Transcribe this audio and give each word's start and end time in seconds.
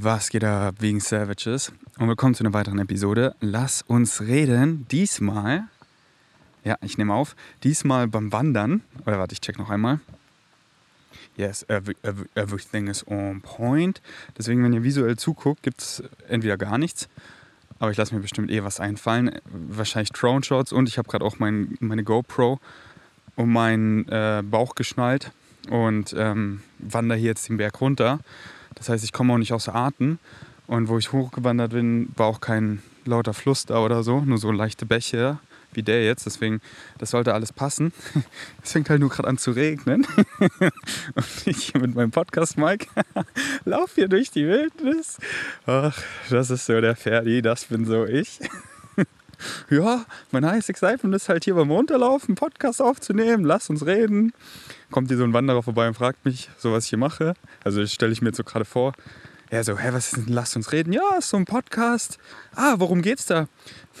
Was 0.00 0.30
geht 0.30 0.44
da 0.44 0.70
wegen 0.78 1.00
Savages? 1.00 1.72
Und 1.98 2.06
willkommen 2.06 2.32
zu 2.32 2.44
einer 2.44 2.52
weiteren 2.52 2.78
Episode. 2.78 3.34
Lass 3.40 3.82
uns 3.82 4.20
reden. 4.20 4.86
Diesmal, 4.92 5.64
ja, 6.62 6.76
ich 6.82 6.98
nehme 6.98 7.12
auf, 7.14 7.34
diesmal 7.64 8.06
beim 8.06 8.30
Wandern. 8.30 8.82
Oder 9.06 9.18
warte, 9.18 9.32
ich 9.32 9.40
check 9.40 9.58
noch 9.58 9.70
einmal. 9.70 9.98
Yes, 11.36 11.64
every, 11.64 11.96
every, 12.02 12.28
everything 12.36 12.86
is 12.86 13.04
on 13.08 13.40
point. 13.40 14.00
Deswegen, 14.38 14.62
wenn 14.62 14.72
ihr 14.72 14.84
visuell 14.84 15.16
zuguckt, 15.16 15.64
gibt 15.64 15.80
es 15.80 16.04
entweder 16.28 16.56
gar 16.56 16.78
nichts. 16.78 17.08
Aber 17.80 17.90
ich 17.90 17.96
lasse 17.96 18.14
mir 18.14 18.20
bestimmt 18.20 18.52
eh 18.52 18.62
was 18.62 18.78
einfallen. 18.78 19.40
Wahrscheinlich 19.46 20.12
Drone 20.12 20.44
Shots 20.44 20.72
und 20.72 20.88
ich 20.88 20.98
habe 20.98 21.08
gerade 21.08 21.24
auch 21.24 21.40
mein, 21.40 21.76
meine 21.80 22.04
GoPro 22.04 22.60
um 23.34 23.52
meinen 23.52 24.06
äh, 24.06 24.44
Bauch 24.48 24.76
geschnallt 24.76 25.32
und 25.70 26.14
ähm, 26.16 26.62
wandere 26.78 27.18
hier 27.18 27.30
jetzt 27.30 27.48
den 27.48 27.56
Berg 27.56 27.80
runter. 27.80 28.20
Das 28.78 28.88
heißt, 28.88 29.04
ich 29.04 29.12
komme 29.12 29.34
auch 29.34 29.38
nicht 29.38 29.52
außer 29.52 29.74
Atem. 29.74 30.18
Und 30.66 30.88
wo 30.88 30.98
ich 30.98 31.12
hochgewandert 31.12 31.72
bin, 31.72 32.10
war 32.16 32.26
auch 32.26 32.40
kein 32.40 32.82
lauter 33.04 33.34
Fluss 33.34 33.64
da 33.64 33.78
oder 33.78 34.02
so, 34.02 34.20
nur 34.20 34.38
so 34.38 34.50
leichte 34.52 34.86
Bäche 34.86 35.38
wie 35.72 35.82
der 35.82 36.04
jetzt. 36.04 36.26
Deswegen, 36.26 36.60
das 36.98 37.10
sollte 37.10 37.34
alles 37.34 37.52
passen. 37.52 37.92
Es 38.62 38.72
fängt 38.72 38.90
halt 38.90 39.00
nur 39.00 39.08
gerade 39.08 39.28
an 39.28 39.38
zu 39.38 39.52
regnen. 39.52 40.06
Und 41.14 41.46
ich 41.46 41.72
mit 41.74 41.94
meinem 41.94 42.10
Podcast, 42.10 42.58
Mike, 42.58 42.86
laufe 43.64 43.94
hier 43.94 44.08
durch 44.08 44.30
die 44.30 44.46
Wildnis. 44.46 45.18
Ach, 45.66 45.98
das 46.28 46.50
ist 46.50 46.66
so 46.66 46.80
der 46.80 46.96
Ferdi, 46.96 47.40
das 47.40 47.66
bin 47.66 47.86
so 47.86 48.04
ich. 48.04 48.40
Ja, 49.70 50.04
mein 50.30 50.44
heißes 50.44 50.68
Excitement 50.68 51.14
ist 51.14 51.28
halt 51.28 51.44
hier 51.44 51.54
beim 51.54 51.70
Runterlaufen, 51.70 52.34
Podcast 52.34 52.82
aufzunehmen, 52.82 53.44
lass 53.44 53.70
uns 53.70 53.86
reden 53.86 54.32
kommt 54.90 55.08
hier 55.08 55.18
so 55.18 55.24
ein 55.24 55.32
Wanderer 55.32 55.62
vorbei 55.62 55.88
und 55.88 55.94
fragt 55.94 56.24
mich, 56.24 56.50
so 56.58 56.72
was 56.72 56.84
ich 56.84 56.90
hier 56.90 56.98
mache. 56.98 57.34
Also 57.64 57.84
stelle 57.86 58.12
ich 58.12 58.22
mir 58.22 58.28
jetzt 58.28 58.36
so 58.36 58.44
gerade 58.44 58.64
vor. 58.64 58.92
Er 59.50 59.64
so, 59.64 59.78
hä, 59.78 59.88
was 59.92 60.12
ist 60.12 60.16
denn, 60.16 60.34
lasst 60.34 60.56
uns 60.56 60.72
reden. 60.72 60.92
Ja, 60.92 61.16
ist 61.18 61.30
so 61.30 61.36
ein 61.36 61.44
Podcast. 61.44 62.18
Ah, 62.54 62.74
worum 62.78 63.02
geht's 63.02 63.26
da? 63.26 63.48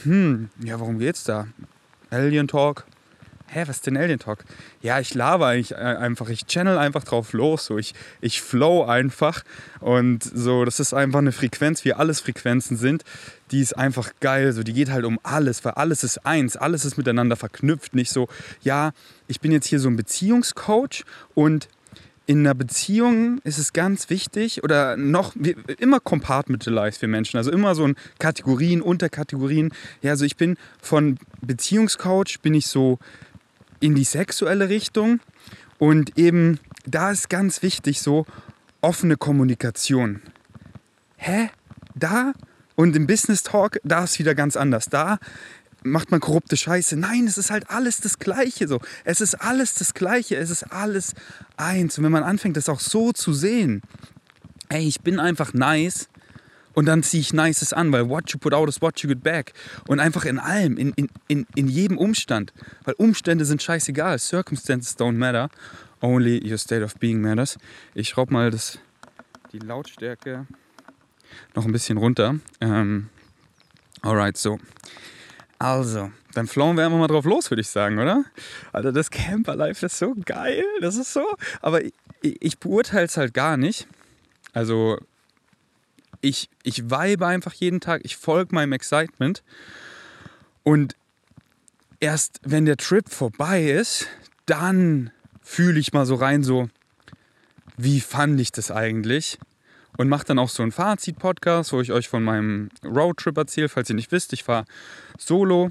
Hm, 0.02 0.50
ja, 0.62 0.78
worum 0.78 0.98
geht's 0.98 1.24
da? 1.24 1.46
Alien 2.10 2.48
Talk 2.48 2.84
hä, 3.48 3.64
was 3.66 3.76
ist 3.76 3.86
denn 3.86 3.96
Alien 3.96 4.18
Talk? 4.18 4.44
Ja, 4.82 5.00
ich 5.00 5.14
laber 5.14 5.46
eigentlich 5.46 5.72
äh, 5.72 5.76
einfach, 5.76 6.28
ich 6.28 6.46
channel 6.46 6.78
einfach 6.78 7.04
drauf 7.04 7.32
los, 7.32 7.66
so. 7.66 7.78
Ich, 7.78 7.94
ich 8.20 8.40
flow 8.40 8.84
einfach. 8.84 9.42
Und 9.80 10.22
so, 10.22 10.64
das 10.64 10.80
ist 10.80 10.94
einfach 10.94 11.18
eine 11.18 11.32
Frequenz, 11.32 11.84
wie 11.84 11.92
alles 11.92 12.20
Frequenzen 12.20 12.76
sind, 12.76 13.04
die 13.50 13.60
ist 13.60 13.76
einfach 13.76 14.12
geil, 14.20 14.52
so. 14.52 14.62
Die 14.62 14.72
geht 14.72 14.90
halt 14.90 15.04
um 15.04 15.18
alles, 15.22 15.64
weil 15.64 15.72
alles 15.72 16.04
ist 16.04 16.24
eins, 16.26 16.56
alles 16.56 16.84
ist 16.84 16.96
miteinander 16.98 17.36
verknüpft, 17.36 17.94
nicht 17.94 18.10
so, 18.10 18.28
ja, 18.62 18.92
ich 19.26 19.40
bin 19.40 19.52
jetzt 19.52 19.66
hier 19.66 19.80
so 19.80 19.88
ein 19.88 19.96
Beziehungscoach 19.96 21.04
und 21.34 21.68
in 22.28 22.40
einer 22.40 22.54
Beziehung 22.54 23.40
ist 23.44 23.56
es 23.56 23.72
ganz 23.72 24.10
wichtig 24.10 24.62
oder 24.62 24.98
noch 24.98 25.34
immer 25.78 25.98
compartmentalized 25.98 27.00
für 27.00 27.06
Menschen, 27.06 27.38
also 27.38 27.50
immer 27.50 27.74
so 27.74 27.86
in 27.86 27.96
Kategorien, 28.18 28.82
Unterkategorien. 28.82 29.72
Ja, 30.02 30.10
also 30.10 30.26
ich 30.26 30.36
bin 30.36 30.58
von 30.78 31.18
Beziehungscoach 31.40 32.40
bin 32.42 32.52
ich 32.52 32.66
so 32.66 32.98
in 33.80 33.94
die 33.94 34.04
sexuelle 34.04 34.68
Richtung. 34.68 35.20
Und 35.78 36.18
eben 36.18 36.58
da 36.86 37.10
ist 37.10 37.28
ganz 37.28 37.62
wichtig 37.62 38.00
so 38.00 38.26
offene 38.80 39.16
Kommunikation. 39.16 40.22
Hä? 41.16 41.50
Da? 41.94 42.32
Und 42.74 42.94
im 42.94 43.06
Business 43.06 43.42
Talk, 43.42 43.80
da 43.82 44.04
ist 44.04 44.18
wieder 44.18 44.34
ganz 44.34 44.56
anders. 44.56 44.86
Da 44.88 45.18
macht 45.82 46.10
man 46.10 46.20
korrupte 46.20 46.56
Scheiße. 46.56 46.96
Nein, 46.96 47.26
es 47.26 47.38
ist 47.38 47.50
halt 47.50 47.70
alles 47.70 48.00
das 48.00 48.18
Gleiche 48.18 48.68
so. 48.68 48.80
Es 49.04 49.20
ist 49.20 49.34
alles 49.34 49.74
das 49.74 49.94
Gleiche. 49.94 50.36
Es 50.36 50.50
ist 50.50 50.64
alles 50.72 51.14
eins. 51.56 51.98
Und 51.98 52.04
wenn 52.04 52.12
man 52.12 52.22
anfängt, 52.22 52.56
das 52.56 52.68
auch 52.68 52.80
so 52.80 53.12
zu 53.12 53.32
sehen, 53.32 53.82
ey, 54.68 54.86
ich 54.86 55.00
bin 55.00 55.18
einfach 55.18 55.54
nice, 55.54 56.08
und 56.78 56.86
dann 56.86 57.02
ziehe 57.02 57.20
ich 57.20 57.32
Nices 57.32 57.72
an, 57.72 57.90
weil 57.90 58.08
what 58.08 58.30
you 58.30 58.38
put 58.38 58.54
out 58.54 58.68
is 58.68 58.80
what 58.80 59.00
you 59.00 59.08
get 59.08 59.20
back. 59.20 59.52
Und 59.88 59.98
einfach 59.98 60.24
in 60.24 60.38
allem, 60.38 60.76
in, 60.76 60.92
in, 60.92 61.08
in, 61.26 61.44
in 61.56 61.66
jedem 61.66 61.98
Umstand. 61.98 62.52
Weil 62.84 62.94
Umstände 62.98 63.44
sind 63.44 63.60
scheißegal. 63.60 64.20
Circumstances 64.20 64.96
don't 64.96 65.14
matter. 65.14 65.50
Only 66.00 66.40
your 66.48 66.56
state 66.56 66.84
of 66.84 66.94
being 66.94 67.20
matters. 67.20 67.58
Ich 67.94 68.10
schraube 68.10 68.32
mal 68.32 68.52
das, 68.52 68.78
die 69.52 69.58
Lautstärke 69.58 70.46
noch 71.56 71.64
ein 71.64 71.72
bisschen 71.72 71.98
runter. 71.98 72.36
Ähm, 72.60 73.08
alright, 74.02 74.36
so. 74.36 74.60
Also, 75.58 76.12
dann 76.34 76.46
flowen 76.46 76.76
wir 76.76 76.84
einfach 76.84 76.98
mal 76.98 77.08
drauf 77.08 77.24
los, 77.24 77.50
würde 77.50 77.62
ich 77.62 77.68
sagen, 77.68 77.98
oder? 77.98 78.24
Alter, 78.72 78.92
das 78.92 79.10
Camperlife 79.10 79.84
ist 79.84 79.98
so 79.98 80.14
geil. 80.24 80.62
Das 80.80 80.94
ist 80.94 81.12
so. 81.12 81.26
Aber 81.60 81.82
ich, 81.82 81.92
ich 82.22 82.60
beurteile 82.60 83.06
es 83.06 83.16
halt 83.16 83.34
gar 83.34 83.56
nicht. 83.56 83.88
Also, 84.52 85.00
ich, 86.20 86.48
ich 86.62 86.90
vibe 86.90 87.26
einfach 87.26 87.52
jeden 87.52 87.80
Tag, 87.80 88.02
ich 88.04 88.16
folge 88.16 88.54
meinem 88.54 88.72
Excitement. 88.72 89.42
Und 90.62 90.96
erst 92.00 92.40
wenn 92.42 92.64
der 92.64 92.76
Trip 92.76 93.08
vorbei 93.08 93.64
ist, 93.64 94.06
dann 94.46 95.10
fühle 95.42 95.80
ich 95.80 95.92
mal 95.92 96.06
so 96.06 96.14
rein, 96.14 96.42
so, 96.42 96.68
wie 97.76 98.00
fand 98.00 98.40
ich 98.40 98.52
das 98.52 98.70
eigentlich? 98.70 99.38
Und 99.96 100.08
mache 100.08 100.26
dann 100.26 100.38
auch 100.38 100.48
so 100.48 100.62
einen 100.62 100.72
Fazit-Podcast, 100.72 101.72
wo 101.72 101.80
ich 101.80 101.92
euch 101.92 102.08
von 102.08 102.22
meinem 102.22 102.68
Roadtrip 102.84 103.36
erzähle. 103.36 103.68
Falls 103.68 103.88
ihr 103.88 103.96
nicht 103.96 104.12
wisst, 104.12 104.32
ich 104.32 104.44
fahre 104.44 104.64
solo 105.18 105.70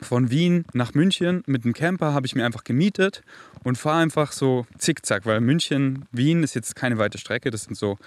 von 0.00 0.30
Wien 0.30 0.64
nach 0.72 0.94
München 0.94 1.42
mit 1.46 1.64
einem 1.64 1.74
Camper, 1.74 2.12
habe 2.12 2.26
ich 2.26 2.34
mir 2.34 2.44
einfach 2.44 2.64
gemietet 2.64 3.22
und 3.62 3.78
fahre 3.78 4.02
einfach 4.02 4.32
so 4.32 4.66
zickzack, 4.78 5.24
weil 5.26 5.40
München, 5.40 6.06
Wien 6.12 6.42
ist 6.42 6.54
jetzt 6.54 6.76
keine 6.76 6.98
weite 6.98 7.18
Strecke, 7.18 7.50
das 7.50 7.64
sind 7.64 7.76
so 7.76 7.98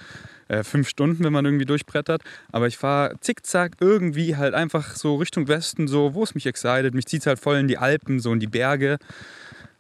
äh, 0.47 0.64
fünf 0.64 0.88
Stunden, 0.88 1.24
wenn 1.24 1.34
man 1.34 1.46
irgendwie 1.46 1.66
durchbrettert. 1.66 2.22
Aber 2.52 2.68
ich 2.68 2.78
fahre 2.78 3.20
zickzack 3.20 3.74
irgendwie 3.80 4.36
halt 4.36 4.53
einfach 4.53 4.96
so 4.96 5.16
Richtung 5.16 5.47
Westen, 5.47 5.88
so 5.88 6.14
wo 6.14 6.24
es 6.24 6.36
mich 6.36 6.46
excited. 6.46 6.94
Mich 6.94 7.06
zieht 7.06 7.22
es 7.22 7.28
halt 7.28 7.40
voll 7.40 7.58
in 7.58 7.68
die 7.68 7.78
Alpen, 7.78 8.20
so 8.20 8.31
in 8.34 8.40
die 8.40 8.47
Berge. 8.47 8.97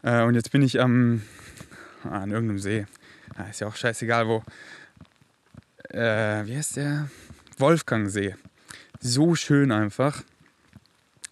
Äh, 0.03 0.23
und 0.23 0.35
jetzt 0.35 0.51
bin 0.51 0.61
ich 0.61 0.79
am, 0.79 1.21
ah, 2.03 2.21
an 2.21 2.31
irgendeinem 2.31 2.59
See. 2.59 2.85
Ja, 3.37 3.45
ist 3.45 3.61
ja 3.61 3.67
auch 3.67 3.75
scheißegal 3.75 4.27
wo. 4.27 4.43
Äh, 5.89 6.45
wie 6.45 6.57
heißt 6.57 6.77
der? 6.77 7.09
Wolfgangsee. 7.57 8.35
So 8.99 9.35
schön 9.35 9.71
einfach. 9.71 10.23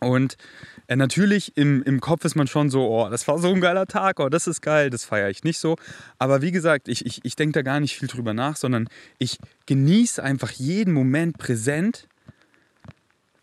Und 0.05 0.37
äh, 0.85 0.95
natürlich 0.95 1.57
im, 1.57 1.81
im 1.81 1.99
Kopf 1.99 2.25
ist 2.25 2.35
man 2.35 2.45
schon 2.45 2.69
so, 2.69 2.87
oh, 2.87 3.09
das 3.09 3.27
war 3.27 3.39
so 3.39 3.51
ein 3.51 3.59
geiler 3.59 3.87
Tag, 3.87 4.19
oh, 4.19 4.29
das 4.29 4.45
ist 4.45 4.61
geil, 4.61 4.91
das 4.91 5.03
feiere 5.03 5.31
ich 5.31 5.43
nicht 5.43 5.57
so. 5.57 5.77
Aber 6.19 6.43
wie 6.43 6.51
gesagt, 6.51 6.87
ich, 6.87 7.07
ich, 7.07 7.21
ich 7.23 7.35
denke 7.35 7.53
da 7.53 7.61
gar 7.63 7.79
nicht 7.79 7.97
viel 7.97 8.07
drüber 8.07 8.35
nach, 8.35 8.55
sondern 8.55 8.87
ich 9.17 9.39
genieße 9.65 10.21
einfach 10.21 10.51
jeden 10.51 10.93
Moment 10.93 11.39
präsent 11.39 12.07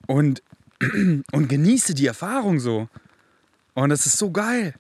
und, 0.07 0.41
und 1.33 1.49
genieße 1.49 1.95
die 1.95 2.07
Erfahrung 2.07 2.61
so. 2.61 2.89
Und 3.75 3.89
das 3.89 4.07
ist 4.07 4.19
so 4.19 4.31
geil. 4.31 4.75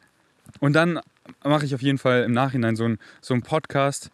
Und 0.60 0.74
dann 0.74 1.00
mache 1.42 1.64
ich 1.64 1.74
auf 1.74 1.82
jeden 1.82 1.98
Fall 1.98 2.22
im 2.22 2.32
Nachhinein 2.32 2.76
so 2.76 2.84
einen 2.84 2.98
so 3.20 3.36
Podcast, 3.40 4.10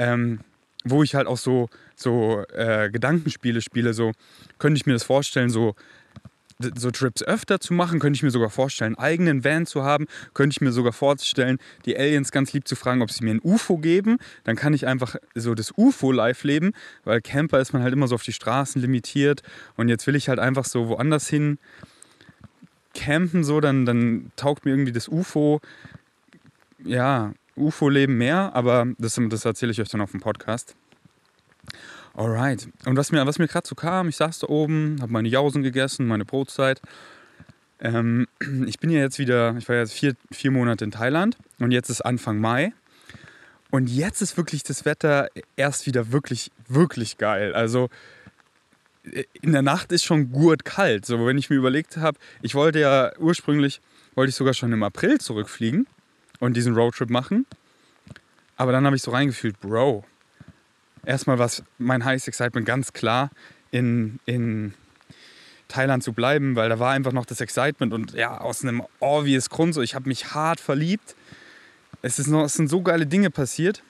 ähm, 0.00 0.40
wo 0.84 1.04
ich 1.04 1.14
halt 1.14 1.28
auch 1.28 1.38
so, 1.38 1.68
so 1.94 2.44
äh, 2.52 2.90
Gedankenspiele 2.90 3.62
spiele. 3.62 3.94
So 3.94 4.10
könnte 4.58 4.78
ich 4.78 4.86
mir 4.86 4.94
das 4.94 5.04
vorstellen, 5.04 5.50
so 5.50 5.76
so 6.76 6.90
Trips 6.90 7.22
öfter 7.22 7.60
zu 7.60 7.72
machen, 7.72 8.00
könnte 8.00 8.16
ich 8.16 8.22
mir 8.22 8.30
sogar 8.30 8.50
vorstellen, 8.50 8.96
einen 8.96 9.04
eigenen 9.04 9.44
Van 9.44 9.66
zu 9.66 9.84
haben, 9.84 10.06
könnte 10.34 10.54
ich 10.54 10.60
mir 10.60 10.72
sogar 10.72 10.92
vorstellen, 10.92 11.58
die 11.84 11.96
Aliens 11.96 12.32
ganz 12.32 12.52
lieb 12.52 12.66
zu 12.66 12.76
fragen, 12.76 13.02
ob 13.02 13.10
sie 13.10 13.24
mir 13.24 13.32
ein 13.32 13.40
UFO 13.42 13.78
geben. 13.78 14.18
Dann 14.44 14.56
kann 14.56 14.74
ich 14.74 14.86
einfach 14.86 15.16
so 15.34 15.54
das 15.54 15.72
UFO 15.76 16.12
live 16.12 16.42
leben, 16.44 16.72
weil 17.04 17.20
Camper 17.20 17.60
ist 17.60 17.72
man 17.72 17.82
halt 17.82 17.92
immer 17.92 18.08
so 18.08 18.16
auf 18.16 18.22
die 18.22 18.32
Straßen 18.32 18.80
limitiert 18.80 19.42
und 19.76 19.88
jetzt 19.88 20.06
will 20.06 20.16
ich 20.16 20.28
halt 20.28 20.38
einfach 20.38 20.64
so 20.64 20.88
woanders 20.88 21.28
hin 21.28 21.58
campen, 22.94 23.44
so, 23.44 23.60
dann, 23.60 23.86
dann 23.86 24.32
taugt 24.36 24.64
mir 24.64 24.72
irgendwie 24.72 24.92
das 24.92 25.08
UFO, 25.08 25.60
ja, 26.84 27.32
UFO-Leben 27.56 28.16
mehr, 28.16 28.54
aber 28.54 28.86
das, 28.98 29.20
das 29.28 29.44
erzähle 29.44 29.72
ich 29.72 29.80
euch 29.80 29.88
dann 29.88 30.00
auf 30.00 30.10
dem 30.10 30.20
Podcast. 30.20 30.74
Alright. 32.18 32.68
Und 32.84 32.96
was 32.96 33.12
mir, 33.12 33.24
was 33.28 33.38
mir 33.38 33.46
gerade 33.46 33.68
so 33.68 33.76
kam, 33.76 34.08
ich 34.08 34.16
saß 34.16 34.40
da 34.40 34.48
oben, 34.48 34.96
habe 35.00 35.12
meine 35.12 35.28
Jausen 35.28 35.62
gegessen, 35.62 36.08
meine 36.08 36.24
Brotzeit. 36.24 36.82
Ähm, 37.78 38.26
ich 38.66 38.80
bin 38.80 38.90
ja 38.90 38.98
jetzt 38.98 39.20
wieder, 39.20 39.54
ich 39.56 39.68
war 39.68 39.76
jetzt 39.76 39.92
vier, 39.92 40.16
vier 40.32 40.50
Monate 40.50 40.84
in 40.84 40.90
Thailand 40.90 41.36
und 41.60 41.70
jetzt 41.70 41.90
ist 41.90 42.00
Anfang 42.00 42.40
Mai. 42.40 42.72
Und 43.70 43.88
jetzt 43.88 44.20
ist 44.20 44.36
wirklich 44.36 44.64
das 44.64 44.84
Wetter 44.84 45.28
erst 45.54 45.86
wieder 45.86 46.10
wirklich, 46.10 46.50
wirklich 46.66 47.18
geil. 47.18 47.54
Also 47.54 47.88
äh, 49.04 49.22
in 49.40 49.52
der 49.52 49.62
Nacht 49.62 49.92
ist 49.92 50.02
schon 50.04 50.32
gut 50.32 50.64
kalt. 50.64 51.06
So, 51.06 51.24
wenn 51.24 51.38
ich 51.38 51.50
mir 51.50 51.56
überlegt 51.56 51.98
habe, 51.98 52.18
ich 52.42 52.56
wollte 52.56 52.80
ja 52.80 53.12
ursprünglich, 53.20 53.80
wollte 54.16 54.30
ich 54.30 54.34
sogar 54.34 54.54
schon 54.54 54.72
im 54.72 54.82
April 54.82 55.20
zurückfliegen 55.20 55.86
und 56.40 56.56
diesen 56.56 56.74
Roadtrip 56.74 57.10
machen. 57.10 57.46
Aber 58.56 58.72
dann 58.72 58.86
habe 58.86 58.96
ich 58.96 59.02
so 59.02 59.12
reingefühlt, 59.12 59.60
Bro, 59.60 60.04
erstmal 61.08 61.38
war 61.38 61.50
mein 61.78 62.04
Highest 62.04 62.28
Excitement 62.28 62.66
ganz 62.66 62.92
klar 62.92 63.30
in, 63.70 64.20
in 64.26 64.74
Thailand 65.66 66.04
zu 66.04 66.12
bleiben, 66.12 66.54
weil 66.54 66.68
da 66.68 66.78
war 66.78 66.92
einfach 66.92 67.12
noch 67.12 67.26
das 67.26 67.40
Excitement 67.40 67.92
und 67.92 68.12
ja, 68.12 68.38
aus 68.38 68.62
einem 68.62 68.82
obvious 69.00 69.50
Grund 69.50 69.74
so, 69.74 69.82
ich 69.82 69.94
habe 69.94 70.08
mich 70.08 70.32
hart 70.34 70.60
verliebt. 70.60 71.16
Es, 72.02 72.18
ist 72.18 72.28
noch, 72.28 72.44
es 72.44 72.54
sind 72.54 72.68
so 72.68 72.82
geile 72.82 73.06
Dinge 73.06 73.30
passiert. 73.30 73.82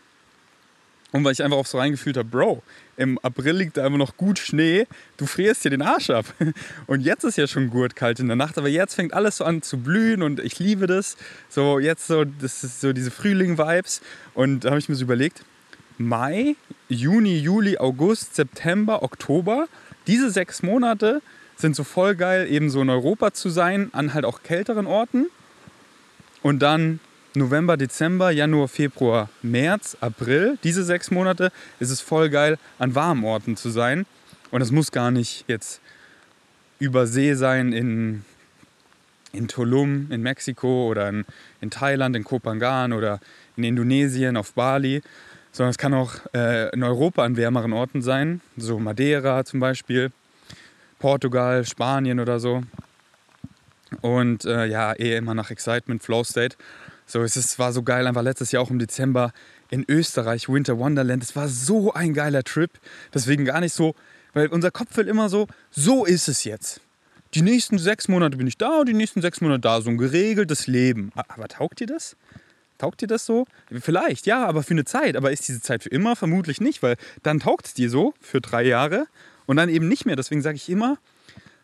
Und 1.11 1.25
weil 1.25 1.32
ich 1.32 1.43
einfach 1.43 1.56
auch 1.56 1.67
so 1.67 1.79
reingefühlt 1.79 2.19
habe, 2.19 2.29
Bro, 2.29 2.62
im 2.99 3.19
April 3.21 3.56
liegt 3.56 3.79
da 3.79 3.87
immer 3.87 3.97
noch 3.97 4.19
gut 4.19 4.38
Schnee, 4.38 4.87
du 5.17 5.25
frierst 5.25 5.64
dir 5.64 5.71
den 5.71 5.81
Arsch 5.81 6.11
ab. 6.11 6.26
Und 6.87 7.00
jetzt 7.00 7.25
ist 7.25 7.38
ja 7.38 7.47
schon 7.47 7.71
gut 7.71 7.97
kalt 7.97 8.21
in 8.21 8.26
der 8.26 8.37
Nacht, 8.37 8.59
aber 8.59 8.69
jetzt 8.69 8.94
fängt 8.94 9.14
alles 9.14 9.38
so 9.38 9.44
an 9.44 9.62
zu 9.62 9.79
blühen 9.79 10.23
und 10.23 10.38
ich 10.38 10.59
liebe 10.59 10.87
das. 10.87 11.17
So 11.49 11.79
jetzt 11.79 12.09
so, 12.09 12.26
das 12.26 12.62
ist 12.62 12.82
so 12.82 12.93
diese 12.93 13.11
Frühling-Vibes. 13.11 14.03
Und 14.35 14.64
da 14.64 14.71
habe 14.71 14.81
ich 14.81 14.91
mir 14.91 14.97
so 14.97 15.05
überlegt, 15.05 15.44
Mai, 15.99 16.56
Juni, 16.89 17.39
Juli, 17.39 17.77
August, 17.77 18.37
September, 18.37 19.03
Oktober, 19.03 19.67
diese 20.06 20.31
sechs 20.31 20.62
Monate 20.62 21.21
sind 21.56 21.75
so 21.75 21.85
voll 21.85 22.15
geil, 22.15 22.47
eben 22.50 22.71
so 22.71 22.81
in 22.81 22.89
Europa 22.89 23.33
zu 23.33 23.50
sein, 23.50 23.91
an 23.93 24.15
halt 24.15 24.25
auch 24.25 24.43
kälteren 24.43 24.87
Orten. 24.87 25.27
Und 26.43 26.61
dann 26.61 27.00
November, 27.35 27.77
Dezember, 27.77 28.31
Januar, 28.31 28.69
Februar, 28.69 29.29
März, 29.43 29.97
April, 30.00 30.59
diese 30.62 30.85
sechs 30.85 31.11
Monate, 31.11 31.50
ist 31.81 31.91
es 31.91 32.00
voll 32.00 32.31
geil, 32.31 32.59
an 32.79 32.95
warmen 32.95 33.25
Orten 33.25 33.56
zu 33.56 33.71
sein. 33.71 34.06
Und 34.50 34.62
es 34.62 34.71
muss 34.71 34.93
gar 34.93 35.11
nicht 35.11 35.45
jetzt 35.49 35.81
über 36.79 37.06
See 37.06 37.35
sein 37.35 37.73
in, 37.73 38.25
in 39.33 39.49
Tulum, 39.49 40.11
in 40.11 40.23
Mexiko 40.23 40.89
oder 40.89 41.09
in, 41.09 41.25
in 41.61 41.71
Thailand, 41.71 42.17
in 42.17 42.25
Kopangan 42.25 42.93
oder 42.93 43.21
in 43.56 43.65
Indonesien, 43.65 44.37
auf 44.37 44.53
Bali, 44.53 45.03
sondern 45.58 45.70
es 45.70 45.78
kann 45.78 45.93
auch 45.93 46.12
äh, 46.34 46.70
in 46.72 46.84
Europa 46.84 47.25
an 47.25 47.37
wärmeren 47.37 47.72
Orten 47.72 48.00
sein, 48.00 48.40
so 48.56 48.78
Madeira 48.78 49.44
zum 49.44 49.58
Beispiel, 49.58 50.12
Portugal, 51.00 51.66
Spanien 51.66 52.20
oder 52.20 52.38
so. 52.38 52.62
Und 54.00 54.44
äh, 54.44 54.66
ja, 54.66 54.93
eh 54.93 55.16
immer 55.16 55.34
nach 55.34 55.50
Excitement, 55.50 56.00
Flow 56.00 56.22
State. 56.22 56.56
So, 57.06 57.25
es 57.25 57.37
ist, 57.37 57.58
war 57.58 57.72
so 57.72 57.82
geil, 57.82 58.06
einfach 58.06 58.22
letztes 58.22 58.52
Jahr 58.52 58.62
auch 58.62 58.70
im 58.70 58.78
Dezember 58.78 59.32
in 59.69 59.84
Österreich, 59.88 60.49
Winter 60.49 60.78
Wonderland. 60.78 61.25
Es 61.25 61.34
war 61.34 61.49
so 61.49 61.93
ein 61.93 62.14
geiler 62.14 62.44
Trip. 62.44 62.70
Deswegen 63.12 63.44
gar 63.44 63.58
nicht 63.58 63.72
so, 63.72 63.96
weil 64.34 64.46
unser 64.46 64.70
Kopf 64.70 64.96
will 64.96 65.08
immer 65.08 65.28
so, 65.28 65.49
so 65.72 66.04
ist 66.04 66.28
es 66.28 66.44
jetzt. 66.44 66.81
Die 67.34 67.43
nächsten 67.43 67.78
sechs 67.78 68.06
Monate 68.06 68.37
bin 68.37 68.46
ich 68.46 68.58
da 68.58 68.78
und 68.78 68.88
die 68.88 68.94
nächsten 68.94 69.22
sechs 69.22 69.40
Monate 69.40 69.61
da. 69.62 69.81
So 69.81 69.90
ein 69.90 69.99
geregeltes 69.99 70.69
Leben. 70.69 71.11
Aber 71.16 71.49
taugt 71.49 71.81
dir 71.81 71.88
das? 71.88 72.14
Taugt 72.78 73.00
dir 73.00 73.08
das 73.08 73.26
so? 73.26 73.46
Vielleicht, 73.80 74.26
ja, 74.26 74.46
aber 74.46 74.62
für 74.62 74.75
eine 74.75 74.84
Zeit. 74.84 75.16
Aber 75.16 75.32
ist 75.32 75.46
diese 75.48 75.60
Zeit 75.60 75.82
für 75.82 75.88
immer? 75.90 76.16
Vermutlich 76.16 76.60
nicht, 76.60 76.82
weil 76.82 76.96
dann 77.22 77.40
taugt 77.40 77.66
es 77.66 77.75
dir 77.75 77.90
so 77.90 78.14
für 78.20 78.40
drei 78.40 78.62
Jahre 78.62 79.06
und 79.46 79.56
dann 79.56 79.69
eben 79.69 79.88
nicht 79.88 80.06
mehr. 80.06 80.16
Deswegen 80.16 80.42
sage 80.42 80.56
ich 80.56 80.69
immer, 80.70 80.98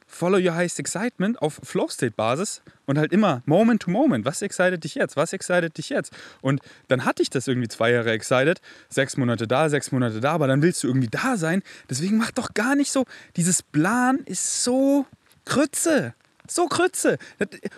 follow 0.06 0.38
your 0.38 0.54
highest 0.54 0.78
excitement 0.78 1.40
auf 1.40 1.60
Flow-State-Basis 1.62 2.62
und 2.86 2.98
halt 2.98 3.12
immer 3.12 3.42
Moment 3.46 3.82
to 3.82 3.90
Moment. 3.90 4.24
Was 4.24 4.42
excited 4.42 4.82
dich 4.84 4.94
jetzt? 4.94 5.16
Was 5.16 5.32
excited 5.32 5.76
dich 5.76 5.88
jetzt? 5.88 6.12
Und 6.40 6.60
dann 6.88 7.04
hatte 7.04 7.22
ich 7.22 7.30
das 7.30 7.48
irgendwie 7.48 7.68
zwei 7.68 7.92
Jahre 7.92 8.12
excited. 8.12 8.60
Sechs 8.88 9.16
Monate 9.16 9.46
da, 9.46 9.68
sechs 9.68 9.92
Monate 9.92 10.20
da, 10.20 10.32
aber 10.32 10.46
dann 10.46 10.62
willst 10.62 10.82
du 10.82 10.88
irgendwie 10.88 11.08
da 11.08 11.36
sein. 11.36 11.62
Deswegen 11.90 12.16
mach 12.16 12.30
doch 12.30 12.54
gar 12.54 12.74
nicht 12.74 12.92
so. 12.92 13.04
Dieses 13.36 13.62
Plan 13.62 14.18
ist 14.24 14.64
so 14.64 15.06
Krütze. 15.44 16.14
So 16.46 16.66
Krütze. 16.66 17.16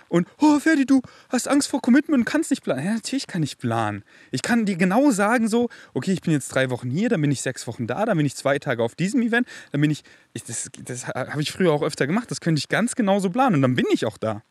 Und, 0.09 0.27
oh, 0.41 0.59
Ferdi, 0.59 0.87
du 0.87 1.01
hast 1.29 1.47
Angst 1.47 1.69
vor 1.69 1.81
Commitment 1.81 2.21
und 2.21 2.25
kannst 2.25 2.51
nicht 2.51 2.63
planen. 2.65 2.85
Ja, 2.85 2.95
natürlich 2.95 3.27
kann 3.29 3.43
ich 3.43 3.59
planen. 3.59 4.03
Ich 4.33 4.43
kann 4.43 4.67
dir 4.67 4.77
genau 4.77 5.11
sagen, 5.13 5.49
so, 5.49 5.69
okay, 5.95 6.13
ich 6.13 6.21
bin 6.21 6.33
jetzt 6.33 6.49
drei 6.49 6.69
Wochen 6.71 6.91
hier, 6.91 7.09
dann 7.09 7.21
bin 7.21 7.31
ich 7.31 7.43
sechs 7.43 7.67
Wochen 7.69 7.87
da, 7.87 8.05
dann 8.05 8.17
bin 8.17 8.27
ich 8.27 8.35
zwei 8.35 8.59
Tage 8.59 8.83
auf 8.83 8.97
diesem 8.97 9.23
Event, 9.23 9.47
dann 9.71 9.81
bin 9.81 9.91
ich, 9.91 10.03
ich 10.33 10.43
das, 10.43 10.69
das 10.83 11.07
habe 11.07 11.43
ich 11.43 11.53
früher 11.53 11.73
auch 11.73 11.83
öfter 11.83 12.09
gemacht, 12.09 12.31
das 12.31 12.41
könnte 12.41 12.59
ich 12.59 12.69
ganz 12.69 12.97
genau 12.97 13.21
so 13.21 13.31
planen 13.31 13.57
und 13.57 13.63
dann 13.63 13.77
bin 13.77 13.87
ich 13.93 14.05
auch 14.05 14.19
da. 14.19 14.43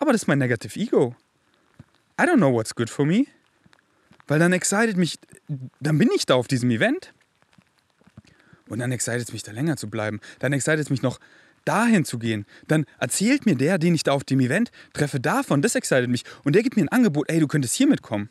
Aber 0.00 0.12
das 0.12 0.22
ist 0.22 0.26
mein 0.26 0.38
Negative 0.38 0.76
Ego. 0.78 1.14
I 2.20 2.24
don't 2.24 2.38
know 2.38 2.52
what's 2.52 2.74
good 2.74 2.90
for 2.90 3.06
me. 3.06 3.26
Weil 4.26 4.38
dann 4.38 4.52
excited 4.52 4.96
mich, 4.96 5.18
dann 5.80 5.98
bin 5.98 6.08
ich 6.14 6.26
da 6.26 6.34
auf 6.34 6.48
diesem 6.48 6.70
Event. 6.70 7.12
Und 8.68 8.78
dann 8.78 8.90
excited 8.90 9.22
es 9.22 9.32
mich, 9.32 9.42
da 9.42 9.52
länger 9.52 9.76
zu 9.76 9.90
bleiben. 9.90 10.20
Dann 10.38 10.52
excited 10.52 10.80
es 10.80 10.90
mich 10.90 11.02
noch, 11.02 11.20
dahin 11.64 12.04
zu 12.04 12.18
gehen. 12.18 12.46
Dann 12.68 12.86
erzählt 12.98 13.46
mir 13.46 13.54
der, 13.54 13.78
den 13.78 13.94
ich 13.94 14.02
da 14.02 14.12
auf 14.12 14.24
dem 14.24 14.40
Event 14.40 14.70
treffe, 14.92 15.20
davon. 15.20 15.62
Das 15.62 15.74
excited 15.74 16.08
mich. 16.08 16.24
Und 16.44 16.54
der 16.54 16.62
gibt 16.62 16.76
mir 16.76 16.82
ein 16.82 16.88
Angebot, 16.88 17.28
ey, 17.28 17.40
du 17.40 17.48
könntest 17.48 17.74
hier 17.74 17.86
mitkommen. 17.86 18.30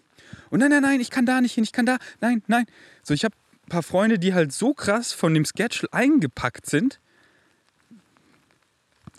Und 0.49 0.59
nein, 0.59 0.69
nein, 0.69 0.81
nein, 0.81 0.99
ich 0.99 1.09
kann 1.09 1.25
da 1.25 1.41
nicht 1.41 1.53
hin, 1.53 1.63
ich 1.63 1.71
kann 1.71 1.85
da, 1.85 1.97
nein, 2.19 2.43
nein. 2.47 2.65
So, 3.03 3.13
ich 3.13 3.23
habe 3.23 3.35
ein 3.65 3.69
paar 3.69 3.83
Freunde, 3.83 4.19
die 4.19 4.33
halt 4.33 4.51
so 4.51 4.73
krass 4.73 5.13
von 5.13 5.33
dem 5.33 5.45
Schedule 5.45 5.91
eingepackt 5.91 6.65
sind. 6.65 6.99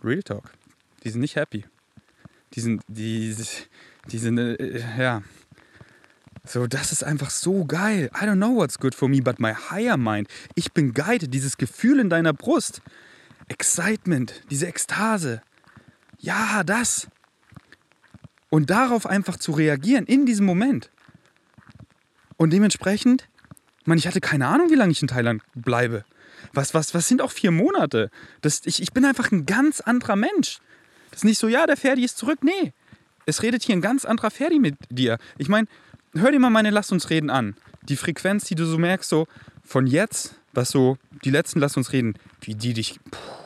Real 0.03 0.23
Talk. 0.23 0.53
Die 1.05 1.11
sind 1.11 1.21
nicht 1.21 1.37
happy. 1.37 1.65
Die 2.55 2.61
sind, 2.61 2.83
die, 2.89 3.35
die 4.11 4.19
sind, 4.19 4.39
äh, 4.39 4.83
ja. 4.99 5.23
So, 6.45 6.67
das 6.67 6.91
ist 6.91 7.05
einfach 7.05 7.31
so 7.31 7.65
geil. 7.65 8.11
I 8.15 8.25
don't 8.25 8.37
know 8.37 8.57
what's 8.57 8.79
good 8.79 8.95
for 8.95 9.09
me, 9.09 9.23
but 9.23 9.39
my 9.39 9.53
higher 9.55 9.97
mind. 9.97 10.29
Ich 10.55 10.73
bin 10.73 10.93
guided, 10.93 11.33
dieses 11.33 11.57
Gefühl 11.57 12.01
in 12.01 12.11
deiner 12.11 12.33
Brust. 12.33 12.83
Excitement, 13.53 14.43
diese 14.51 14.67
Ekstase. 14.67 15.43
Ja, 16.19 16.65
das. 16.65 17.09
Und 18.49 18.71
darauf 18.71 19.07
einfach 19.07 19.37
zu 19.37 19.53
reagieren 19.53 20.07
in 20.07 20.25
diesem 20.25 20.47
Moment. 20.47 20.91
Und 22.39 22.51
dementsprechend, 22.51 23.29
man, 23.85 23.99
ich 23.99 24.07
hatte 24.07 24.21
keine 24.21 24.49
Ahnung, 24.49 24.71
wie 24.71 24.75
lange 24.75 24.93
ich 24.93 25.03
in 25.03 25.09
Thailand 25.09 25.43
bleibe. 25.55 26.05
Was, 26.55 26.73
was, 26.73 26.95
was 26.95 27.07
sind 27.07 27.21
auch 27.21 27.31
vier 27.31 27.51
Monate? 27.51 28.11
Das, 28.41 28.63
ich, 28.65 28.81
ich 28.81 28.93
bin 28.93 29.05
einfach 29.05 29.31
ein 29.31 29.45
ganz 29.45 29.81
anderer 29.81 30.17
Mensch. 30.17 30.59
Das 31.11 31.21
ist 31.21 31.25
nicht 31.25 31.39
so, 31.39 31.47
ja, 31.47 31.67
der 31.67 31.77
Ferdi 31.77 32.05
ist 32.05 32.17
zurück. 32.17 32.39
Nee, 32.43 32.73
es 33.27 33.43
redet 33.43 33.63
hier 33.63 33.77
ein 33.77 33.83
ganz 33.83 34.05
anderer 34.05 34.31
Ferdi 34.31 34.59
mit 34.59 34.77
dir. 34.89 35.19
Ich 35.37 35.49
meine, 35.49 35.69
hör 36.15 36.33
dir 36.33 36.41
mal 36.41 36.51
meine 36.51 36.71
Lass 36.71 36.91
uns 36.91 37.11
reden 37.11 37.29
an. 37.29 37.55
Die 37.83 37.97
Frequenz, 37.97 38.45
die 38.45 38.55
du 38.55 38.65
so 38.65 38.79
merkst, 38.79 39.11
so 39.11 39.27
von 39.63 39.87
jetzt, 39.87 40.37
was 40.55 40.71
so 40.71 40.97
die 41.25 41.31
letzten 41.31 41.61
Lass 41.61 41.77
uns 41.77 41.93
reden, 41.93 42.15
wie 42.41 42.55
die 42.55 42.75
dich, 42.75 42.99
puh, 43.11 43.42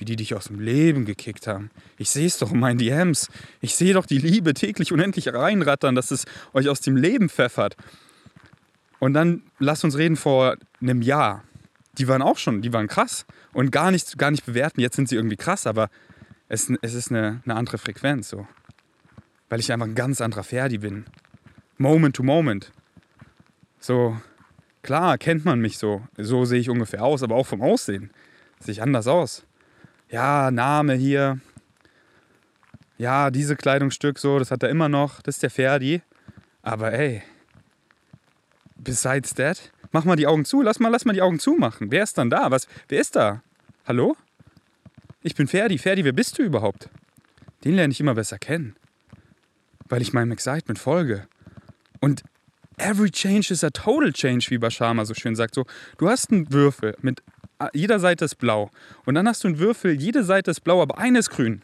wie 0.00 0.06
die 0.06 0.16
dich 0.16 0.34
aus 0.34 0.46
dem 0.46 0.58
Leben 0.58 1.04
gekickt 1.04 1.46
haben. 1.46 1.70
Ich 1.98 2.08
sehe 2.08 2.26
es 2.26 2.38
doch 2.38 2.50
in 2.52 2.58
meinen 2.58 2.78
DMs. 2.78 3.28
Ich 3.60 3.76
sehe 3.76 3.92
doch 3.92 4.06
die 4.06 4.18
Liebe 4.18 4.54
täglich 4.54 4.92
unendlich 4.92 5.32
reinrattern, 5.32 5.94
dass 5.94 6.10
es 6.10 6.24
euch 6.54 6.68
aus 6.68 6.80
dem 6.80 6.96
Leben 6.96 7.28
pfeffert. 7.28 7.76
Und 8.98 9.12
dann 9.12 9.42
lasst 9.58 9.84
uns 9.84 9.98
reden 9.98 10.16
vor 10.16 10.56
einem 10.80 11.02
Jahr. 11.02 11.44
Die 11.98 12.08
waren 12.08 12.22
auch 12.22 12.38
schon, 12.38 12.62
die 12.62 12.72
waren 12.72 12.88
krass. 12.88 13.26
Und 13.52 13.72
gar 13.72 13.90
nicht, 13.90 14.16
gar 14.16 14.30
nicht 14.30 14.46
bewerten, 14.46 14.80
jetzt 14.80 14.96
sind 14.96 15.08
sie 15.08 15.16
irgendwie 15.16 15.36
krass, 15.36 15.66
aber 15.66 15.90
es, 16.48 16.72
es 16.80 16.94
ist 16.94 17.10
eine, 17.10 17.42
eine 17.44 17.54
andere 17.54 17.76
Frequenz 17.76 18.30
so. 18.30 18.48
Weil 19.50 19.60
ich 19.60 19.70
einfach 19.70 19.86
ein 19.86 19.94
ganz 19.94 20.22
anderer 20.22 20.44
Ferdi 20.44 20.78
bin. 20.78 21.04
Moment 21.76 22.16
to 22.16 22.22
Moment. 22.22 22.72
So, 23.80 24.16
klar 24.82 25.18
kennt 25.18 25.44
man 25.44 25.60
mich 25.60 25.76
so. 25.76 26.02
So 26.16 26.46
sehe 26.46 26.60
ich 26.60 26.70
ungefähr 26.70 27.04
aus, 27.04 27.22
aber 27.22 27.34
auch 27.34 27.46
vom 27.46 27.60
Aussehen 27.60 28.10
sehe 28.60 28.72
ich 28.72 28.82
anders 28.82 29.06
aus 29.06 29.44
ja, 30.10 30.50
Name 30.50 30.94
hier, 30.94 31.40
ja, 32.98 33.30
diese 33.30 33.56
Kleidungsstück 33.56 34.18
so, 34.18 34.38
das 34.38 34.50
hat 34.50 34.62
er 34.62 34.68
immer 34.68 34.88
noch, 34.88 35.22
das 35.22 35.36
ist 35.36 35.42
der 35.42 35.50
Ferdi. 35.50 36.02
Aber 36.62 36.92
ey, 36.92 37.22
besides 38.76 39.34
that, 39.34 39.72
mach 39.92 40.04
mal 40.04 40.16
die 40.16 40.26
Augen 40.26 40.44
zu, 40.44 40.60
lass 40.62 40.80
mal, 40.80 40.90
lass 40.90 41.04
mal 41.04 41.12
die 41.12 41.22
Augen 41.22 41.38
zumachen. 41.38 41.90
Wer 41.90 42.02
ist 42.02 42.18
dann 42.18 42.28
da? 42.28 42.50
Was, 42.50 42.66
wer 42.88 43.00
ist 43.00 43.16
da? 43.16 43.42
Hallo? 43.86 44.16
Ich 45.22 45.34
bin 45.34 45.46
Ferdi. 45.46 45.78
Ferdi, 45.78 46.04
wer 46.04 46.12
bist 46.12 46.38
du 46.38 46.42
überhaupt? 46.42 46.88
Den 47.64 47.74
lerne 47.74 47.92
ich 47.92 48.00
immer 48.00 48.14
besser 48.14 48.38
kennen. 48.38 48.76
Weil 49.88 50.02
ich 50.02 50.12
meinem 50.12 50.32
Excitement 50.32 50.78
folge. 50.78 51.26
Und 52.00 52.22
every 52.78 53.10
change 53.10 53.52
is 53.52 53.64
a 53.64 53.70
total 53.70 54.12
change, 54.12 54.46
wie 54.50 54.58
Bashama 54.58 55.04
so 55.04 55.14
schön 55.14 55.36
sagt. 55.36 55.54
So, 55.54 55.66
du 55.98 56.08
hast 56.08 56.30
einen 56.30 56.52
Würfel 56.52 56.96
mit 57.02 57.22
jeder 57.72 58.00
Seite 58.00 58.24
ist 58.24 58.36
blau. 58.36 58.70
Und 59.04 59.14
dann 59.14 59.28
hast 59.28 59.44
du 59.44 59.48
einen 59.48 59.58
Würfel, 59.58 59.92
jede 59.92 60.24
Seite 60.24 60.50
ist 60.50 60.60
blau, 60.60 60.82
aber 60.82 60.98
eine 60.98 61.18
ist 61.18 61.30
grün. 61.30 61.62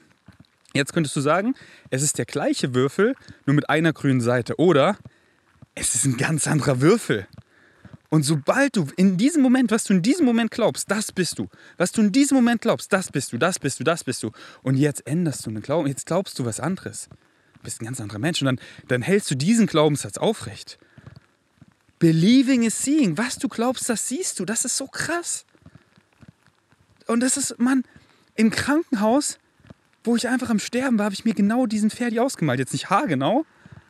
Jetzt 0.74 0.92
könntest 0.92 1.16
du 1.16 1.20
sagen, 1.20 1.54
es 1.90 2.02
ist 2.02 2.18
der 2.18 2.26
gleiche 2.26 2.74
Würfel, 2.74 3.14
nur 3.46 3.54
mit 3.54 3.70
einer 3.70 3.92
grünen 3.92 4.20
Seite. 4.20 4.58
Oder 4.58 4.98
es 5.74 5.94
ist 5.94 6.04
ein 6.04 6.16
ganz 6.16 6.46
anderer 6.46 6.80
Würfel. 6.80 7.26
Und 8.08 8.22
sobald 8.22 8.76
du 8.76 8.86
in 8.96 9.16
diesem 9.16 9.42
Moment, 9.42 9.70
was 9.70 9.84
du 9.84 9.94
in 9.94 10.02
diesem 10.02 10.26
Moment 10.26 10.50
glaubst, 10.50 10.90
das 10.90 11.12
bist 11.12 11.38
du. 11.38 11.48
Was 11.76 11.92
du 11.92 12.02
in 12.02 12.12
diesem 12.12 12.36
Moment 12.36 12.60
glaubst, 12.60 12.92
das 12.92 13.10
bist 13.10 13.32
du, 13.32 13.38
das 13.38 13.58
bist 13.58 13.80
du, 13.80 13.84
das 13.84 14.04
bist 14.04 14.22
du. 14.22 14.30
Und 14.62 14.76
jetzt 14.76 15.06
änderst 15.06 15.44
du 15.46 15.50
einen 15.50 15.62
Glauben, 15.62 15.88
jetzt 15.88 16.06
glaubst 16.06 16.38
du 16.38 16.44
was 16.44 16.60
anderes. 16.60 17.08
Du 17.54 17.60
bist 17.62 17.80
ein 17.80 17.86
ganz 17.86 18.00
anderer 18.00 18.18
Mensch. 18.18 18.40
Und 18.42 18.46
dann, 18.46 18.60
dann 18.88 19.02
hältst 19.02 19.30
du 19.30 19.34
diesen 19.34 19.66
Glaubenssatz 19.66 20.18
aufrecht. 20.18 20.78
Believing 21.98 22.62
is 22.62 22.82
seeing. 22.82 23.18
Was 23.18 23.38
du 23.38 23.48
glaubst, 23.48 23.88
das 23.88 24.08
siehst 24.08 24.38
du. 24.38 24.44
Das 24.44 24.64
ist 24.64 24.76
so 24.76 24.86
krass. 24.86 25.46
Und 27.06 27.20
das 27.20 27.36
ist, 27.36 27.58
Mann, 27.58 27.84
im 28.34 28.50
Krankenhaus, 28.50 29.38
wo 30.04 30.16
ich 30.16 30.28
einfach 30.28 30.50
am 30.50 30.58
Sterben 30.58 30.98
war, 30.98 31.06
habe 31.06 31.14
ich 31.14 31.24
mir 31.24 31.34
genau 31.34 31.66
diesen 31.66 31.90
Ferdi 31.90 32.20
ausgemalt. 32.20 32.58
Jetzt 32.58 32.72
nicht 32.72 32.90
haargenau, 32.90 33.44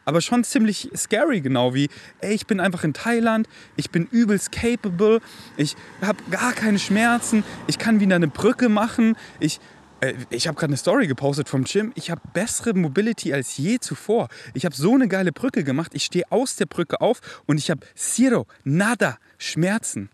aber 0.05 0.21
schon 0.21 0.45
ziemlich 0.45 0.91
scary 0.97 1.41
genau 1.41 1.75
wie, 1.75 1.89
ey, 2.21 2.35
ich 2.35 2.47
bin 2.47 2.61
einfach 2.61 2.85
in 2.85 2.95
Thailand, 2.95 3.49
ich 3.77 3.91
bin 3.91 4.07
übelst 4.11 4.53
capable, 4.53 5.21
ich 5.57 5.77
habe 6.01 6.23
gar 6.31 6.53
keine 6.53 6.79
Schmerzen, 6.79 7.45
ich 7.67 7.79
kann 7.79 8.01
wieder 8.01 8.17
eine 8.17 8.29
Brücke 8.29 8.69
machen, 8.69 9.17
ich, 9.41 9.61
Äh, 10.01 10.15
ich 10.31 10.47
habe 10.47 10.57
gerade 10.57 10.71
eine 10.71 10.77
Story 10.77 11.07
gepostet 11.07 11.49
vom 11.49 11.65
Gym. 11.65 11.93
Ich 11.95 12.11
habe 12.11 12.21
bessere 12.35 12.75
Mobility 12.75 13.33
als 13.33 13.57
je 13.57 13.79
zuvor. 13.79 14.29
Ich 14.53 14.65
habe 14.65 14.75
so 14.75 14.95
eine 14.95 15.09
geile 15.09 15.33
Brücke 15.33 15.65
gemacht. 15.65 15.93
Ich 15.95 16.05
stehe 16.05 16.31
aus 16.31 16.57
der 16.57 16.67
Brücke 16.67 17.01
auf 17.01 17.21
und 17.47 17.59
ich 17.59 17.71
habe 17.71 17.81
zero, 17.95 18.47
nada 18.63 19.17
Schmerzen. 19.39 20.11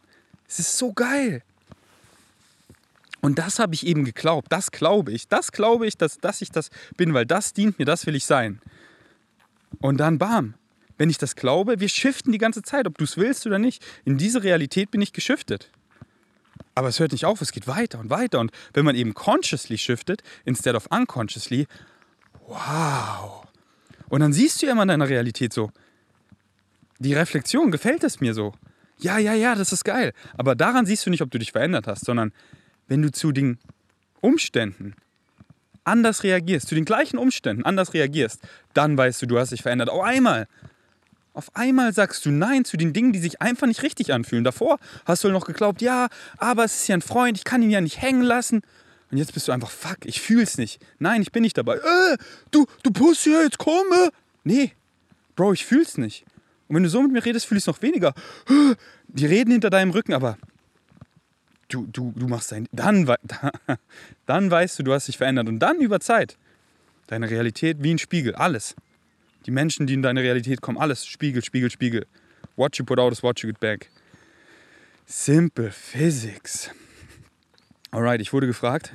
Es 0.49 0.61
ist 0.61 0.78
so 0.78 0.92
geil. 0.92 1.42
Und 3.23 3.38
das 3.38 3.61
habe 3.61 3.75
ich 3.75 3.87
eben 3.87 4.05
geglaubt. 4.05 4.49
Das 4.50 4.73
glaube 4.73 5.12
ich. 5.12 5.29
Das 5.29 5.52
glaube 5.52 5.87
ich, 5.87 5.97
dass, 5.97 6.19
dass 6.19 6.43
ich 6.43 6.50
das 6.50 6.71
bin, 6.97 7.14
weil 7.14 7.25
das 7.25 7.55
dient 7.55 7.79
mir, 7.79 7.85
das 7.85 8.05
will 8.05 8.17
ich 8.17 8.26
sein. 8.26 8.61
Und 9.81 9.99
dann 9.99 10.19
bam. 10.19 10.55
Wenn 10.99 11.09
ich 11.09 11.19
das 11.19 11.37
glaube, 11.37 11.81
wir 11.81 11.88
shiften 11.88 12.33
die 12.33 12.38
ganze 12.38 12.62
Zeit, 12.62 12.87
ob 12.87 12.99
du 12.99 13.05
es 13.05 13.17
willst 13.17 13.47
oder 13.47 13.59
nicht. 13.59 13.83
In 14.05 14.19
diese 14.19 14.43
Realität 14.43 14.91
bin 14.91 15.00
ich 15.00 15.12
geschiftet. 15.12 15.71
Aber 16.75 16.88
es 16.88 16.99
hört 16.99 17.12
nicht 17.12 17.25
auf, 17.25 17.41
es 17.41 17.52
geht 17.52 17.67
weiter 17.67 18.00
und 18.00 18.11
weiter. 18.11 18.41
Und 18.41 18.50
wenn 18.75 18.85
man 18.85 18.97
eben 18.97 19.14
consciously 19.14 19.79
shiftet, 19.79 20.23
instead 20.45 20.75
of 20.75 20.87
unconsciously, 20.91 21.67
wow. 22.47 23.47
Und 24.09 24.21
dann 24.21 24.33
siehst 24.33 24.61
du 24.61 24.67
ja 24.67 24.73
immer 24.73 24.83
in 24.83 24.88
deiner 24.88 25.09
Realität 25.09 25.52
so, 25.52 25.71
die 26.99 27.14
Reflexion, 27.14 27.71
gefällt 27.71 28.05
es 28.05 28.21
mir 28.21 28.35
so? 28.35 28.52
Ja, 28.99 29.19
ja, 29.19 29.35
ja, 29.35 29.55
das 29.55 29.73
ist 29.73 29.85
geil. 29.85 30.12
Aber 30.37 30.55
daran 30.55 30.87
siehst 30.87 31.07
du 31.07 31.11
nicht, 31.11 31.23
ob 31.23 31.31
du 31.31 31.38
dich 31.38 31.52
verändert 31.52 31.87
hast, 31.87 32.05
sondern 32.05 32.33
wenn 32.92 33.00
du 33.00 33.11
zu 33.11 33.32
den 33.32 33.58
Umständen 34.20 34.94
anders 35.82 36.25
reagierst, 36.25 36.68
zu 36.68 36.75
den 36.75 36.84
gleichen 36.84 37.16
Umständen 37.16 37.64
anders 37.64 37.94
reagierst, 37.94 38.42
dann 38.75 38.99
weißt 38.99 39.22
du, 39.22 39.26
du 39.26 39.38
hast 39.38 39.50
dich 39.50 39.62
verändert. 39.62 39.88
Auf 39.88 40.02
einmal 40.02 40.46
auf 41.32 41.56
einmal 41.56 41.94
sagst 41.94 42.26
du 42.26 42.30
Nein 42.30 42.66
zu 42.66 42.76
den 42.76 42.92
Dingen, 42.92 43.14
die 43.14 43.18
sich 43.18 43.40
einfach 43.40 43.66
nicht 43.66 43.82
richtig 43.82 44.12
anfühlen. 44.12 44.44
Davor 44.44 44.78
hast 45.06 45.25
du 45.25 45.30
noch 45.30 45.46
geglaubt, 45.46 45.80
ja, 45.80 46.08
aber 46.37 46.64
es 46.64 46.82
ist 46.82 46.88
ja 46.88 46.94
ein 46.94 47.00
Freund, 47.00 47.38
ich 47.38 47.44
kann 47.44 47.62
ihn 47.62 47.70
ja 47.70 47.80
nicht 47.80 48.02
hängen 48.02 48.20
lassen. 48.20 48.61
Und 49.11 49.16
jetzt 49.16 49.32
bist 49.32 49.49
du 49.49 49.52
einfach, 49.52 49.70
fuck, 49.70 50.04
ich 50.04 50.20
fühl's 50.20 50.58
nicht. 50.58 50.78
Nein, 50.99 51.22
ich 51.22 51.32
bin 51.32 51.40
nicht 51.40 51.56
dabei. 51.56 51.76
Äh, 51.76 52.18
du, 52.50 52.66
du 52.82 52.90
Pussy, 52.90 53.30
jetzt 53.30 53.56
komme. 53.56 54.11
Nee, 54.44 54.72
Bro, 55.34 55.54
ich 55.54 55.64
fühl's 55.64 55.96
nicht. 55.96 56.26
Und 56.68 56.76
wenn 56.76 56.82
du 56.82 56.90
so 56.90 57.00
mit 57.00 57.12
mir 57.12 57.25
redest, 57.25 57.46
fühle 57.46 57.56
ich 57.56 57.62
es 57.62 57.66
noch 57.66 57.80
weniger. 57.80 58.12
Äh, 58.50 58.75
die 59.08 59.25
reden 59.25 59.52
hinter 59.52 59.70
deinem 59.70 59.92
Rücken, 59.92 60.12
aber 60.12 60.37
du, 61.73 61.87
du, 61.93 62.12
du 62.14 62.29
machst 62.29 62.52
dein. 62.52 62.69
Dann, 62.73 63.07
dann 64.26 64.50
weißt 64.50 64.79
du, 64.79 64.83
du 64.83 64.93
hast 64.93 65.09
dich 65.09 65.17
verändert. 65.17 65.49
Und 65.49 65.59
dann 65.59 65.81
über 65.81 66.00
Zeit. 66.00 66.37
Deine 67.07 67.29
Realität 67.29 67.79
wie 67.81 67.93
ein 67.93 67.99
Spiegel, 67.99 68.35
alles. 68.35 68.75
Die 69.47 69.50
Menschen, 69.50 69.87
die 69.87 69.95
in 69.95 70.02
deine 70.02 70.23
Realität 70.23 70.61
kommen, 70.61 70.79
alles 70.79 71.05
Spiegel, 71.07 71.45
Spiegel, 71.45 71.71
Spiegel. 71.71 72.07
What 72.57 72.76
you 72.76 72.85
put 72.85 72.99
out 72.99 73.12
is 73.12 73.23
what 73.23 73.41
you 73.41 73.49
get 73.49 73.61
back. 73.61 73.91
Simple 75.07 75.71
Physics. 75.71 76.71
Alright, 77.94 78.22
ich 78.22 78.32
wurde 78.32 78.46
gefragt. 78.46 78.90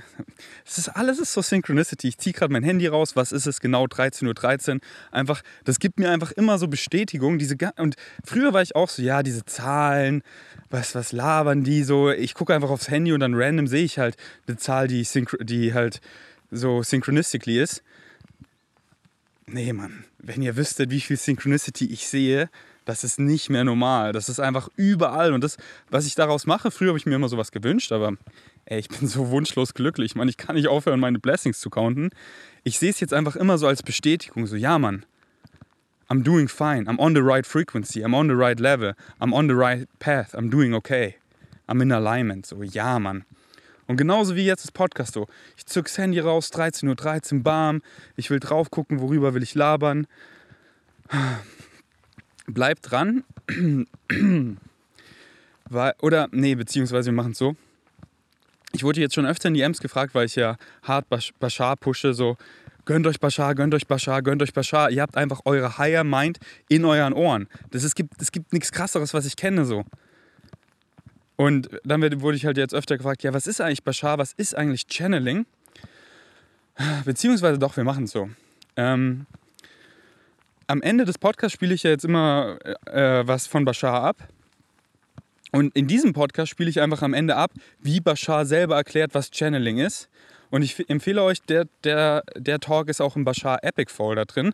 Es 0.66 0.80
ist 0.80 0.90
alles 0.90 1.20
ist 1.20 1.32
so 1.32 1.44
Synchronicity. 1.44 2.08
Ich 2.08 2.18
ziehe 2.18 2.34
gerade 2.34 2.52
mein 2.52 2.64
Handy 2.64 2.88
raus. 2.88 3.16
Was 3.16 3.32
ist 3.32 3.46
es 3.46 3.60
genau? 3.62 3.86
13.13 3.86 4.26
Uhr. 4.26 4.34
13. 4.34 4.82
Einfach, 5.12 5.44
das 5.66 5.78
gibt 5.78 6.00
mir 6.00 6.10
einfach 6.10 6.32
immer 6.32 6.58
so 6.58 6.68
Bestätigung. 6.68 7.38
Diese, 7.38 7.56
und 7.78 7.96
früher 8.26 8.54
war 8.54 8.64
ich 8.64 8.76
auch 8.76 8.90
so, 8.90 9.04
ja, 9.04 9.22
diese 9.22 9.46
Zahlen, 9.46 10.24
was, 10.72 10.96
was 10.96 11.12
labern 11.12 11.64
die 11.64 11.84
so? 11.84 12.10
Ich 12.10 12.34
gucke 12.34 12.56
einfach 12.56 12.72
aufs 12.72 12.90
Handy 12.90 13.14
und 13.14 13.20
dann 13.20 13.36
random 13.36 13.68
sehe 13.68 13.84
ich 13.84 14.00
halt 14.00 14.18
eine 14.48 14.58
Zahl, 14.58 14.88
die, 14.88 15.08
die 15.42 15.76
halt 15.76 16.02
so 16.50 16.82
synchronistically 16.82 17.62
ist. 17.62 17.84
Nee, 19.46 19.74
Mann, 19.74 20.06
wenn 20.18 20.42
ihr 20.42 20.56
wüsstet, 20.56 20.90
wie 20.90 21.02
viel 21.02 21.18
Synchronicity 21.18 21.86
ich 21.86 22.08
sehe, 22.08 22.50
das 22.84 23.04
ist 23.04 23.20
nicht 23.20 23.50
mehr 23.52 23.64
normal. 23.64 24.12
Das 24.12 24.28
ist 24.28 24.40
einfach 24.40 24.70
überall. 24.76 25.34
Und 25.34 25.44
das, 25.44 25.58
was 25.92 26.08
ich 26.08 26.16
daraus 26.16 26.48
mache, 26.48 26.72
früher 26.72 26.90
habe 26.90 26.98
ich 26.98 27.06
mir 27.06 27.16
immer 27.16 27.30
sowas 27.30 27.52
gewünscht, 27.52 27.92
aber 27.92 28.14
ey, 28.68 28.80
ich 28.80 28.90
bin 28.90 29.08
so 29.08 29.30
wunschlos 29.30 29.74
glücklich. 29.74 30.16
Mann, 30.16 30.28
ich 30.28 30.38
kann 30.38 30.56
nicht 30.56 30.68
aufhören, 30.68 31.00
meine 31.00 31.20
Blessings 31.20 31.60
zu 31.60 31.70
counten. 31.70 32.10
Ich 32.64 32.80
sehe 32.80 32.90
es 32.90 33.00
jetzt 33.00 33.14
einfach 33.14 33.36
immer 33.36 33.58
so 33.58 33.68
als 33.68 33.82
Bestätigung. 33.82 34.46
So, 34.46 34.56
ja, 34.56 34.78
Mann, 34.78 35.06
I'm 36.10 36.24
doing 36.24 36.48
fine. 36.48 36.84
I'm 36.84 37.00
on 37.00 37.16
the 37.16 37.22
right 37.22 37.46
frequency. 37.46 38.04
I'm 38.04 38.14
on 38.14 38.28
the 38.28 38.36
right 38.36 38.60
level. 38.60 38.94
I'm 39.20 39.34
on 39.34 39.48
the 39.48 39.56
right 39.56 39.88
path. 40.00 40.36
I'm 40.36 40.50
doing 40.50 40.74
okay. 40.74 41.16
I'm 41.68 41.82
in 41.82 41.92
alignment. 41.92 42.46
So, 42.46 42.62
ja, 42.62 43.00
Mann. 43.00 43.26
Und 43.88 43.96
genauso 43.96 44.36
wie 44.36 44.46
jetzt 44.46 44.66
das 44.66 44.72
Podcast 44.72 45.14
so. 45.14 45.28
Ich 45.56 45.66
zück's 45.66 45.98
Handy 45.98 46.20
raus, 46.20 46.52
13.13 46.52 46.90
Uhr, 46.90 46.96
13, 46.96 47.44
bam. 47.44 47.82
Ich 48.18 48.30
will 48.30 48.42
drauf 48.42 48.70
gucken, 48.70 49.00
worüber 49.00 49.34
will 49.34 49.44
ich 49.44 49.56
labern. 49.56 50.08
Bleibt 52.48 52.92
dran. 52.92 53.24
Oder, 56.02 56.28
nee, 56.32 56.56
beziehungsweise 56.56 57.08
wir 57.08 57.14
machen 57.14 57.32
es 57.32 57.38
so. 57.38 57.56
Ich 58.78 58.84
wurde 58.84 59.02
jetzt 59.02 59.16
schon 59.16 59.26
öfter 59.26 59.48
in 59.48 59.56
die 59.56 59.62
Ems 59.62 59.80
gefragt, 59.80 60.14
weil 60.14 60.28
ich 60.28 60.36
ja 60.36 60.56
hart 60.84 61.08
Bashar 61.10 61.76
pushe, 61.78 62.14
so 62.14 62.38
gönnt 62.86 63.08
euch 63.08 63.20
Bashar, 63.20 63.56
gönnt 63.56 63.74
euch 63.74 63.88
Bashar, 63.88 64.22
gönnt 64.22 64.44
euch 64.44 64.54
Bashar. 64.54 64.92
Ihr 64.92 65.02
habt 65.02 65.18
einfach 65.18 65.42
eure 65.46 65.80
Higher 65.80 66.04
Mind 66.04 66.38
in 66.70 66.86
euren 66.86 67.14
Ohren. 67.14 67.48
Das, 67.72 67.84
es, 67.84 67.96
gibt, 67.96 68.22
es 68.22 68.32
gibt 68.32 68.54
nichts 68.54 68.72
krasseres, 68.72 69.16
was 69.16 69.26
ich 69.26 69.36
kenne 69.36 69.66
so. 69.66 69.84
Und 71.38 71.70
dann 71.86 72.22
wurde 72.22 72.38
ich 72.38 72.46
halt 72.46 72.58
jetzt 72.58 72.76
öfter 72.76 72.98
gefragt, 72.98 73.24
ja, 73.24 73.34
was 73.34 73.48
ist 73.48 73.62
eigentlich 73.62 73.84
Bashar, 73.84 74.20
was 74.20 74.34
ist 74.34 74.56
eigentlich 74.56 74.86
Channeling? 74.88 75.48
Beziehungsweise 77.04 77.58
doch, 77.58 77.76
wir 77.78 77.84
machen 77.84 78.04
es 78.04 78.12
so. 78.12 78.30
Ähm, 78.76 79.26
am 80.68 80.84
Ende 80.84 81.04
des 81.06 81.18
Podcasts 81.18 81.54
spiele 81.56 81.74
ich 81.74 81.82
ja 81.82 81.90
jetzt 81.90 82.06
immer 82.06 82.60
äh, 82.86 83.26
was 83.26 83.48
von 83.48 83.66
Bashar 83.66 84.04
ab. 84.04 84.18
Und 85.52 85.76
in 85.76 85.88
diesem 85.88 86.14
Podcast 86.14 86.52
spiele 86.52 86.70
ich 86.70 86.82
einfach 86.82 87.02
am 87.02 87.14
Ende 87.14 87.36
ab, 87.36 87.52
wie 87.80 88.00
Bashar 88.00 88.46
selber 88.46 88.76
erklärt, 88.76 89.14
was 89.14 89.32
Channeling 89.32 89.78
ist. 89.78 90.10
Und 90.50 90.62
ich 90.62 90.90
empfehle 90.90 91.24
euch, 91.24 91.42
der, 91.42 91.66
der, 91.84 92.24
der 92.36 92.60
Talk 92.60 92.90
ist 92.90 93.02
auch 93.02 93.16
im 93.16 93.24
Bashar 93.24 93.64
Epic 93.64 93.92
Folder 93.92 94.26
drin. 94.26 94.54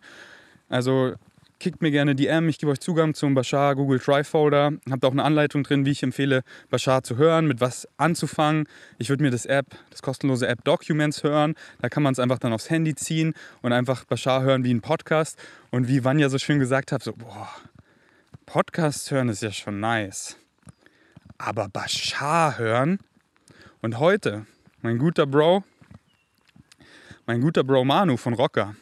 Also 0.69 1.13
kickt 1.59 1.81
mir 1.81 1.91
gerne 1.91 2.13
DM. 2.13 2.49
Ich 2.49 2.57
gebe 2.57 2.71
euch 2.71 2.79
Zugang 2.79 3.13
zum 3.13 3.35
Bashar 3.35 3.75
Google 3.75 3.99
Drive 3.99 4.27
Folder. 4.27 4.73
Habt 4.89 5.05
auch 5.05 5.11
eine 5.11 5.23
Anleitung 5.23 5.63
drin, 5.63 5.85
wie 5.85 5.91
ich 5.91 6.03
empfehle, 6.03 6.43
Bashar 6.69 7.03
zu 7.03 7.17
hören, 7.17 7.47
mit 7.47 7.61
was 7.61 7.87
anzufangen. 7.97 8.65
Ich 8.97 9.09
würde 9.09 9.23
mir 9.23 9.31
das 9.31 9.45
App, 9.45 9.67
das 9.89 10.01
kostenlose 10.01 10.47
App 10.47 10.63
Documents 10.63 11.23
hören. 11.23 11.55
Da 11.81 11.89
kann 11.89 12.03
man 12.03 12.11
es 12.11 12.19
einfach 12.19 12.39
dann 12.39 12.53
aufs 12.53 12.69
Handy 12.69 12.95
ziehen 12.95 13.33
und 13.61 13.71
einfach 13.71 14.03
Bashar 14.05 14.43
hören 14.43 14.63
wie 14.63 14.73
ein 14.73 14.81
Podcast. 14.81 15.39
Und 15.71 15.87
wie 15.87 16.03
Vanja 16.03 16.29
so 16.29 16.37
schön 16.37 16.59
gesagt 16.59 16.91
hat, 16.91 17.01
so, 17.01 17.13
boah, 17.13 17.49
Podcast 18.45 19.09
hören 19.11 19.29
ist 19.29 19.41
ja 19.41 19.51
schon 19.51 19.79
nice. 19.79 20.37
Aber 21.45 21.67
Bashar 21.67 22.57
hören. 22.57 22.99
Und 23.81 23.99
heute, 23.99 24.45
mein 24.81 24.97
guter 24.97 25.25
Bro, 25.25 25.65
mein 27.25 27.41
guter 27.41 27.65
Bro 27.65 27.83
Manu 27.83 28.15
von 28.15 28.33
Rocker, 28.33 28.77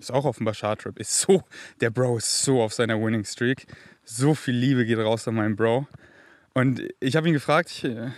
ist 0.00 0.10
auch 0.10 0.24
auf 0.24 0.38
dem 0.38 0.46
Bashar-Trip. 0.46 0.98
Ist 0.98 1.20
so, 1.20 1.42
der 1.82 1.90
Bro 1.90 2.16
ist 2.16 2.42
so 2.42 2.62
auf 2.62 2.72
seiner 2.72 2.98
Winning 2.98 3.26
Streak. 3.26 3.66
So 4.06 4.34
viel 4.34 4.54
Liebe 4.54 4.86
geht 4.86 4.96
raus 4.96 5.28
an 5.28 5.34
meinen 5.34 5.56
Bro. 5.56 5.88
Und 6.54 6.80
ich 7.00 7.16
habe 7.16 7.28
ihn 7.28 7.34
gefragt, 7.34 7.70
ich, 7.70 7.84
äh, 7.84 8.08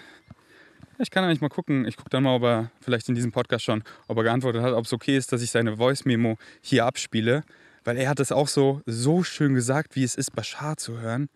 ich 1.00 1.10
kann 1.10 1.24
eigentlich 1.24 1.40
mal 1.40 1.48
gucken. 1.48 1.84
Ich 1.84 1.96
gucke 1.96 2.10
dann 2.10 2.22
mal, 2.22 2.36
ob 2.36 2.44
er 2.44 2.70
vielleicht 2.80 3.08
in 3.08 3.16
diesem 3.16 3.32
Podcast 3.32 3.64
schon, 3.64 3.82
ob 4.06 4.16
er 4.18 4.22
geantwortet 4.22 4.62
hat, 4.62 4.74
ob 4.74 4.84
es 4.84 4.92
okay 4.92 5.16
ist, 5.16 5.32
dass 5.32 5.42
ich 5.42 5.50
seine 5.50 5.76
Voice-Memo 5.76 6.38
hier 6.60 6.86
abspiele. 6.86 7.42
Weil 7.82 7.96
er 7.96 8.08
hat 8.08 8.20
es 8.20 8.30
auch 8.30 8.46
so, 8.46 8.80
so 8.86 9.24
schön 9.24 9.54
gesagt, 9.54 9.96
wie 9.96 10.04
es 10.04 10.14
ist, 10.14 10.36
Bashar 10.36 10.76
zu 10.76 11.00
hören. 11.00 11.28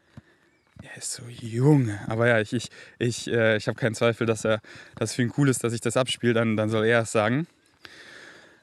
Er 0.82 0.96
ist 0.96 1.12
so 1.12 1.22
Junge. 1.28 2.00
Aber 2.08 2.26
ja, 2.26 2.40
ich, 2.40 2.52
ich, 2.52 2.68
ich, 2.98 3.28
äh, 3.28 3.56
ich 3.56 3.68
habe 3.68 3.78
keinen 3.78 3.94
Zweifel, 3.94 4.26
dass 4.26 4.44
er 4.44 4.60
das 4.96 5.14
für 5.14 5.22
ihn 5.22 5.32
cool 5.36 5.48
ist, 5.48 5.62
dass 5.62 5.72
ich 5.72 5.80
das 5.80 5.96
abspiele. 5.96 6.34
Dann, 6.34 6.56
dann 6.56 6.68
soll 6.68 6.86
er 6.86 7.02
es 7.02 7.12
sagen. 7.12 7.46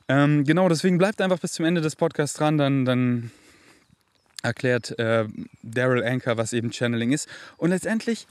Ähm, 0.09 0.43
genau, 0.43 0.67
deswegen 0.69 0.97
bleibt 0.97 1.21
einfach 1.21 1.39
bis 1.39 1.53
zum 1.53 1.65
Ende 1.65 1.81
des 1.81 1.95
Podcasts 1.95 2.35
dran, 2.35 2.57
dann, 2.57 2.83
dann 2.83 3.31
erklärt 4.41 4.97
äh, 4.97 5.25
Daryl 5.61 6.03
Anker, 6.03 6.35
was 6.35 6.51
eben 6.51 6.71
Channeling 6.71 7.11
ist. 7.11 7.29
Und 7.57 7.69
letztendlich, 7.69 8.25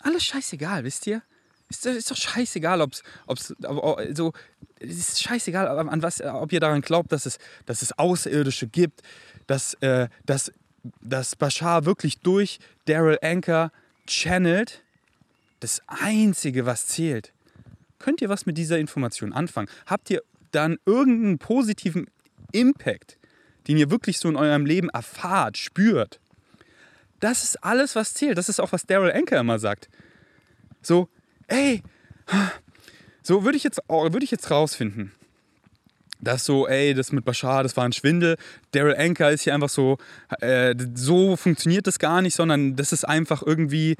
alles 0.00 0.24
scheißegal, 0.24 0.84
wisst 0.84 1.06
ihr? 1.06 1.22
Ist, 1.70 1.86
ist 1.86 2.10
doch 2.10 2.16
scheißegal, 2.16 2.82
ob's, 2.82 3.02
ob's, 3.26 3.54
also, 3.62 4.34
es 4.78 4.98
ist 4.98 5.22
scheißegal, 5.22 5.68
an 5.68 6.02
was, 6.02 6.20
ob 6.20 6.52
ihr 6.52 6.60
daran 6.60 6.82
glaubt, 6.82 7.12
dass 7.12 7.24
es, 7.26 7.38
dass 7.64 7.80
es 7.80 7.98
Außerirdische 7.98 8.66
gibt, 8.66 9.02
dass, 9.46 9.74
äh, 9.74 10.08
dass, 10.26 10.52
dass 11.00 11.36
Bashar 11.36 11.84
wirklich 11.84 12.20
durch 12.20 12.58
Daryl 12.86 13.18
Anker 13.22 13.72
channelt. 14.06 14.82
Das 15.60 15.82
Einzige, 15.86 16.66
was 16.66 16.86
zählt. 16.86 17.32
Könnt 17.98 18.22
ihr 18.22 18.28
was 18.28 18.46
mit 18.46 18.56
dieser 18.56 18.78
Information 18.78 19.32
anfangen? 19.32 19.68
Habt 19.86 20.10
ihr 20.10 20.22
dann 20.52 20.78
irgendeinen 20.86 21.38
positiven 21.38 22.06
Impact, 22.52 23.18
den 23.68 23.76
ihr 23.76 23.90
wirklich 23.90 24.18
so 24.18 24.28
in 24.28 24.36
eurem 24.36 24.66
Leben 24.66 24.88
erfahrt, 24.88 25.58
spürt. 25.58 26.18
Das 27.20 27.44
ist 27.44 27.62
alles, 27.62 27.94
was 27.94 28.14
zählt. 28.14 28.38
Das 28.38 28.48
ist 28.48 28.60
auch, 28.60 28.72
was 28.72 28.86
Daryl 28.86 29.12
Anker 29.12 29.38
immer 29.38 29.58
sagt. 29.58 29.88
So, 30.82 31.08
ey, 31.46 31.82
so 33.22 33.44
würde 33.44 33.56
ich, 33.56 33.64
jetzt, 33.64 33.80
würd 33.88 34.22
ich 34.22 34.30
jetzt 34.30 34.50
rausfinden, 34.50 35.12
dass 36.20 36.44
so, 36.44 36.68
ey, 36.68 36.94
das 36.94 37.12
mit 37.12 37.24
Bashar, 37.24 37.62
das 37.62 37.76
war 37.76 37.84
ein 37.84 37.92
Schwindel. 37.92 38.36
Daryl 38.72 38.96
Anker 38.96 39.30
ist 39.30 39.42
hier 39.42 39.54
einfach 39.54 39.68
so, 39.68 39.98
äh, 40.40 40.74
so 40.94 41.36
funktioniert 41.36 41.86
das 41.86 41.98
gar 41.98 42.22
nicht, 42.22 42.34
sondern 42.34 42.76
das 42.76 42.92
ist 42.92 43.04
einfach 43.04 43.42
irgendwie, 43.44 43.96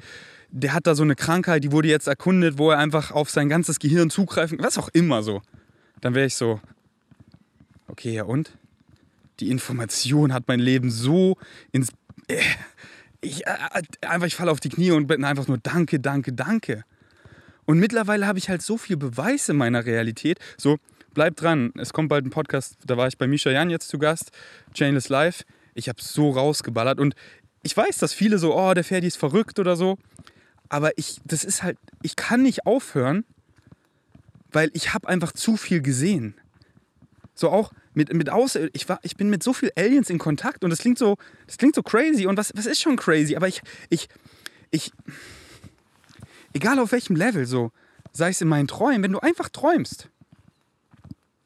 der 0.49 0.73
hat 0.73 0.87
da 0.87 0.95
so 0.95 1.03
eine 1.03 1.15
Krankheit, 1.15 1.63
die 1.63 1.71
wurde 1.71 1.87
jetzt 1.87 2.07
erkundet, 2.07 2.57
wo 2.57 2.71
er 2.71 2.77
einfach 2.77 3.11
auf 3.11 3.29
sein 3.29 3.49
ganzes 3.49 3.79
Gehirn 3.79 4.09
zugreifen, 4.09 4.59
was 4.61 4.77
auch 4.77 4.89
immer 4.89 5.23
so. 5.23 5.41
dann 6.01 6.15
wäre 6.15 6.25
ich 6.25 6.35
so, 6.35 6.59
okay, 7.87 8.13
ja 8.13 8.23
und? 8.23 8.57
Die 9.39 9.49
Information 9.49 10.33
hat 10.33 10.47
mein 10.47 10.59
Leben 10.59 10.91
so 10.91 11.37
ins... 11.71 11.89
Äh, 12.27 12.41
ich, 13.21 13.45
äh, 13.45 13.53
einfach, 14.01 14.27
ich 14.27 14.35
falle 14.35 14.51
auf 14.51 14.59
die 14.59 14.69
Knie 14.69 14.91
und 14.91 15.07
bin 15.07 15.23
einfach 15.23 15.47
nur 15.47 15.57
Danke, 15.59 15.99
Danke, 15.99 16.33
Danke. 16.33 16.83
Und 17.65 17.79
mittlerweile 17.79 18.27
habe 18.27 18.39
ich 18.39 18.49
halt 18.49 18.61
so 18.61 18.77
viel 18.77 18.97
Beweis 18.97 19.47
in 19.47 19.55
meiner 19.57 19.85
Realität. 19.85 20.39
So, 20.57 20.77
bleib 21.13 21.35
dran. 21.35 21.71
Es 21.77 21.93
kommt 21.93 22.09
bald 22.09 22.25
ein 22.25 22.29
Podcast, 22.29 22.77
da 22.85 22.97
war 22.97 23.07
ich 23.07 23.17
bei 23.17 23.27
Misha 23.27 23.49
Jan 23.49 23.69
jetzt 23.69 23.89
zu 23.89 23.99
Gast, 23.99 24.31
Chainless 24.73 25.09
Life. 25.09 25.43
Ich 25.73 25.89
habe 25.89 26.01
so 26.01 26.31
rausgeballert 26.31 26.99
und 26.99 27.15
ich 27.63 27.75
weiß, 27.75 27.97
dass 27.97 28.13
viele 28.13 28.37
so, 28.37 28.57
oh, 28.57 28.73
der 28.73 28.83
Ferdi 28.83 29.07
ist 29.07 29.17
verrückt 29.17 29.59
oder 29.59 29.75
so. 29.75 29.97
Aber 30.69 30.97
ich, 30.97 31.19
das 31.25 31.43
ist 31.43 31.63
halt, 31.63 31.77
ich 32.01 32.15
kann 32.15 32.43
nicht 32.43 32.65
aufhören, 32.65 33.25
weil 34.51 34.71
ich 34.73 34.93
habe 34.93 35.07
einfach 35.07 35.31
zu 35.31 35.57
viel 35.57 35.81
gesehen. 35.81 36.35
So 37.35 37.49
auch 37.49 37.71
mit, 37.93 38.13
mit 38.13 38.29
Außer 38.29 38.69
ich, 38.73 38.87
war, 38.89 38.99
ich 39.03 39.15
bin 39.15 39.29
mit 39.29 39.43
so 39.43 39.53
vielen 39.53 39.71
Aliens 39.75 40.09
in 40.09 40.17
Kontakt 40.17 40.63
und 40.63 40.69
das 40.69 40.79
klingt 40.79 40.97
so, 40.97 41.17
das 41.45 41.57
klingt 41.57 41.75
so 41.75 41.83
crazy. 41.83 42.25
Und 42.25 42.37
was, 42.37 42.51
was 42.55 42.65
ist 42.65 42.81
schon 42.81 42.95
crazy? 42.95 43.35
Aber 43.35 43.47
ich, 43.47 43.61
ich, 43.89 44.07
ich, 44.71 44.91
egal 46.53 46.79
auf 46.79 46.91
welchem 46.91 47.15
Level, 47.15 47.45
so, 47.45 47.71
sei 48.11 48.29
es 48.29 48.41
in 48.41 48.47
meinen 48.47 48.67
Träumen, 48.67 49.03
wenn 49.03 49.11
du 49.11 49.19
einfach 49.19 49.49
träumst, 49.49 50.09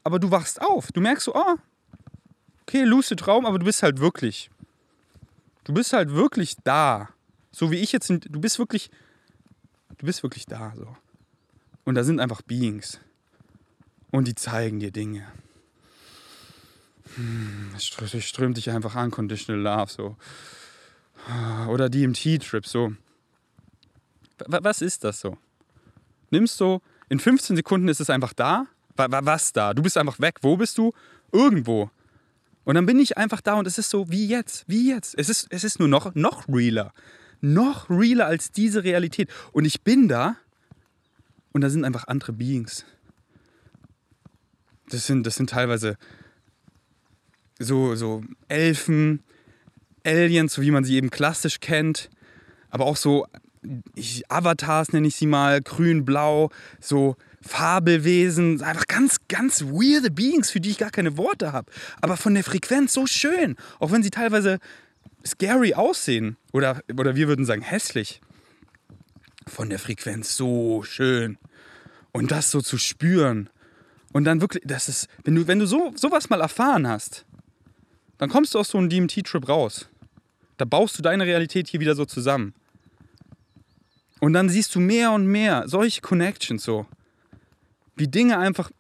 aber 0.05 0.19
du 0.19 0.29
wachst 0.29 0.62
auf, 0.62 0.91
du 0.91 1.01
merkst 1.01 1.25
so, 1.25 1.33
ah, 1.33 1.55
okay, 2.62 2.83
lucid 2.83 3.19
Traum, 3.19 3.45
aber 3.45 3.57
du 3.57 3.65
bist 3.65 3.81
halt 3.81 4.00
wirklich. 4.00 4.51
Du 5.63 5.74
bist 5.74 5.93
halt 5.93 6.12
wirklich 6.12 6.55
da. 6.63 7.09
So 7.51 7.71
wie 7.71 7.77
ich 7.77 7.91
jetzt, 7.91 8.09
du 8.09 8.39
bist 8.39 8.59
wirklich, 8.59 8.91
du 9.97 10.05
bist 10.05 10.21
wirklich 10.21 10.45
da, 10.45 10.74
so. 10.77 10.95
Und 11.85 11.95
da 11.95 12.03
sind 12.03 12.19
einfach 12.19 12.43
Beings. 12.43 13.00
Und 14.12 14.27
die 14.27 14.35
zeigen 14.35 14.79
dir 14.79 14.91
Dinge. 14.91 15.27
Hm, 17.15 17.71
es 17.75 17.85
strömt 17.85 18.57
dich 18.57 18.69
einfach 18.69 18.95
an, 18.95 19.09
Conditional 19.09 19.62
Love, 19.62 19.91
so. 19.91 20.17
Oder 21.67 21.89
DMT-Trip, 21.89 22.65
so. 22.67 22.93
Was 24.47 24.83
ist 24.83 25.03
das 25.03 25.19
so? 25.19 25.38
Nimmst 26.29 26.59
du, 26.59 26.79
in 27.09 27.19
15 27.19 27.55
Sekunden 27.55 27.88
ist 27.88 28.01
es 28.01 28.12
einfach 28.12 28.33
da. 28.33 28.67
Was 28.95 29.53
da? 29.53 29.73
Du 29.73 29.81
bist 29.81 29.97
einfach 29.97 30.19
weg. 30.19 30.37
Wo 30.41 30.57
bist 30.57 30.77
du? 30.77 30.93
Irgendwo. 31.31 31.89
Und 32.63 32.75
dann 32.75 32.85
bin 32.85 32.99
ich 32.99 33.17
einfach 33.17 33.41
da 33.41 33.55
und 33.55 33.67
es 33.67 33.77
ist 33.77 33.89
so, 33.89 34.09
wie 34.09 34.27
jetzt, 34.27 34.65
wie 34.67 34.89
jetzt. 34.89 35.15
Es 35.17 35.29
ist, 35.29 35.47
es 35.49 35.63
ist 35.63 35.79
nur 35.79 35.87
noch, 35.87 36.15
noch 36.15 36.47
realer. 36.47 36.93
Noch 37.41 37.89
realer 37.89 38.25
als 38.25 38.51
diese 38.51 38.83
Realität. 38.83 39.29
Und 39.51 39.65
ich 39.65 39.81
bin 39.81 40.07
da 40.07 40.37
und 41.51 41.61
da 41.61 41.69
sind 41.69 41.85
einfach 41.85 42.07
andere 42.07 42.33
Beings. 42.33 42.85
Das 44.89 45.05
sind, 45.05 45.27
das 45.27 45.35
sind 45.35 45.49
teilweise 45.49 45.97
so, 47.59 47.95
so 47.95 48.23
Elfen, 48.47 49.23
Aliens, 50.03 50.53
so 50.53 50.61
wie 50.61 50.71
man 50.71 50.83
sie 50.83 50.95
eben 50.95 51.11
klassisch 51.11 51.59
kennt. 51.59 52.09
Aber 52.69 52.85
auch 52.85 52.97
so 52.97 53.27
ich, 53.95 54.29
Avatars 54.31 54.93
nenne 54.93 55.07
ich 55.07 55.15
sie 55.15 55.27
mal, 55.27 55.61
grün, 55.61 56.05
blau, 56.05 56.49
so 56.79 57.15
Fabelwesen, 57.45 58.61
einfach 58.63 58.87
ganz, 58.87 59.17
ganz 59.27 59.61
weirde 59.61 60.09
Beings, 60.09 60.49
für 60.49 60.59
die 60.59 60.71
ich 60.71 60.77
gar 60.77 60.89
keine 60.89 61.15
Worte 61.17 61.53
habe. 61.53 61.71
Aber 62.01 62.17
von 62.17 62.33
der 62.33 62.43
Frequenz 62.43 62.93
so 62.93 63.05
schön, 63.05 63.55
auch 63.79 63.91
wenn 63.91 64.01
sie 64.01 64.09
teilweise 64.09 64.59
scary 65.25 65.73
aussehen 65.75 66.37
oder, 66.53 66.81
oder 66.97 67.15
wir 67.15 67.27
würden 67.27 67.45
sagen 67.45 67.61
hässlich. 67.61 68.21
Von 69.47 69.69
der 69.69 69.77
Frequenz 69.77 70.35
so 70.35 70.83
schön. 70.83 71.37
Und 72.11 72.31
das 72.31 72.49
so 72.49 72.61
zu 72.61 72.77
spüren. 72.77 73.49
Und 74.11 74.23
dann 74.23 74.41
wirklich, 74.41 74.63
das 74.65 74.89
ist, 74.89 75.07
wenn 75.23 75.35
du, 75.35 75.47
wenn 75.47 75.59
du 75.59 75.67
so, 75.67 75.93
sowas 75.95 76.29
mal 76.29 76.41
erfahren 76.41 76.87
hast, 76.87 77.25
dann 78.17 78.29
kommst 78.29 78.55
du 78.55 78.59
aus 78.59 78.69
so 78.69 78.77
einem 78.77 78.89
DMT-Trip 78.89 79.47
raus. 79.47 79.89
Da 80.57 80.65
baust 80.65 80.97
du 80.97 81.03
deine 81.03 81.25
Realität 81.25 81.67
hier 81.67 81.79
wieder 81.79 81.95
so 81.95 82.05
zusammen. 82.05 82.53
Und 84.19 84.33
dann 84.33 84.49
siehst 84.49 84.73
du 84.73 84.79
mehr 84.79 85.11
und 85.11 85.27
mehr 85.27 85.67
solche 85.67 86.01
Connections 86.01 86.63
so. 86.63 86.87
Wie 87.95 88.07
Dinge 88.07 88.37
einfach 88.37 88.71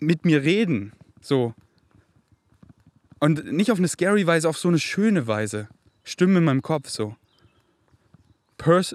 mit 0.00 0.24
mir 0.24 0.42
reden. 0.42 0.92
So. 1.20 1.54
Und 3.18 3.52
nicht 3.52 3.70
auf 3.70 3.78
eine 3.78 3.88
scary 3.88 4.26
Weise, 4.26 4.48
auf 4.48 4.58
so 4.58 4.68
eine 4.68 4.78
schöne 4.78 5.26
Weise. 5.26 5.68
Stimmen 6.02 6.36
in 6.36 6.44
meinem 6.44 6.62
Kopf 6.62 6.88
so. 6.88 7.16
Pers 8.58 8.94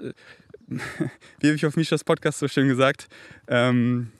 Wie 1.40 1.48
habe 1.48 1.56
ich 1.56 1.66
auf 1.66 1.76
Mishas 1.76 2.04
Podcast 2.04 2.38
so 2.38 2.46
schön 2.46 2.68
gesagt? 2.68 3.08
Ähm, 3.48 4.12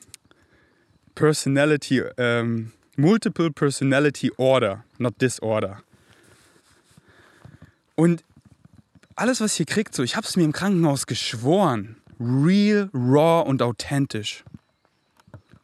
Personality, 1.15 2.03
ähm, 2.17 2.73
Multiple 2.97 3.53
Personality 3.53 4.33
Order, 4.37 4.85
not 4.99 5.21
Disorder. 5.21 5.83
Und 7.95 8.25
alles, 9.15 9.41
was 9.41 9.59
ihr 9.61 9.67
kriegt, 9.67 9.95
so, 9.95 10.03
ich 10.03 10.17
habe 10.17 10.27
es 10.27 10.37
mir 10.37 10.45
im 10.45 10.53
Krankenhaus 10.53 11.07
geschworen. 11.07 11.97
Real, 12.19 12.91
raw 12.93 13.49
und 13.49 13.63
authentisch. 13.63 14.45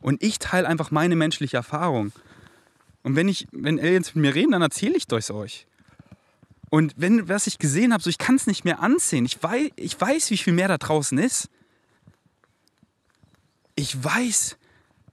Und 0.00 0.22
ich 0.22 0.38
teile 0.38 0.68
einfach 0.68 0.90
meine 0.90 1.16
menschliche 1.16 1.56
Erfahrung. 1.56 2.12
Und 3.02 3.16
wenn 3.16 3.28
ich, 3.28 3.46
wenn 3.52 3.78
Aliens 3.78 4.14
mit 4.14 4.22
mir 4.22 4.34
reden, 4.34 4.52
dann 4.52 4.62
erzähle 4.62 4.96
ich 4.96 5.06
das 5.06 5.30
euch. 5.30 5.66
Und 6.70 6.94
wenn, 6.96 7.28
was 7.28 7.46
ich 7.46 7.58
gesehen 7.58 7.92
habe, 7.92 8.02
so 8.02 8.10
ich 8.10 8.18
kann 8.18 8.34
es 8.34 8.46
nicht 8.46 8.64
mehr 8.64 8.80
ansehen. 8.80 9.24
Ich 9.24 9.42
weiß, 9.42 9.70
ich 9.76 10.00
weiß, 10.00 10.30
wie 10.30 10.36
viel 10.36 10.52
mehr 10.52 10.68
da 10.68 10.78
draußen 10.78 11.16
ist. 11.18 11.48
Ich 13.76 14.02
weiß, 14.02 14.56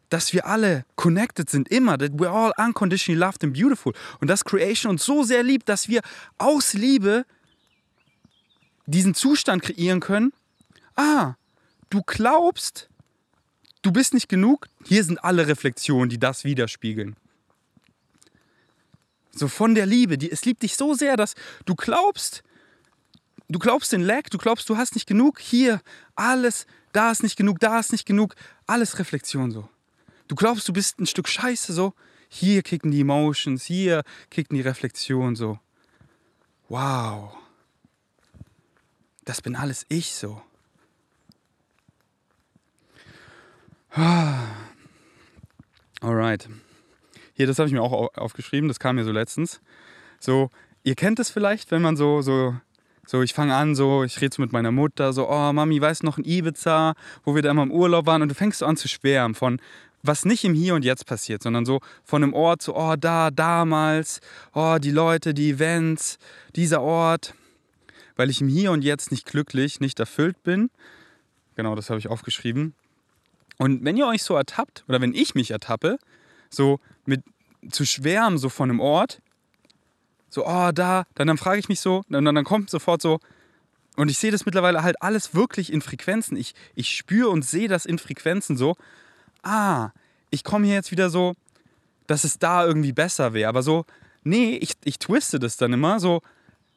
dass 0.10 0.34
wir 0.34 0.46
alle 0.46 0.86
connected 0.96 1.50
sind, 1.50 1.70
immer, 1.70 1.98
that 1.98 2.12
we're 2.14 2.30
all 2.30 2.54
unconditionally 2.58 3.20
loved 3.20 3.44
and 3.44 3.54
beautiful. 3.54 3.94
Und 4.20 4.28
dass 4.28 4.46
Creation 4.46 4.92
uns 4.92 5.06
so 5.06 5.24
sehr 5.24 5.44
liebt, 5.44 5.70
dass 5.70 5.88
wir 5.88 6.02
aus 6.38 6.74
Liebe 6.74 7.26
diesen 8.86 9.16
Zustand 9.16 9.64
kreieren 9.64 10.00
können, 10.00 10.34
ah, 10.96 11.36
du 11.90 12.02
glaubst, 12.06 12.90
du 13.84 13.92
bist 13.92 14.16
nicht 14.16 14.28
genug, 14.28 14.68
hier 14.84 15.04
sind 15.04 15.24
alle 15.24 15.48
Reflexionen, 15.48 16.10
die 16.10 16.20
das 16.20 16.44
widerspiegeln. 16.44 17.16
So 19.32 19.48
von 19.48 19.76
der 19.76 19.86
Liebe, 19.86 20.18
die, 20.18 20.32
es 20.32 20.46
liebt 20.46 20.64
dich 20.64 20.76
so 20.76 20.96
sehr, 20.96 21.16
dass 21.16 21.36
du 21.66 21.76
glaubst, 21.76 22.44
du 23.48 23.60
glaubst 23.60 23.92
den 23.92 24.02
Lack, 24.02 24.32
du 24.32 24.40
glaubst, 24.40 24.68
du 24.70 24.78
hast 24.78 24.96
nicht 24.96 25.08
genug, 25.08 25.40
hier, 25.40 25.82
alles, 26.16 26.66
da 26.92 27.12
ist 27.12 27.24
nicht 27.24 27.38
genug, 27.38 27.60
da 27.60 27.80
ist 27.80 27.92
nicht 27.92 28.06
genug, 28.06 28.36
alles 28.66 28.98
Reflexion 28.98 29.52
so. 29.52 29.70
Du 30.28 30.36
glaubst, 30.36 30.68
du 30.68 30.74
bist 30.74 31.00
ein 31.00 31.06
Stück 31.06 31.28
Scheiße 31.28 31.74
so, 31.74 31.94
hier 32.30 32.64
kicken 32.64 32.92
die 32.92 33.02
Emotions, 33.02 33.64
hier 33.66 34.04
kicken 34.32 34.56
die 34.56 34.62
Reflexionen 34.62 35.36
so. 35.36 35.60
Wow 36.70 37.38
das 39.26 39.42
bin 39.42 39.56
alles 39.56 39.86
ich 39.90 40.14
so. 40.14 40.42
Alright. 46.02 46.50
Hier, 47.34 47.48
das 47.48 47.60
habe 47.60 47.68
ich 47.68 47.74
mir 47.74 47.82
auch 47.82 48.16
aufgeschrieben, 48.16 48.68
das 48.68 48.80
kam 48.80 48.96
mir 48.96 49.04
so 49.04 49.12
letztens. 49.12 49.62
So, 50.20 50.50
ihr 50.84 50.96
kennt 50.96 51.20
es 51.20 51.30
vielleicht, 51.30 51.72
wenn 51.72 51.82
man 51.82 51.96
so, 51.98 52.22
so, 52.22 52.56
so, 53.06 53.22
ich 53.22 53.34
fange 53.34 53.56
an, 53.56 53.76
so, 53.76 54.04
ich 54.04 54.20
rede 54.22 54.36
so 54.36 54.42
mit 54.42 54.52
meiner 54.52 54.72
Mutter, 54.72 55.14
so, 55.14 55.30
oh 55.30 55.54
Mami, 55.54 55.80
weißt 55.80 56.02
du 56.02 56.06
noch 56.06 56.18
in 56.18 56.26
Ibiza, 56.26 56.94
wo 57.24 57.36
wir 57.36 57.42
da 57.42 57.52
immer 57.52 57.64
im 57.64 57.72
Urlaub 57.72 58.06
waren 58.06 58.22
und 58.22 58.30
du 58.30 58.36
fängst 58.36 58.60
so 58.60 58.66
an 58.66 58.78
zu 58.78 58.88
schwärmen 58.88 59.36
von, 59.36 59.60
was 60.02 60.26
nicht 60.26 60.44
im 60.44 60.54
Hier 60.54 60.76
und 60.76 60.84
Jetzt 60.84 61.06
passiert, 61.06 61.44
sondern 61.44 61.66
so 61.66 61.80
von 62.04 62.24
einem 62.24 62.34
Ort, 62.34 62.62
so, 62.62 62.76
oh, 62.76 62.96
da, 62.96 63.32
damals, 63.32 64.22
oh, 64.54 64.78
die 64.82 64.92
Leute, 64.92 65.34
die 65.34 65.52
Events, 65.52 66.18
dieser 66.56 66.82
Ort 66.82 67.34
weil 68.16 68.30
ich 68.30 68.42
im 68.42 68.48
Hier 68.48 68.72
und 68.72 68.84
Jetzt 68.84 69.12
nicht 69.12 69.26
glücklich, 69.26 69.80
nicht 69.80 70.00
erfüllt 70.00 70.42
bin. 70.44 70.70
Genau, 71.56 71.76
das 71.76 71.90
habe 71.90 72.00
ich 72.00 72.08
aufgeschrieben. 72.08 72.74
Und 73.58 73.84
wenn 73.84 73.98
ihr 73.98 74.08
euch 74.08 74.24
so 74.24 74.36
ertappt, 74.36 74.84
oder 74.88 75.02
wenn 75.02 75.14
ich 75.14 75.36
mich 75.36 75.52
ertappe, 75.52 75.98
so 76.50 76.80
mit 77.06 77.24
zu 77.70 77.86
schwärmen, 77.86 78.38
so 78.38 78.50
von 78.50 78.70
einem 78.70 78.80
Ort, 78.80 79.22
so, 80.30 80.46
oh, 80.46 80.72
da, 80.72 81.06
dann, 81.16 81.28
dann 81.28 81.38
frage 81.38 81.60
ich 81.60 81.70
mich 81.70 81.80
so, 81.80 81.98
und 81.98 82.12
dann, 82.12 82.26
dann 82.26 82.44
kommt 82.44 82.70
sofort 82.70 83.02
so, 83.02 83.20
und 83.96 84.10
ich 84.10 84.18
sehe 84.18 84.32
das 84.32 84.46
mittlerweile 84.46 84.82
halt 84.82 85.02
alles 85.02 85.36
wirklich 85.36 85.72
in 85.72 85.82
Frequenzen. 85.82 86.36
Ich, 86.36 86.56
ich 86.74 86.90
spüre 86.90 87.30
und 87.30 87.46
sehe 87.46 87.68
das 87.68 87.86
in 87.86 88.00
Frequenzen 88.00 88.58
so, 88.58 88.76
ah, 89.44 89.92
ich 90.32 90.44
komme 90.44 90.66
hier 90.66 90.76
jetzt 90.76 90.92
wieder 90.92 91.12
so, 91.12 91.36
dass 92.08 92.24
es 92.24 92.40
da 92.40 92.66
irgendwie 92.66 92.92
besser 92.92 93.34
wäre. 93.34 93.50
Aber 93.50 93.62
so, 93.62 93.86
nee, 94.24 94.56
ich, 94.56 94.74
ich 94.84 94.98
twiste 94.98 95.38
das 95.38 95.58
dann 95.58 95.74
immer 95.74 96.00
so, 96.00 96.22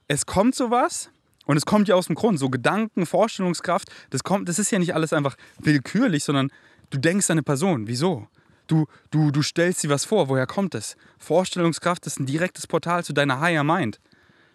es 0.09 0.27
kommt 0.27 0.55
sowas 0.55 1.11
und 1.47 1.57
es 1.57 1.65
kommt 1.65 1.89
ja 1.89 1.95
aus 1.95 2.07
dem 2.07 2.17
Grund, 2.17 2.39
so 2.39 2.51
Gedanken, 2.51 3.07
Vorstellungskraft, 3.07 3.89
das, 4.11 4.25
kommt, 4.25 4.49
das 4.49 4.59
ist 4.59 4.71
ja 4.73 4.79
nicht 4.79 4.95
alles 4.95 5.13
einfach 5.13 5.37
willkürlich, 5.59 6.25
sondern 6.25 6.51
du 6.91 6.99
denkst 6.99 7.31
an 7.31 7.35
eine 7.35 7.43
Person. 7.43 7.87
Wieso? 7.87 8.29
Du, 8.67 8.87
du, 9.11 9.31
du 9.31 9.43
stellst 9.43 9.85
dir 9.85 9.91
was 9.91 10.05
vor. 10.05 10.29
Woher 10.29 10.47
kommt 10.47 10.75
es? 10.75 10.97
Vorstellungskraft 11.19 12.05
ist 12.07 12.19
ein 12.19 12.27
direktes 12.27 12.67
Portal 12.67 13.05
zu 13.05 13.13
deiner 13.13 13.41
Higher 13.41 13.63
Mind. 13.63 14.01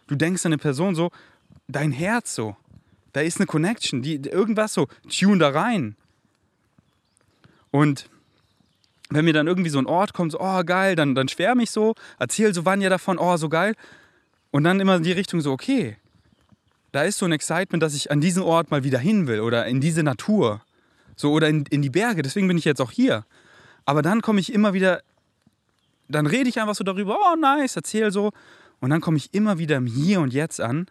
Du 0.08 0.15
denkst 0.15 0.45
an 0.45 0.51
eine 0.51 0.58
Person 0.58 0.93
so, 0.93 1.12
dein 1.69 1.91
Herz 1.91 2.36
so. 2.36 2.58
Da 3.13 3.21
ist 3.21 3.39
eine 3.39 3.45
Connection, 3.47 4.01
die, 4.01 4.15
irgendwas 4.15 4.73
so, 4.73 4.88
tune 5.10 5.39
da 5.39 5.49
rein. 5.49 5.95
Und 7.71 8.10
wenn 9.10 9.25
mir 9.25 9.34
dann 9.34 9.47
irgendwie 9.47 9.69
so 9.69 9.80
ein 9.80 9.86
Ort 9.86 10.13
kommt, 10.13 10.34
so, 10.34 10.41
oh 10.41 10.63
geil, 10.65 10.97
dann, 10.97 11.15
dann 11.15 11.30
schwärme 11.30 11.63
ich 11.63 11.71
so, 11.71 11.95
erzähle 12.19 12.54
so 12.54 12.65
wann 12.65 12.82
ja 12.82 12.89
davon, 12.89 13.17
oh 13.17 13.38
so 13.38 13.47
geil. 13.47 13.75
Und 14.51 14.65
dann 14.65 14.82
immer 14.82 14.97
in 14.97 15.04
die 15.04 15.12
Richtung 15.13 15.39
so, 15.39 15.54
okay, 15.54 15.97
da 16.91 17.04
ist 17.04 17.17
so 17.17 17.25
ein 17.25 17.32
Excitement, 17.32 17.82
dass 17.82 17.93
ich 17.93 18.12
an 18.12 18.21
diesen 18.21 18.43
Ort 18.43 18.71
mal 18.71 18.84
wieder 18.84 18.99
hin 18.99 19.27
will 19.27 19.39
oder 19.39 19.65
in 19.65 19.80
diese 19.80 20.04
Natur. 20.04 20.62
So, 21.15 21.32
oder 21.32 21.47
in, 21.47 21.65
in 21.69 21.82
die 21.82 21.89
Berge, 21.89 22.21
deswegen 22.21 22.47
bin 22.47 22.58
ich 22.58 22.65
jetzt 22.65 22.82
auch 22.82 22.91
hier. 22.91 23.25
Aber 23.86 24.01
dann 24.01 24.21
komme 24.21 24.39
ich 24.39 24.54
immer 24.54 24.73
wieder, 24.73 25.01
dann 26.08 26.25
rede 26.25 26.49
ich 26.49 26.60
einfach 26.60 26.75
so 26.75 26.84
darüber, 26.84 27.17
oh 27.19 27.36
nice, 27.36 27.75
erzähl 27.75 28.12
so. 28.12 28.32
Und 28.80 28.89
dann 28.89 29.01
komme 29.01 29.17
ich 29.17 29.34
immer 29.34 29.58
wieder 29.58 29.77
im 29.77 29.86
Hier 29.86 30.21
und 30.21 30.34
Jetzt 30.34 30.60
an 30.60 30.88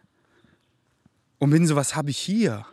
und 1.38 1.50
bin 1.50 1.66
so, 1.66 1.76
was 1.76 1.96
habe 1.96 2.10
ich 2.10 2.18
hier? 2.18 2.66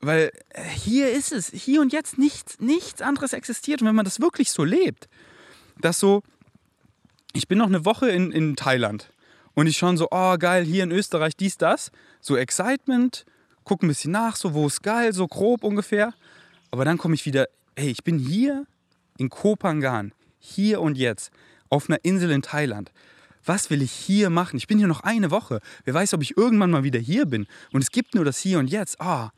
Weil 0.00 0.30
äh, 0.50 0.62
hier 0.62 1.12
ist 1.12 1.32
es, 1.32 1.48
hier 1.48 1.80
und 1.80 1.92
jetzt 1.92 2.16
nichts, 2.16 2.60
nichts 2.60 3.02
anderes 3.02 3.32
existiert. 3.32 3.82
Und 3.82 3.88
wenn 3.88 3.94
man 3.94 4.04
das 4.04 4.20
wirklich 4.20 4.50
so 4.50 4.64
lebt, 4.64 5.08
dass 5.78 5.98
so, 5.98 6.22
ich 7.32 7.48
bin 7.48 7.58
noch 7.58 7.66
eine 7.66 7.84
Woche 7.84 8.10
in, 8.10 8.32
in 8.32 8.56
Thailand 8.56 9.10
und 9.54 9.66
ich 9.66 9.76
schaue 9.76 9.96
so, 9.96 10.08
oh 10.10 10.36
geil, 10.38 10.64
hier 10.64 10.84
in 10.84 10.92
Österreich 10.92 11.36
dies, 11.36 11.56
das, 11.56 11.90
so 12.20 12.36
Excitement, 12.36 13.24
gucke 13.64 13.86
ein 13.86 13.88
bisschen 13.88 14.12
nach, 14.12 14.36
so 14.36 14.54
wo 14.54 14.66
ist 14.66 14.82
geil, 14.82 15.12
so 15.12 15.26
grob 15.26 15.64
ungefähr. 15.64 16.14
Aber 16.70 16.84
dann 16.84 16.98
komme 16.98 17.14
ich 17.14 17.26
wieder, 17.26 17.46
hey, 17.76 17.90
ich 17.90 18.04
bin 18.04 18.18
hier 18.18 18.66
in 19.18 19.28
Kopangan, 19.28 20.12
hier 20.38 20.80
und 20.80 20.96
jetzt, 20.96 21.30
auf 21.68 21.88
einer 21.88 22.04
Insel 22.04 22.30
in 22.30 22.42
Thailand. 22.42 22.92
Was 23.44 23.70
will 23.70 23.82
ich 23.82 23.92
hier 23.92 24.30
machen? 24.30 24.56
Ich 24.56 24.66
bin 24.66 24.78
hier 24.78 24.86
noch 24.86 25.00
eine 25.00 25.30
Woche. 25.30 25.60
Wer 25.84 25.94
weiß, 25.94 26.14
ob 26.14 26.22
ich 26.22 26.36
irgendwann 26.36 26.70
mal 26.70 26.84
wieder 26.84 27.00
hier 27.00 27.26
bin. 27.26 27.46
Und 27.72 27.82
es 27.82 27.90
gibt 27.90 28.14
nur 28.14 28.24
das 28.24 28.38
Hier 28.38 28.58
und 28.58 28.68
Jetzt. 28.68 29.00
Ah, 29.00 29.30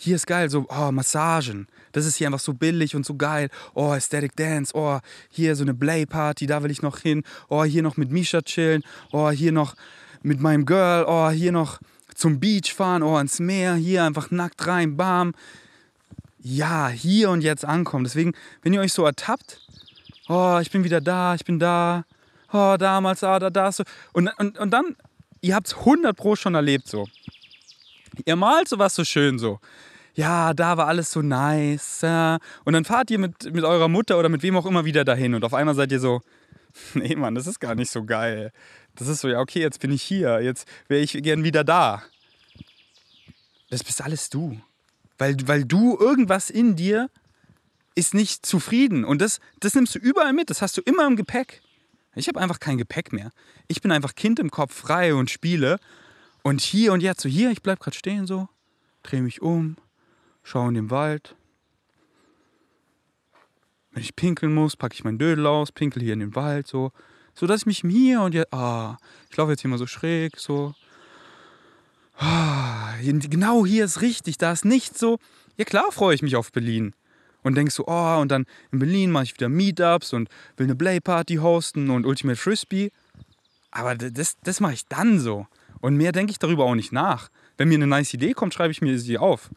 hier 0.00 0.14
ist 0.14 0.28
geil, 0.28 0.48
so 0.48 0.64
oh, 0.68 0.92
Massagen. 0.92 1.66
Das 1.90 2.06
ist 2.06 2.16
hier 2.16 2.28
einfach 2.28 2.38
so 2.38 2.54
billig 2.54 2.94
und 2.94 3.04
so 3.04 3.16
geil. 3.16 3.50
Oh, 3.74 3.90
Aesthetic 3.90 4.36
Dance. 4.36 4.72
Oh, 4.72 5.00
hier 5.28 5.56
so 5.56 5.64
eine 5.64 5.74
Play-Party, 5.74 6.46
da 6.46 6.62
will 6.62 6.70
ich 6.70 6.82
noch 6.82 6.98
hin. 6.98 7.24
Oh, 7.48 7.64
hier 7.64 7.82
noch 7.82 7.96
mit 7.96 8.12
Misha 8.12 8.40
chillen. 8.40 8.84
Oh, 9.10 9.30
hier 9.30 9.50
noch 9.50 9.74
mit 10.22 10.38
meinem 10.38 10.66
Girl. 10.66 11.04
Oh, 11.08 11.30
hier 11.30 11.50
noch 11.50 11.80
zum 12.14 12.38
Beach 12.38 12.72
fahren. 12.72 13.02
Oh, 13.02 13.18
ins 13.18 13.40
Meer. 13.40 13.74
Hier 13.74 14.04
einfach 14.04 14.30
nackt 14.30 14.68
rein. 14.68 14.96
Bam. 14.96 15.34
Ja, 16.38 16.86
hier 16.86 17.30
und 17.30 17.40
jetzt 17.40 17.64
ankommen. 17.64 18.04
Deswegen, 18.04 18.34
wenn 18.62 18.72
ihr 18.72 18.80
euch 18.80 18.92
so 18.92 19.04
ertappt, 19.04 19.60
oh, 20.28 20.60
ich 20.62 20.70
bin 20.70 20.84
wieder 20.84 21.00
da, 21.00 21.34
ich 21.34 21.44
bin 21.44 21.58
da. 21.58 22.04
Oh, 22.52 22.76
damals, 22.78 23.24
ah, 23.24 23.40
da, 23.40 23.50
da, 23.50 23.72
so. 23.72 23.82
Und, 24.12 24.30
und, 24.38 24.58
und 24.58 24.70
dann, 24.70 24.94
ihr 25.40 25.56
habt 25.56 25.66
es 25.66 25.76
100 25.76 26.16
Pro 26.16 26.36
schon 26.36 26.54
erlebt 26.54 26.86
so. 26.86 27.08
Ihr 28.24 28.36
malt 28.36 28.68
sowas 28.68 28.94
so 28.94 29.04
schön 29.04 29.38
so 29.38 29.60
ja, 30.18 30.52
da 30.52 30.76
war 30.76 30.88
alles 30.88 31.12
so 31.12 31.22
nice. 31.22 32.02
Und 32.64 32.72
dann 32.72 32.84
fahrt 32.84 33.08
ihr 33.12 33.20
mit, 33.20 33.54
mit 33.54 33.62
eurer 33.62 33.86
Mutter 33.86 34.18
oder 34.18 34.28
mit 34.28 34.42
wem 34.42 34.56
auch 34.56 34.66
immer 34.66 34.84
wieder 34.84 35.04
dahin 35.04 35.32
und 35.32 35.44
auf 35.44 35.54
einmal 35.54 35.76
seid 35.76 35.92
ihr 35.92 36.00
so, 36.00 36.22
nee, 36.94 37.14
Mann, 37.14 37.36
das 37.36 37.46
ist 37.46 37.60
gar 37.60 37.76
nicht 37.76 37.90
so 37.90 38.04
geil. 38.04 38.52
Das 38.96 39.06
ist 39.06 39.20
so, 39.20 39.28
ja, 39.28 39.38
okay, 39.38 39.60
jetzt 39.60 39.78
bin 39.78 39.92
ich 39.92 40.02
hier, 40.02 40.40
jetzt 40.40 40.66
wäre 40.88 41.00
ich 41.00 41.12
gern 41.22 41.44
wieder 41.44 41.62
da. 41.62 42.02
Das 43.70 43.84
bist 43.84 44.02
alles 44.02 44.28
du. 44.28 44.60
Weil, 45.18 45.36
weil 45.46 45.64
du 45.64 45.96
irgendwas 45.96 46.50
in 46.50 46.74
dir 46.74 47.10
ist 47.94 48.12
nicht 48.12 48.44
zufrieden. 48.44 49.04
Und 49.04 49.22
das, 49.22 49.38
das 49.60 49.76
nimmst 49.76 49.94
du 49.94 50.00
überall 50.00 50.32
mit, 50.32 50.50
das 50.50 50.62
hast 50.62 50.76
du 50.76 50.80
immer 50.80 51.06
im 51.06 51.14
Gepäck. 51.14 51.62
Ich 52.16 52.26
habe 52.26 52.40
einfach 52.40 52.58
kein 52.58 52.78
Gepäck 52.78 53.12
mehr. 53.12 53.30
Ich 53.68 53.82
bin 53.82 53.92
einfach 53.92 54.16
Kind 54.16 54.40
im 54.40 54.50
Kopf, 54.50 54.74
frei 54.74 55.14
und 55.14 55.30
spiele. 55.30 55.78
Und 56.42 56.60
hier 56.60 56.92
und 56.92 57.02
jetzt, 57.02 57.20
so 57.20 57.28
hier, 57.28 57.50
ich 57.50 57.62
bleib 57.62 57.80
gerade 57.80 57.96
stehen 57.96 58.26
so, 58.26 58.48
drehe 59.02 59.22
mich 59.22 59.42
um, 59.42 59.76
schaue 60.42 60.68
in 60.68 60.74
den 60.74 60.90
Wald. 60.90 61.34
Wenn 63.92 64.02
ich 64.02 64.16
pinkeln 64.16 64.54
muss, 64.54 64.76
packe 64.76 64.94
ich 64.94 65.04
meinen 65.04 65.18
Dödel 65.18 65.46
aus, 65.46 65.72
pinkel 65.72 66.02
hier 66.02 66.12
in 66.12 66.20
den 66.20 66.34
Wald, 66.34 66.66
so. 66.66 66.92
So 67.34 67.46
dass 67.46 67.60
ich 67.60 67.66
mich 67.66 67.80
hier 67.80 68.20
und 68.22 68.34
jetzt, 68.34 68.52
ah, 68.52 68.96
ich 69.30 69.36
laufe 69.36 69.52
jetzt 69.52 69.60
hier 69.60 69.70
mal 69.70 69.78
so 69.78 69.86
schräg, 69.86 70.36
so. 70.38 70.74
Ah, 72.16 72.94
genau 73.00 73.64
hier 73.64 73.84
ist 73.84 74.00
richtig, 74.00 74.38
da 74.38 74.52
ist 74.52 74.64
nichts 74.64 74.98
so. 74.98 75.18
Ja 75.56 75.64
klar 75.64 75.90
freue 75.92 76.14
ich 76.14 76.22
mich 76.22 76.36
auf 76.36 76.50
Berlin. 76.52 76.94
Und 77.42 77.54
denkst 77.54 77.74
so, 77.74 77.84
oh, 77.86 78.20
und 78.20 78.30
dann 78.30 78.46
in 78.72 78.80
Berlin 78.80 79.12
mache 79.12 79.24
ich 79.24 79.34
wieder 79.34 79.48
Meetups 79.48 80.12
und 80.12 80.28
will 80.56 80.66
eine 80.66 80.74
Play-Party 80.74 81.36
hosten 81.36 81.90
und 81.90 82.04
Ultimate 82.04 82.38
Frisbee. 82.38 82.90
Aber 83.70 83.94
das, 83.94 84.36
das 84.42 84.60
mache 84.60 84.74
ich 84.74 84.86
dann 84.86 85.20
so. 85.20 85.46
Und 85.80 85.96
mehr 85.96 86.12
denke 86.12 86.30
ich 86.30 86.38
darüber 86.38 86.64
auch 86.64 86.74
nicht 86.74 86.92
nach. 86.92 87.28
Wenn 87.56 87.68
mir 87.68 87.76
eine 87.76 87.86
nice 87.86 88.14
Idee 88.14 88.32
kommt, 88.32 88.54
schreibe 88.54 88.72
ich 88.72 88.80
mir 88.80 88.98
sie 88.98 89.18
auf. 89.18 89.50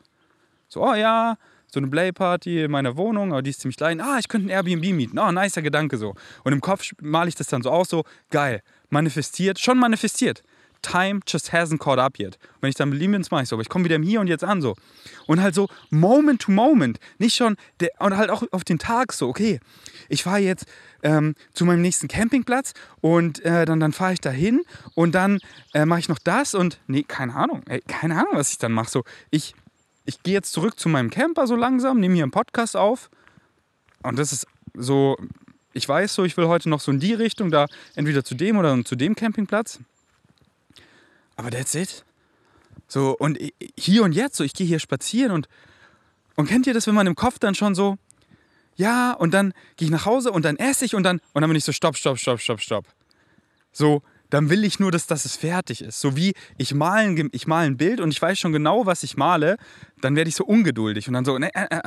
So, 0.68 0.84
oh 0.84 0.94
ja, 0.94 1.38
so 1.68 1.80
eine 1.80 1.88
Playparty 1.88 2.64
in 2.64 2.72
meiner 2.72 2.98
Wohnung, 2.98 3.32
aber 3.32 3.42
die 3.42 3.50
ist 3.50 3.62
ziemlich 3.62 3.78
klein. 3.78 4.02
Ah, 4.02 4.18
ich 4.20 4.28
könnte 4.28 4.48
ein 4.48 4.50
Airbnb 4.50 4.94
mieten. 4.94 5.18
Oh, 5.20 5.32
nicer 5.32 5.62
Gedanke 5.62 5.98
so. 5.98 6.16
Und 6.44 6.54
im 6.54 6.62
Kopf 6.62 6.92
male 7.02 7.30
ich 7.30 7.36
das 7.36 7.48
dann 7.48 7.62
so 7.62 7.72
aus, 7.72 7.90
so 7.90 8.04
geil, 8.30 8.62
manifestiert, 8.90 9.60
schon 9.60 9.80
manifestiert. 9.80 10.44
Time 10.82 11.22
just 11.28 11.52
hasn't 11.54 11.80
caught 11.80 12.00
up 12.00 12.20
yet. 12.20 12.38
Und 12.56 12.62
wenn 12.62 12.70
ich 12.70 12.76
dann 12.76 12.90
Berlin 12.90 13.12
bin, 13.12 13.26
mache 13.30 13.44
ich 13.44 13.50
so. 13.50 13.56
Aber 13.56 13.62
ich 13.62 13.70
komme 13.70 13.86
wieder 13.86 13.96
im 13.96 14.04
Hier 14.04 14.20
und 14.22 14.28
Jetzt 14.28 14.44
an 14.44 14.62
so. 14.62 14.76
Und 15.28 15.42
halt 15.42 15.56
so 15.56 15.68
Moment 15.90 16.42
to 16.42 16.52
Moment. 16.52 17.00
Nicht 17.18 17.36
schon, 17.36 17.56
der, 17.80 17.90
und 18.00 18.18
halt 18.18 18.30
auch 18.30 18.44
auf 18.52 18.64
den 18.64 18.80
Tag 18.80 19.14
so, 19.14 19.28
okay, 19.28 19.60
ich 20.10 20.24
fahre 20.24 20.40
jetzt 20.40 20.66
ähm, 21.04 21.36
zu 21.54 21.66
meinem 21.66 21.82
nächsten 21.82 22.08
Campingplatz 22.08 22.74
und 23.02 23.44
äh, 23.46 23.66
dann, 23.66 23.80
dann 23.80 23.94
fahre 23.94 24.14
ich 24.14 24.22
da 24.22 24.30
hin 24.30 24.62
und 24.96 25.14
dann 25.14 25.40
äh, 25.74 25.86
mache 25.86 26.00
ich 26.00 26.10
noch 26.10 26.20
das 26.20 26.54
und, 26.54 26.80
nee, 26.88 27.04
keine 27.04 27.36
Ahnung, 27.36 27.64
ey, 27.68 27.82
keine 27.88 28.16
Ahnung, 28.16 28.34
was 28.34 28.52
ich 28.52 28.58
dann 28.58 28.72
mache. 28.72 28.90
So, 28.90 29.04
ich 29.30 29.56
ich 30.06 30.24
gehe 30.24 30.34
jetzt 30.34 30.52
zurück 30.52 30.80
zu 30.80 30.90
meinem 30.90 31.10
Camper 31.10 31.48
so 31.48 31.56
langsam, 31.56 32.00
nehme 32.00 32.16
hier 32.16 32.24
einen 32.24 32.32
Podcast 32.32 32.76
auf. 32.76 33.10
Und 34.04 34.18
das 34.18 34.34
ist 34.34 34.48
so, 34.74 35.18
ich 35.74 35.88
weiß 35.88 36.14
so, 36.14 36.24
ich 36.24 36.38
will 36.38 36.48
heute 36.48 36.70
noch 36.70 36.80
so 36.80 36.92
in 36.92 37.00
die 37.00 37.14
Richtung, 37.14 37.52
da 37.52 37.68
entweder 37.96 38.24
zu 38.24 38.36
dem 38.36 38.58
oder 38.58 38.84
zu 38.84 38.96
dem 38.96 39.16
Campingplatz. 39.16 39.80
Aber 41.42 41.50
that's 41.50 41.74
it. 41.74 42.06
So, 42.88 43.18
und 43.18 43.40
hier 43.76 44.04
und 44.04 44.12
jetzt, 44.12 44.36
so, 44.36 44.44
ich 44.44 44.54
gehe 44.54 44.68
hier 44.68 44.78
spazieren 44.78 45.32
und, 45.32 45.50
und 46.36 46.48
kennt 46.48 46.68
ihr 46.68 46.74
das, 46.76 46.86
wenn 46.86 46.94
man 46.94 47.08
im 47.08 47.16
Kopf 47.16 47.40
dann 47.40 47.56
schon 47.56 47.74
so, 47.74 47.98
ja, 48.76 49.14
und 49.14 49.34
dann 49.34 49.52
gehe 49.76 49.88
ich 49.88 49.92
nach 49.92 50.06
Hause 50.06 50.32
und 50.32 50.46
dann 50.46 50.56
esse 50.58 50.86
ich 50.86 50.94
und 50.94 51.02
dann, 51.02 51.20
und 51.34 51.42
dann 51.42 51.50
bin 51.50 51.58
ich 51.58 51.64
so, 51.64 51.72
stopp, 51.72 51.98
stopp, 51.98 52.20
stopp, 52.20 52.40
stopp, 52.40 52.62
stopp. 52.62 52.86
So, 53.72 54.04
dann 54.30 54.52
will 54.52 54.64
ich 54.64 54.80
nur, 54.80 54.92
dass, 54.92 55.08
dass 55.08 55.26
es 55.26 55.36
fertig 55.36 55.82
ist. 55.82 56.00
So 56.00 56.16
wie 56.16 56.36
ich 56.60 56.76
male, 56.76 57.28
ich 57.32 57.48
male 57.48 57.66
ein 57.66 57.78
Bild 57.78 58.02
und 58.02 58.12
ich 58.12 58.22
weiß 58.22 58.38
schon 58.38 58.52
genau, 58.52 58.86
was 58.86 59.02
ich 59.02 59.18
male, 59.18 59.58
dann 60.02 60.16
werde 60.16 60.30
ich 60.30 60.36
so 60.36 60.46
ungeduldig 60.46 61.08
und 61.08 61.16
dann 61.16 61.26
so, 61.26 61.40
ne, 61.40 61.50
äh, 61.56 61.76
äh. 61.76 61.82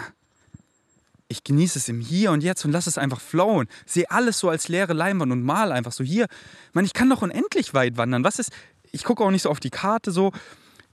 ich 1.29 1.45
genieße 1.45 1.79
es 1.79 1.88
im 1.88 2.01
Hier 2.01 2.33
und 2.33 2.43
Jetzt 2.43 2.64
und 2.64 2.73
lasse 2.73 2.90
es 2.90 2.99
einfach 2.99 3.21
flowen. 3.21 3.69
Sehe 3.87 4.11
alles 4.11 4.40
so 4.40 4.49
als 4.49 4.67
leere 4.67 4.95
Leinwand 4.95 5.31
und 5.31 5.45
mal 5.45 5.71
einfach 5.71 5.93
so 5.93 6.03
hier. 6.03 6.27
Man, 6.73 6.85
ich 6.85 6.93
kann 6.93 7.09
doch 7.09 7.23
unendlich 7.23 7.73
weit 7.73 7.97
wandern. 7.97 8.25
Was 8.25 8.40
ist, 8.40 8.51
ich 8.95 9.05
gucke 9.05 9.25
auch 9.25 9.31
nicht 9.31 9.43
so 9.43 9.51
auf 9.51 9.61
die 9.61 9.71
Karte 9.71 10.11
so, 10.11 10.33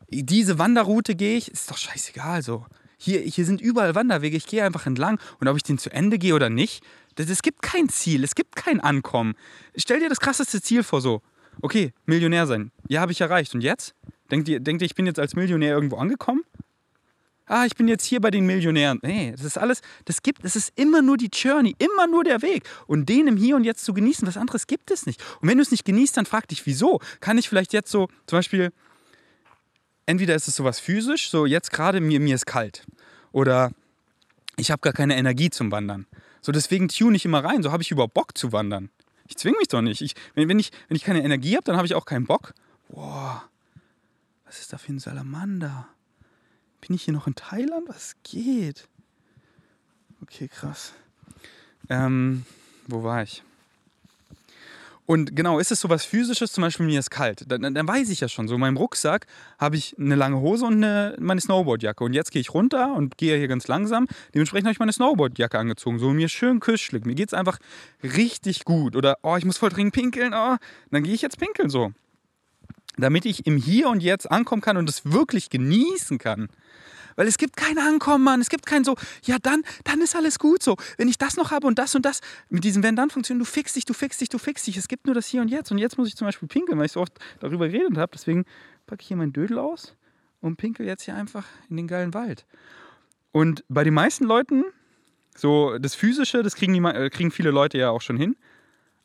diese 0.10 0.60
Wanderroute 0.60 1.16
gehe 1.16 1.38
ich, 1.38 1.50
ist 1.52 1.72
doch 1.72 1.78
scheißegal 1.78 2.42
so. 2.42 2.66
Hier, 2.98 3.22
hier 3.22 3.46
sind 3.46 3.62
überall 3.62 3.96
Wanderwege, 3.96 4.38
ich 4.38 4.46
gehe 4.46 4.64
einfach 4.64 4.86
entlang 4.86 5.20
und 5.40 5.48
ob 5.48 5.56
ich 5.56 5.64
den 5.64 5.78
zu 5.78 5.90
Ende 5.92 6.20
gehe 6.20 6.36
oder 6.36 6.50
nicht, 6.50 6.84
es 7.16 7.42
gibt 7.42 7.62
kein 7.62 7.90
Ziel, 7.90 8.24
es 8.24 8.36
gibt 8.36 8.56
kein 8.56 8.80
Ankommen. 8.80 9.36
Stell 9.76 10.00
dir 10.00 10.10
das 10.10 10.20
krasseste 10.20 10.62
Ziel 10.62 10.84
vor 10.84 11.02
so 11.02 11.22
okay, 11.62 11.94
Millionär 12.06 12.48
sein. 12.48 12.72
Ja, 12.88 13.02
habe 13.02 13.12
ich 13.12 13.22
erreicht. 13.22 13.54
Und 13.54 13.62
jetzt? 13.62 13.96
Denkt 14.30 14.48
ihr, 14.48 14.60
denkt 14.60 14.82
ihr, 14.82 14.86
ich 14.86 14.96
bin 14.96 15.06
jetzt 15.06 15.20
als 15.20 15.36
Millionär 15.36 15.74
irgendwo 15.74 15.98
angekommen? 15.98 16.44
Ah, 17.52 17.66
ich 17.66 17.76
bin 17.76 17.90
jetzt 17.90 18.06
hier 18.06 18.22
bei 18.22 18.32
den 18.32 18.46
Millionären. 18.46 19.00
Nee, 19.02 19.34
das 19.34 19.44
ist 19.44 19.58
alles, 19.58 19.82
das 20.06 20.24
gibt, 20.24 20.46
das 20.46 20.56
ist 20.56 20.72
immer 20.78 21.02
nur 21.02 21.18
die 21.18 21.28
Journey, 21.28 21.76
immer 21.80 22.08
nur 22.08 22.24
der 22.24 22.42
Weg. 22.42 22.64
Und 22.88 23.10
den 23.10 23.28
im 23.28 23.36
Hier 23.36 23.58
und 23.58 23.66
Jetzt 23.66 23.84
zu 23.84 23.94
genießen, 23.94 24.26
was 24.26 24.38
anderes 24.38 24.68
gibt 24.68 24.90
es 24.90 25.06
nicht. 25.06 25.22
Und 25.42 25.50
wenn 25.50 25.58
du 25.58 25.62
es 25.62 25.70
nicht 25.70 25.84
genießt, 25.84 26.16
dann 26.16 26.26
frag 26.26 26.48
dich, 26.48 26.66
wieso? 26.66 27.02
Kann 27.20 27.38
ich 27.38 27.50
vielleicht 27.50 27.74
jetzt 27.74 27.92
so, 27.92 28.08
zum 28.26 28.38
Beispiel, 28.38 28.72
entweder 30.06 30.34
ist 30.34 30.48
es 30.48 30.56
sowas 30.56 30.80
physisch, 30.80 31.30
so 31.30 31.46
jetzt 31.46 31.74
gerade 31.74 32.00
mir, 32.00 32.22
mir 32.22 32.36
ist 32.36 32.46
kalt. 32.46 32.86
Oder 33.34 33.72
ich 34.56 34.72
habe 34.72 34.80
gar 34.80 34.94
keine 34.94 35.18
Energie 35.18 35.50
zum 35.50 35.74
Wandern. 35.74 36.08
So 36.40 36.54
deswegen 36.54 36.88
tune 36.88 37.18
ich 37.18 37.26
immer 37.26 37.44
rein, 37.44 37.64
so 37.64 37.74
habe 37.74 37.84
ich 37.84 37.92
überhaupt 37.92 38.14
Bock 38.14 38.38
zu 38.38 38.54
wandern. 38.54 38.92
Ich 39.28 39.36
zwinge 39.36 39.58
mich 39.58 39.68
doch 39.68 39.82
nicht. 39.82 40.02
Ich, 40.02 40.16
wenn, 40.36 40.48
wenn, 40.48 40.58
ich, 40.58 40.72
wenn 40.88 40.96
ich 40.96 41.04
keine 41.04 41.22
Energie 41.22 41.58
habe, 41.58 41.66
dann 41.66 41.76
habe 41.76 41.86
ich 41.86 41.96
auch 41.96 42.06
keinen 42.06 42.28
Bock. 42.28 42.54
Boah, 42.88 43.44
was 44.46 44.62
ist 44.62 44.72
da 44.72 44.78
für 44.78 44.94
ein 44.94 45.00
Salamander? 45.00 45.90
Bin 46.82 46.96
ich 46.96 47.04
hier 47.04 47.14
noch 47.14 47.28
in 47.28 47.36
Thailand? 47.36 47.88
Was 47.88 48.16
geht? 48.24 48.88
Okay, 50.22 50.48
krass. 50.48 50.94
Ähm, 51.90 52.46
wo 52.88 53.04
war 53.04 53.24
ich? 53.24 53.44
Und 55.12 55.36
genau, 55.36 55.60
ist 55.60 55.72
es 55.72 55.82
so 55.82 55.90
was 55.90 56.06
Physisches, 56.06 56.54
zum 56.54 56.62
Beispiel 56.62 56.86
mir 56.86 56.98
ist 56.98 57.10
kalt, 57.10 57.44
dann, 57.48 57.74
dann 57.74 57.86
weiß 57.86 58.10
ich 58.10 58.22
ja 58.22 58.30
schon, 58.30 58.48
so 58.48 58.56
in 58.56 58.62
meinem 58.62 58.78
Rucksack 58.78 59.28
habe 59.60 59.76
ich 59.76 59.94
eine 60.00 60.16
lange 60.16 60.40
Hose 60.40 60.66
und 60.66 60.76
eine, 60.76 61.18
meine 61.20 61.42
Snowboardjacke. 61.42 62.02
Und 62.04 62.14
jetzt 62.14 62.32
gehe 62.32 62.40
ich 62.40 62.54
runter 62.54 62.94
und 62.94 63.18
gehe 63.18 63.38
hier 63.38 63.50
ganz 63.50 63.68
langsam. 63.68 64.08
Dementsprechend 64.34 64.68
habe 64.68 64.72
ich 64.74 64.80
meine 64.80 64.94
Snowboardjacke 64.94 65.60
angezogen, 65.60 66.00
so 66.00 66.12
mir 66.12 66.30
schön 66.30 66.62
kuschelig. 66.62 67.06
Mir 67.06 67.16
geht 67.16 67.28
es 67.28 67.34
einfach 67.34 67.60
richtig 68.04 68.64
gut. 68.64 68.96
Oder, 68.96 69.18
oh, 69.24 69.36
ich 69.36 69.44
muss 69.44 69.58
voll 69.58 69.70
dringend 69.70 69.94
pinkeln, 69.94 70.34
oh, 70.34 70.56
dann 70.92 71.04
gehe 71.04 71.14
ich 71.14 71.22
jetzt 71.22 71.38
pinkeln 71.38 71.70
so. 71.70 71.92
Damit 72.98 73.26
ich 73.26 73.46
im 73.46 73.58
Hier 73.58 73.90
und 73.90 74.02
Jetzt 74.02 74.32
ankommen 74.32 74.62
kann 74.62 74.78
und 74.78 74.88
es 74.88 75.12
wirklich 75.12 75.50
genießen 75.50 76.20
kann. 76.20 76.48
Weil 77.16 77.28
es 77.28 77.38
gibt 77.38 77.58
kein 77.58 77.78
Ankommen, 77.78 78.24
Mann. 78.24 78.42
Es 78.42 78.50
gibt 78.50 78.66
kein 78.66 78.84
so, 78.84 78.96
ja, 79.24 79.38
dann, 79.42 79.64
dann 79.84 80.02
ist 80.02 80.16
alles 80.16 80.40
gut 80.40 80.64
so. 80.64 80.78
Wenn 80.98 81.08
ich 81.08 81.18
das 81.18 81.38
noch 81.38 81.52
habe 81.52 81.68
und 81.68 81.80
das 81.80 81.96
und 81.96 82.06
das, 82.06 82.22
mit 82.50 82.64
diesem 82.64 82.84
Wenn-Dann-Funktion, 82.84 83.40
du 83.40 83.46
fixst 83.46 83.76
dich, 83.76 83.86
du 83.86 83.94
fixst 83.94 84.22
dich, 84.22 84.30
du 84.30 84.38
fixst 84.38 84.68
dich. 84.68 84.78
Es 84.78 84.88
gibt 84.88 85.06
nur 85.06 85.16
das 85.16 85.28
Hier 85.28 85.42
und 85.42 85.48
Jetzt. 85.48 85.72
Und 85.72 85.78
jetzt 85.78 85.98
muss 85.98 86.08
ich 86.08 86.16
zum 86.16 86.28
Beispiel 86.28 86.48
pinkeln, 86.48 86.78
weil 86.78 86.86
ich 86.86 86.94
so 86.94 87.02
oft 87.02 87.14
darüber 87.40 87.68
geredet 87.68 87.98
habe. 87.98 88.12
Deswegen 88.14 88.46
packe 88.88 89.02
ich 89.02 89.08
hier 89.08 89.18
meinen 89.18 89.34
Dödel 89.34 89.60
aus 89.60 89.96
und 90.42 90.58
pinkel 90.58 90.86
jetzt 90.86 91.04
hier 91.04 91.16
einfach 91.16 91.46
in 91.70 91.78
den 91.78 91.88
geilen 91.88 92.14
Wald. 92.14 92.46
Und 93.32 93.64
bei 93.70 93.84
den 93.84 93.94
meisten 93.94 94.26
Leuten, 94.26 94.66
so 95.36 95.78
das 95.78 95.96
Physische, 95.96 96.44
das 96.44 96.56
kriegen, 96.56 96.74
die, 96.74 96.80
äh, 96.80 97.10
kriegen 97.10 97.32
viele 97.32 97.52
Leute 97.52 97.78
ja 97.78 97.90
auch 97.90 98.02
schon 98.02 98.18
hin. 98.18 98.36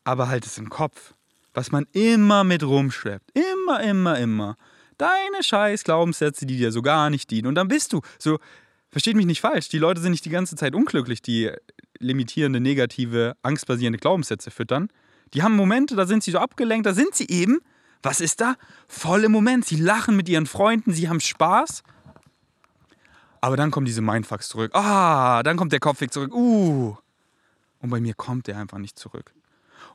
Aber 0.03 0.27
halt 0.29 0.45
das 0.45 0.57
im 0.57 0.69
Kopf, 0.69 1.13
was 1.53 1.71
man 1.71 1.85
immer 1.91 2.43
mit 2.43 2.63
rumschleppt. 2.63 3.31
Immer, 3.33 3.81
immer, 3.81 4.17
immer. 4.17 4.57
Deine 4.97 5.41
scheiß 5.41 5.83
Glaubenssätze, 5.83 6.45
die 6.45 6.57
dir 6.57 6.71
so 6.71 6.81
gar 6.81 7.09
nicht 7.09 7.29
dienen. 7.29 7.47
Und 7.47 7.55
dann 7.55 7.67
bist 7.67 7.93
du 7.93 8.01
so, 8.17 8.39
versteht 8.89 9.15
mich 9.15 9.25
nicht 9.25 9.41
falsch, 9.41 9.69
die 9.69 9.79
Leute 9.79 10.01
sind 10.01 10.11
nicht 10.11 10.25
die 10.25 10.29
ganze 10.29 10.55
Zeit 10.55 10.73
unglücklich, 10.75 11.21
die 11.21 11.51
limitierende, 11.99 12.59
negative, 12.59 13.35
angstbasierende 13.43 13.99
Glaubenssätze 13.99 14.51
füttern. 14.51 14.89
Die 15.33 15.43
haben 15.43 15.55
Momente, 15.55 15.95
da 15.95 16.05
sind 16.05 16.23
sie 16.23 16.31
so 16.31 16.39
abgelenkt, 16.39 16.85
da 16.85 16.93
sind 16.93 17.15
sie 17.15 17.27
eben. 17.29 17.59
Was 18.03 18.21
ist 18.21 18.41
da? 18.41 18.55
Voll 18.87 19.23
im 19.23 19.31
Moment. 19.31 19.65
Sie 19.65 19.75
lachen 19.75 20.15
mit 20.15 20.29
ihren 20.29 20.45
Freunden, 20.45 20.93
sie 20.93 21.09
haben 21.09 21.19
Spaß. 21.19 21.83
Aber 23.41 23.57
dann 23.57 23.71
kommen 23.71 23.85
diese 23.85 24.01
Mindfucks 24.01 24.49
zurück. 24.49 24.71
Ah, 24.73 25.43
dann 25.43 25.57
kommt 25.57 25.71
der 25.71 25.79
Kopfweg 25.79 26.13
zurück. 26.13 26.33
Uh. 26.33 26.95
Und 27.79 27.89
bei 27.89 27.99
mir 27.99 28.13
kommt 28.13 28.47
der 28.47 28.57
einfach 28.57 28.77
nicht 28.77 28.97
zurück. 28.97 29.33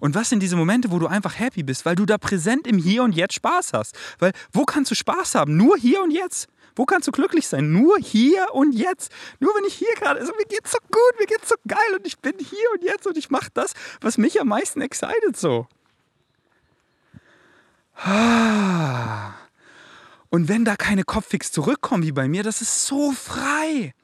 Und 0.03 0.17
was 0.17 0.31
sind 0.31 0.41
diese 0.41 0.57
Momente, 0.57 0.91
wo 0.91 0.99
du 0.99 1.07
einfach 1.07 1.38
happy 1.38 1.62
bist, 1.62 1.87
weil 1.87 1.95
du 1.95 2.05
da 2.05 2.19
präsent 2.19 2.67
im 2.67 2.77
Hier 2.77 3.05
und 3.05 3.12
Jetzt 3.12 3.35
Spaß 3.35 3.73
hast? 3.73 3.97
Weil 4.19 4.33
wo 4.53 4.65
kannst 4.65 4.91
du 4.91 4.97
Spaß 4.97 5.37
haben? 5.37 5.57
Nur 5.57 5.77
hier 5.77 6.03
und 6.03 6.11
jetzt. 6.11 6.49
Wo 6.75 6.87
kannst 6.87 7.07
du 7.07 7.12
glücklich 7.12 7.47
sein? 7.47 7.71
Nur 7.71 7.99
hier 8.01 8.49
und 8.53 8.73
jetzt. 8.73 9.12
Nur 9.38 9.55
wenn 9.55 9.65
ich 9.65 9.75
hier 9.75 9.95
gerade, 9.95 10.19
also 10.19 10.33
mir 10.33 10.47
geht's 10.47 10.73
so 10.73 10.79
gut, 10.91 11.21
mir 11.21 11.27
geht's 11.27 11.49
so 11.49 11.55
geil 11.69 11.79
und 11.97 12.05
ich 12.05 12.19
bin 12.19 12.35
hier 12.37 12.69
und 12.75 12.83
jetzt 12.83 13.07
und 13.07 13.17
ich 13.17 13.31
mache 13.31 13.51
das, 13.55 13.75
was 14.01 14.19
mich 14.19 14.41
am 14.41 14.49
meisten 14.49 14.81
excited 14.81 15.37
so. 15.37 15.69
Und 20.31 20.49
wenn 20.49 20.65
da 20.65 20.75
keine 20.75 21.05
Kopffix 21.05 21.53
zurückkommen 21.53 22.03
wie 22.03 22.11
bei 22.11 22.27
mir, 22.27 22.43
das 22.43 22.61
ist 22.61 22.87
so 22.87 23.12
frei. 23.12 23.95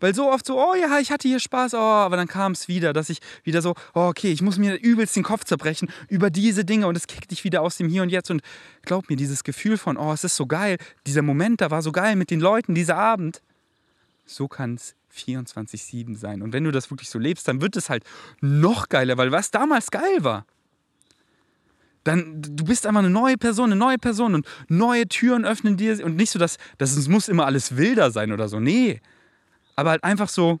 Weil 0.00 0.14
so 0.14 0.30
oft 0.30 0.46
so, 0.46 0.58
oh 0.58 0.74
ja, 0.74 0.98
ich 0.98 1.12
hatte 1.12 1.28
hier 1.28 1.38
Spaß, 1.38 1.74
oh, 1.74 1.78
aber 1.78 2.16
dann 2.16 2.26
kam 2.26 2.52
es 2.52 2.68
wieder, 2.68 2.92
dass 2.92 3.10
ich 3.10 3.20
wieder 3.44 3.62
so, 3.62 3.74
oh, 3.94 4.08
okay, 4.08 4.32
ich 4.32 4.42
muss 4.42 4.58
mir 4.58 4.74
übelst 4.74 5.14
den 5.14 5.22
Kopf 5.22 5.44
zerbrechen 5.44 5.90
über 6.08 6.30
diese 6.30 6.64
Dinge 6.64 6.86
und 6.86 6.96
es 6.96 7.06
kickt 7.06 7.30
dich 7.30 7.44
wieder 7.44 7.62
aus 7.62 7.76
dem 7.76 7.88
Hier 7.88 8.02
und 8.02 8.08
Jetzt. 8.08 8.30
Und 8.30 8.42
glaub 8.82 9.08
mir, 9.08 9.16
dieses 9.16 9.44
Gefühl 9.44 9.78
von, 9.78 9.96
oh, 9.96 10.12
es 10.12 10.24
ist 10.24 10.36
so 10.36 10.46
geil, 10.46 10.78
dieser 11.06 11.22
Moment 11.22 11.60
da 11.60 11.70
war 11.70 11.82
so 11.82 11.92
geil 11.92 12.16
mit 12.16 12.30
den 12.30 12.40
Leuten, 12.40 12.74
dieser 12.74 12.96
Abend, 12.96 13.42
so 14.24 14.48
kann 14.48 14.74
es 14.74 14.94
24-7 15.14 16.16
sein. 16.16 16.42
Und 16.42 16.52
wenn 16.52 16.64
du 16.64 16.70
das 16.70 16.90
wirklich 16.90 17.10
so 17.10 17.18
lebst, 17.18 17.46
dann 17.48 17.60
wird 17.60 17.76
es 17.76 17.90
halt 17.90 18.04
noch 18.40 18.88
geiler, 18.88 19.16
weil 19.16 19.32
was 19.32 19.50
damals 19.50 19.90
geil 19.90 20.24
war, 20.24 20.46
dann 22.04 22.40
du 22.40 22.64
bist 22.64 22.86
einfach 22.86 23.00
eine 23.00 23.10
neue 23.10 23.36
Person, 23.36 23.66
eine 23.66 23.76
neue 23.76 23.98
Person 23.98 24.34
und 24.34 24.46
neue 24.68 25.06
Türen 25.06 25.44
öffnen 25.44 25.76
dir 25.76 26.02
und 26.04 26.16
nicht 26.16 26.30
so, 26.30 26.38
dass, 26.38 26.56
es 26.78 27.08
muss 27.08 27.28
immer 27.28 27.44
alles 27.46 27.76
wilder 27.76 28.10
sein 28.10 28.32
oder 28.32 28.48
so. 28.48 28.58
Nee, 28.58 29.00
aber 29.80 29.90
halt 29.92 30.04
einfach 30.04 30.28
so, 30.28 30.60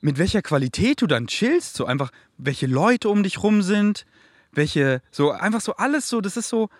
mit 0.00 0.16
welcher 0.16 0.42
Qualität 0.42 1.02
du 1.02 1.08
dann 1.08 1.26
chillst, 1.26 1.74
so 1.74 1.84
einfach, 1.84 2.12
welche 2.38 2.68
Leute 2.68 3.08
um 3.08 3.24
dich 3.24 3.42
rum 3.42 3.62
sind, 3.62 4.06
welche, 4.52 5.02
so 5.10 5.32
einfach 5.32 5.60
so 5.60 5.74
alles 5.74 6.08
so, 6.08 6.20
das 6.20 6.36
ist 6.36 6.48
so, 6.48 6.70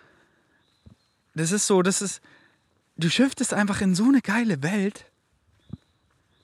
das 1.35 1.51
ist 1.51 1.67
so, 1.67 1.81
das 1.81 2.01
ist, 2.01 2.21
du 2.95 3.09
shiftest 3.09 3.53
einfach 3.53 3.81
in 3.81 3.93
so 3.93 4.05
eine 4.05 4.21
geile 4.21 4.63
Welt, 4.63 5.03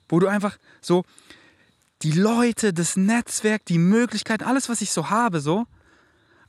wo 0.10 0.20
du 0.20 0.28
einfach 0.28 0.58
so 0.82 1.06
die 2.02 2.12
Leute, 2.12 2.74
das 2.74 2.98
Netzwerk, 2.98 3.64
die 3.68 3.78
Möglichkeiten, 3.78 4.44
alles, 4.44 4.68
was 4.68 4.82
ich 4.82 4.92
so 4.92 5.10
habe, 5.10 5.40
so, 5.40 5.66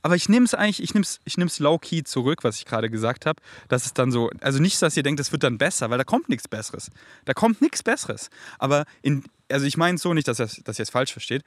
aber 0.05 0.15
ich 0.15 0.29
nehme 0.29 0.45
es 0.45 0.53
eigentlich, 0.53 0.83
ich 0.83 0.93
nehme 0.93 1.01
es 1.01 1.19
ich 1.25 1.35
nehm's 1.35 1.57
low-key 1.57 2.03
zurück, 2.03 2.43
was 2.43 2.59
ich 2.59 2.65
gerade 2.65 2.91
gesagt 2.91 3.25
habe. 3.25 3.41
Das 3.69 3.87
ist 3.87 3.97
dann 3.97 4.11
so, 4.11 4.29
also 4.39 4.61
nicht, 4.61 4.79
dass 4.79 4.95
ihr 4.95 5.01
denkt, 5.01 5.19
es 5.19 5.31
wird 5.31 5.41
dann 5.41 5.57
besser, 5.57 5.89
weil 5.89 5.97
da 5.97 6.03
kommt 6.03 6.29
nichts 6.29 6.47
Besseres. 6.47 6.91
Da 7.25 7.33
kommt 7.33 7.59
nichts 7.59 7.81
Besseres. 7.81 8.29
Aber 8.59 8.85
in, 9.01 9.23
also 9.49 9.65
ich 9.65 9.77
meine 9.77 9.95
es 9.95 10.03
so 10.03 10.13
nicht, 10.13 10.27
dass, 10.27 10.37
das, 10.37 10.61
dass 10.63 10.77
ihr 10.77 10.83
es 10.83 10.91
falsch 10.91 11.11
versteht. 11.11 11.41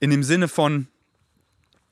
In 0.00 0.10
dem 0.10 0.24
Sinne 0.24 0.48
von, 0.48 0.88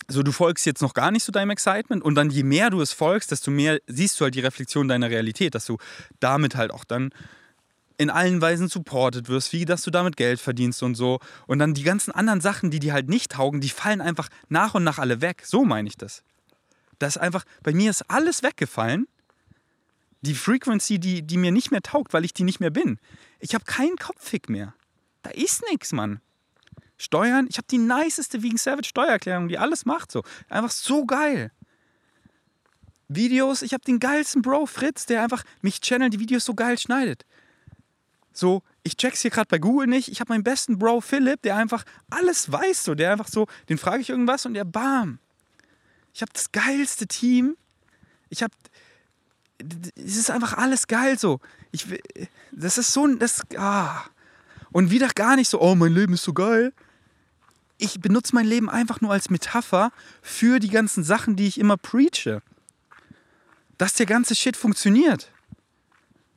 so 0.08 0.24
du 0.24 0.32
folgst 0.32 0.66
jetzt 0.66 0.82
noch 0.82 0.92
gar 0.92 1.12
nicht 1.12 1.22
so 1.22 1.30
deinem 1.30 1.50
Excitement 1.50 2.02
und 2.02 2.16
dann 2.16 2.30
je 2.30 2.42
mehr 2.42 2.70
du 2.70 2.80
es 2.80 2.92
folgst, 2.92 3.30
desto 3.30 3.52
mehr 3.52 3.78
siehst 3.86 4.18
du 4.18 4.24
halt 4.24 4.34
die 4.34 4.40
Reflexion 4.40 4.88
deiner 4.88 5.08
Realität, 5.08 5.54
dass 5.54 5.66
du 5.66 5.78
damit 6.18 6.56
halt 6.56 6.72
auch 6.72 6.82
dann 6.82 7.10
in 8.02 8.10
allen 8.10 8.40
Weisen 8.40 8.68
supported 8.68 9.28
wirst, 9.28 9.52
wie 9.52 9.64
dass 9.64 9.82
du 9.82 9.90
damit 9.90 10.16
Geld 10.16 10.40
verdienst 10.40 10.82
und 10.82 10.94
so. 10.94 11.20
Und 11.46 11.58
dann 11.58 11.74
die 11.74 11.84
ganzen 11.84 12.12
anderen 12.12 12.40
Sachen, 12.40 12.70
die 12.70 12.80
dir 12.80 12.92
halt 12.92 13.08
nicht 13.08 13.32
taugen, 13.32 13.60
die 13.60 13.68
fallen 13.68 14.00
einfach 14.00 14.28
nach 14.48 14.74
und 14.74 14.84
nach 14.84 14.98
alle 14.98 15.20
weg. 15.20 15.42
So 15.44 15.64
meine 15.64 15.88
ich 15.88 15.96
das. 15.96 16.22
Das 16.98 17.16
einfach, 17.16 17.44
bei 17.62 17.72
mir 17.72 17.90
ist 17.90 18.10
alles 18.10 18.42
weggefallen. 18.42 19.06
Die 20.20 20.34
Frequency, 20.34 20.98
die, 20.98 21.22
die 21.22 21.36
mir 21.36 21.50
nicht 21.50 21.70
mehr 21.70 21.82
taugt, 21.82 22.12
weil 22.12 22.24
ich 22.24 22.32
die 22.32 22.44
nicht 22.44 22.60
mehr 22.60 22.70
bin. 22.70 22.98
Ich 23.40 23.54
habe 23.54 23.64
keinen 23.64 23.96
Kopffick 23.96 24.48
mehr. 24.48 24.74
Da 25.22 25.30
ist 25.30 25.62
nichts, 25.70 25.92
Mann. 25.92 26.20
Steuern, 26.98 27.46
ich 27.48 27.56
habe 27.56 27.66
die 27.68 27.78
niceste 27.78 28.42
Vegan 28.42 28.58
Savage 28.58 28.88
Steuererklärung, 28.88 29.48
die 29.48 29.58
alles 29.58 29.84
macht 29.84 30.12
so. 30.12 30.22
Einfach 30.48 30.70
so 30.70 31.04
geil. 31.04 31.50
Videos, 33.08 33.62
ich 33.62 33.72
habe 33.72 33.84
den 33.84 33.98
geilsten 33.98 34.42
Bro 34.42 34.66
Fritz, 34.66 35.06
der 35.06 35.22
einfach 35.22 35.44
mich 35.60 35.80
channelt, 35.80 36.14
die 36.14 36.20
Videos 36.20 36.44
so 36.44 36.54
geil 36.54 36.78
schneidet. 36.78 37.26
So, 38.32 38.62
ich 38.82 38.96
check's 38.96 39.20
hier 39.20 39.30
gerade 39.30 39.48
bei 39.48 39.58
Google 39.58 39.86
nicht. 39.86 40.08
Ich 40.08 40.20
habe 40.20 40.32
meinen 40.32 40.44
besten 40.44 40.78
Bro 40.78 41.02
Philipp, 41.02 41.42
der 41.42 41.56
einfach 41.56 41.84
alles 42.10 42.50
weiß, 42.50 42.84
so, 42.84 42.94
der 42.94 43.12
einfach 43.12 43.28
so, 43.28 43.46
den 43.68 43.78
frage 43.78 44.00
ich 44.00 44.10
irgendwas 44.10 44.46
und 44.46 44.54
der 44.54 44.64
bam. 44.64 45.18
Ich 46.14 46.22
habe 46.22 46.32
das 46.32 46.52
geilste 46.52 47.06
Team. 47.06 47.56
Ich 48.28 48.42
habe 48.42 48.54
es 49.96 50.16
ist 50.16 50.30
einfach 50.30 50.54
alles 50.54 50.88
geil 50.88 51.18
so. 51.18 51.40
Ich 51.70 51.86
das 52.50 52.78
ist 52.78 52.92
so 52.92 53.06
das 53.06 53.42
ah 53.56 54.04
und 54.72 54.90
wieder 54.90 55.08
gar 55.08 55.36
nicht 55.36 55.48
so, 55.48 55.60
oh, 55.60 55.74
mein 55.74 55.92
Leben 55.92 56.14
ist 56.14 56.24
so 56.24 56.32
geil. 56.32 56.72
Ich 57.78 58.00
benutze 58.00 58.34
mein 58.34 58.46
Leben 58.46 58.70
einfach 58.70 59.00
nur 59.00 59.12
als 59.12 59.28
Metapher 59.28 59.92
für 60.22 60.58
die 60.58 60.70
ganzen 60.70 61.04
Sachen, 61.04 61.36
die 61.36 61.46
ich 61.46 61.58
immer 61.58 61.76
preache. 61.76 62.42
Dass 63.76 63.94
der 63.94 64.06
ganze 64.06 64.34
Shit 64.34 64.56
funktioniert. 64.56 65.30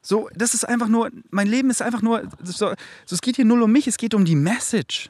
So, 0.08 0.30
das 0.36 0.54
ist 0.54 0.70
einfach 0.70 0.88
nur, 0.88 1.10
mein 1.32 1.48
Leben 1.48 1.72
ist 1.72 1.82
einfach 1.82 2.04
nur, 2.04 2.30
so, 2.44 2.76
es 3.10 3.22
geht 3.22 3.38
hier 3.38 3.46
null 3.46 3.64
um 3.64 3.72
mich, 3.72 3.88
es 3.88 3.98
geht 3.98 4.14
um 4.14 4.24
die 4.24 4.36
Message. 4.36 5.10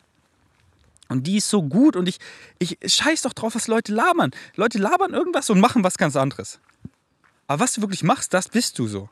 Und 1.10 1.28
die 1.28 1.36
ist 1.36 1.50
so 1.50 1.64
gut 1.64 1.98
und 1.98 2.08
ich, 2.08 2.18
ich 2.60 2.78
scheiß 2.82 3.24
doch 3.24 3.34
drauf, 3.34 3.56
was 3.56 3.68
Leute 3.68 3.94
labern. 3.94 4.32
Leute 4.56 4.78
labern 4.78 5.14
irgendwas 5.14 5.50
und 5.50 5.60
machen 5.60 5.84
was 5.84 5.98
ganz 5.98 6.16
anderes. 6.16 6.60
Aber 7.46 7.60
was 7.60 7.74
du 7.74 7.82
wirklich 7.82 8.04
machst, 8.04 8.34
das 8.34 8.48
bist 8.48 8.80
du 8.80 8.88
so. 8.88 9.10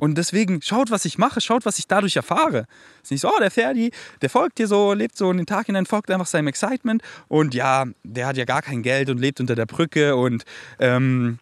Und 0.00 0.16
deswegen 0.16 0.60
schaut, 0.60 0.90
was 0.90 1.04
ich 1.04 1.18
mache, 1.18 1.40
schaut, 1.40 1.64
was 1.64 1.78
ich 1.78 1.86
dadurch 1.86 2.16
erfahre. 2.16 2.66
Es 2.96 3.04
ist 3.04 3.10
nicht 3.12 3.20
so, 3.20 3.28
oh, 3.28 3.38
der 3.38 3.52
Ferdi, 3.52 3.92
der 4.22 4.28
folgt 4.28 4.58
dir 4.58 4.66
so, 4.66 4.92
lebt 4.92 5.16
so 5.16 5.30
in 5.30 5.36
den 5.36 5.46
Tag 5.46 5.66
hinein, 5.66 5.86
folgt 5.86 6.10
einfach 6.10 6.26
seinem 6.26 6.48
Excitement. 6.48 7.00
Und 7.28 7.54
ja, 7.54 7.84
der 8.02 8.26
hat 8.26 8.36
ja 8.36 8.44
gar 8.44 8.62
kein 8.62 8.82
Geld 8.82 9.08
und 9.08 9.18
lebt 9.18 9.38
unter 9.38 9.54
der 9.54 9.66
Brücke 9.66 10.16
und 10.16 10.44
ähm, 10.80 11.38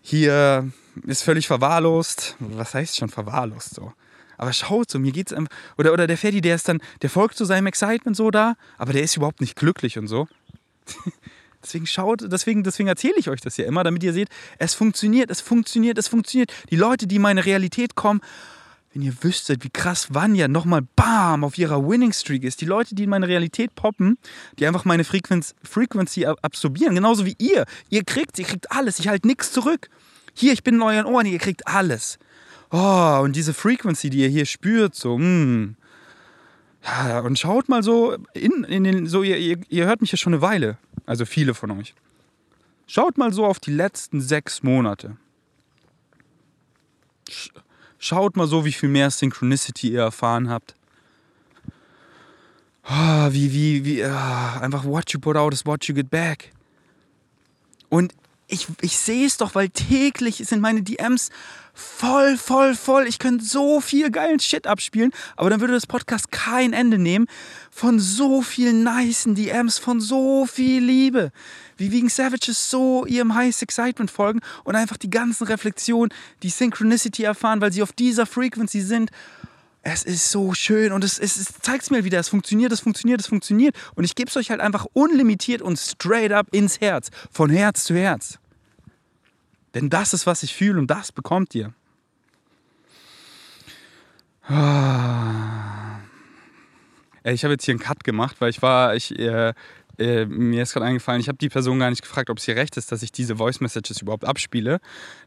hier 0.00 0.72
ist 1.06 1.22
völlig 1.22 1.46
verwahrlost. 1.46 2.36
Was 2.38 2.74
heißt 2.74 2.96
schon 2.96 3.08
verwahrlost 3.08 3.74
so? 3.74 3.92
Aber 4.38 4.52
schaut 4.52 4.90
so, 4.90 4.98
mir 4.98 5.12
geht's 5.12 5.32
einfach. 5.32 5.52
Oder, 5.78 5.92
oder 5.92 6.06
der 6.06 6.18
Ferdi, 6.18 6.40
der 6.40 6.56
ist 6.56 6.68
dann, 6.68 6.80
der 7.02 7.10
folgt 7.10 7.36
zu 7.36 7.44
so 7.44 7.48
seinem 7.48 7.66
Excitement 7.66 8.16
so 8.16 8.30
da, 8.30 8.54
aber 8.78 8.92
der 8.92 9.02
ist 9.02 9.16
überhaupt 9.16 9.40
nicht 9.40 9.56
glücklich 9.56 9.98
und 9.98 10.08
so. 10.08 10.26
deswegen 11.62 11.86
schaut, 11.86 12.22
deswegen, 12.30 12.64
deswegen 12.64 12.88
erzähle 12.88 13.14
ich 13.18 13.28
euch 13.28 13.40
das 13.40 13.56
ja 13.56 13.66
immer, 13.66 13.84
damit 13.84 14.02
ihr 14.02 14.12
seht, 14.12 14.28
es 14.58 14.74
funktioniert, 14.74 15.30
es 15.30 15.40
funktioniert, 15.40 15.96
es 15.98 16.08
funktioniert. 16.08 16.52
Die 16.70 16.76
Leute, 16.76 17.06
die 17.06 17.16
in 17.16 17.22
meine 17.22 17.44
Realität 17.44 17.94
kommen, 17.94 18.20
wenn 18.92 19.02
ihr 19.02 19.14
wüsstet, 19.22 19.64
wie 19.64 19.70
krass 19.70 20.12
Vanya 20.12 20.48
nochmal 20.48 20.82
BAM 20.96 21.44
auf 21.44 21.56
ihrer 21.56 21.86
Winning 21.86 22.12
Streak 22.12 22.44
ist. 22.44 22.60
Die 22.60 22.66
Leute, 22.66 22.94
die 22.94 23.04
in 23.04 23.10
meine 23.10 23.28
Realität 23.28 23.74
poppen, 23.74 24.18
die 24.58 24.66
einfach 24.66 24.84
meine 24.84 25.04
Frequenz, 25.04 25.54
Frequency 25.62 26.26
absorbieren, 26.26 26.94
genauso 26.94 27.24
wie 27.24 27.36
ihr. 27.38 27.64
Ihr 27.88 28.04
kriegt, 28.04 28.38
ihr 28.38 28.44
kriegt 28.44 28.70
alles, 28.70 28.98
ich 28.98 29.08
halte 29.08 29.26
nichts 29.26 29.52
zurück. 29.52 29.88
Hier, 30.34 30.52
ich 30.52 30.62
bin 30.62 30.76
in 30.76 30.82
euren 30.82 31.06
Ohren, 31.06 31.26
ihr 31.26 31.38
kriegt 31.38 31.66
alles. 31.66 32.18
Oh, 32.70 33.20
und 33.22 33.36
diese 33.36 33.52
Frequency, 33.52 34.10
die 34.10 34.20
ihr 34.20 34.28
hier 34.28 34.46
spürt, 34.46 34.94
so, 34.94 35.18
mh. 35.18 35.24
Hm. 35.24 35.76
Ja, 36.84 37.20
und 37.20 37.38
schaut 37.38 37.68
mal 37.68 37.82
so 37.82 38.16
in, 38.34 38.64
in 38.64 38.84
den, 38.84 39.06
so, 39.06 39.22
ihr, 39.22 39.36
ihr, 39.36 39.58
ihr 39.68 39.86
hört 39.86 40.00
mich 40.00 40.10
ja 40.10 40.18
schon 40.18 40.32
eine 40.32 40.42
Weile, 40.42 40.78
also 41.06 41.24
viele 41.24 41.54
von 41.54 41.70
euch. 41.70 41.94
Schaut 42.88 43.18
mal 43.18 43.32
so 43.32 43.46
auf 43.46 43.60
die 43.60 43.70
letzten 43.70 44.20
sechs 44.20 44.62
Monate. 44.62 45.16
Schaut 47.98 48.36
mal 48.36 48.48
so, 48.48 48.64
wie 48.64 48.72
viel 48.72 48.88
mehr 48.88 49.10
Synchronicity 49.10 49.92
ihr 49.92 50.00
erfahren 50.00 50.50
habt. 50.50 50.74
Oh, 52.84 53.28
wie, 53.30 53.52
wie, 53.52 53.84
wie, 53.84 54.04
oh, 54.04 54.60
einfach 54.60 54.84
what 54.84 55.12
you 55.12 55.20
put 55.20 55.36
out 55.36 55.52
is 55.52 55.64
what 55.64 55.84
you 55.84 55.94
get 55.94 56.10
back. 56.10 56.50
Und 57.88 58.12
ich, 58.52 58.66
ich 58.82 58.98
sehe 58.98 59.26
es 59.26 59.38
doch, 59.38 59.54
weil 59.54 59.70
täglich 59.70 60.36
sind 60.36 60.60
meine 60.60 60.82
DMs 60.82 61.30
voll, 61.72 62.36
voll, 62.36 62.74
voll. 62.74 63.06
Ich 63.06 63.18
könnte 63.18 63.44
so 63.44 63.80
viel 63.80 64.10
geilen 64.10 64.40
Shit 64.40 64.66
abspielen, 64.66 65.10
aber 65.36 65.48
dann 65.48 65.60
würde 65.60 65.72
das 65.72 65.86
Podcast 65.86 66.30
kein 66.30 66.74
Ende 66.74 66.98
nehmen 66.98 67.26
von 67.70 67.98
so 67.98 68.42
vielen 68.42 68.84
nicen 68.84 69.34
DMs, 69.34 69.78
von 69.78 70.00
so 70.00 70.44
viel 70.46 70.84
Liebe. 70.84 71.32
Wie 71.78 71.90
Vegan 71.90 72.10
Savages 72.10 72.70
so 72.70 73.06
ihrem 73.06 73.34
Highest 73.34 73.62
Excitement 73.62 74.10
folgen 74.10 74.40
und 74.64 74.76
einfach 74.76 74.98
die 74.98 75.10
ganzen 75.10 75.46
Reflexionen, 75.46 76.12
die 76.42 76.50
Synchronicity 76.50 77.24
erfahren, 77.24 77.62
weil 77.62 77.72
sie 77.72 77.82
auf 77.82 77.92
dieser 77.92 78.26
Frequency 78.26 78.82
sind. 78.82 79.10
Es 79.84 80.04
ist 80.04 80.30
so 80.30 80.54
schön 80.54 80.92
und 80.92 81.02
es, 81.02 81.18
es, 81.18 81.36
es 81.36 81.54
zeigt 81.60 81.90
mir 81.90 82.04
wieder, 82.04 82.20
es 82.20 82.28
funktioniert, 82.28 82.70
es 82.70 82.80
funktioniert, 82.80 83.20
es 83.20 83.26
funktioniert. 83.26 83.74
Und 83.96 84.04
ich 84.04 84.14
gebe 84.14 84.28
es 84.28 84.36
euch 84.36 84.50
halt 84.50 84.60
einfach 84.60 84.86
unlimitiert 84.92 85.60
und 85.60 85.76
straight 85.76 86.30
up 86.30 86.46
ins 86.52 86.80
Herz, 86.80 87.08
von 87.32 87.50
Herz 87.50 87.84
zu 87.84 87.96
Herz. 87.96 88.38
Denn 89.74 89.90
das 89.90 90.12
ist, 90.12 90.26
was 90.26 90.42
ich 90.42 90.54
fühle 90.54 90.78
und 90.78 90.90
das 90.90 91.12
bekommt 91.12 91.54
ihr. 91.54 91.72
Ah. 94.46 95.98
Ich 97.24 97.44
habe 97.44 97.54
jetzt 97.54 97.64
hier 97.64 97.72
einen 97.72 97.80
Cut 97.80 98.02
gemacht, 98.02 98.40
weil 98.40 98.50
ich 98.50 98.60
war, 98.62 98.96
ich, 98.96 99.16
äh, 99.16 99.52
äh, 99.98 100.26
mir 100.26 100.62
ist 100.62 100.72
gerade 100.72 100.86
eingefallen, 100.86 101.20
ich 101.20 101.28
habe 101.28 101.38
die 101.38 101.48
Person 101.48 101.78
gar 101.78 101.90
nicht 101.90 102.02
gefragt, 102.02 102.30
ob 102.30 102.38
es 102.38 102.48
ihr 102.48 102.56
recht 102.56 102.76
ist, 102.76 102.90
dass 102.90 103.02
ich 103.02 103.12
diese 103.12 103.36
Voice 103.36 103.60
Messages 103.60 104.02
überhaupt 104.02 104.24
abspiele. 104.24 104.80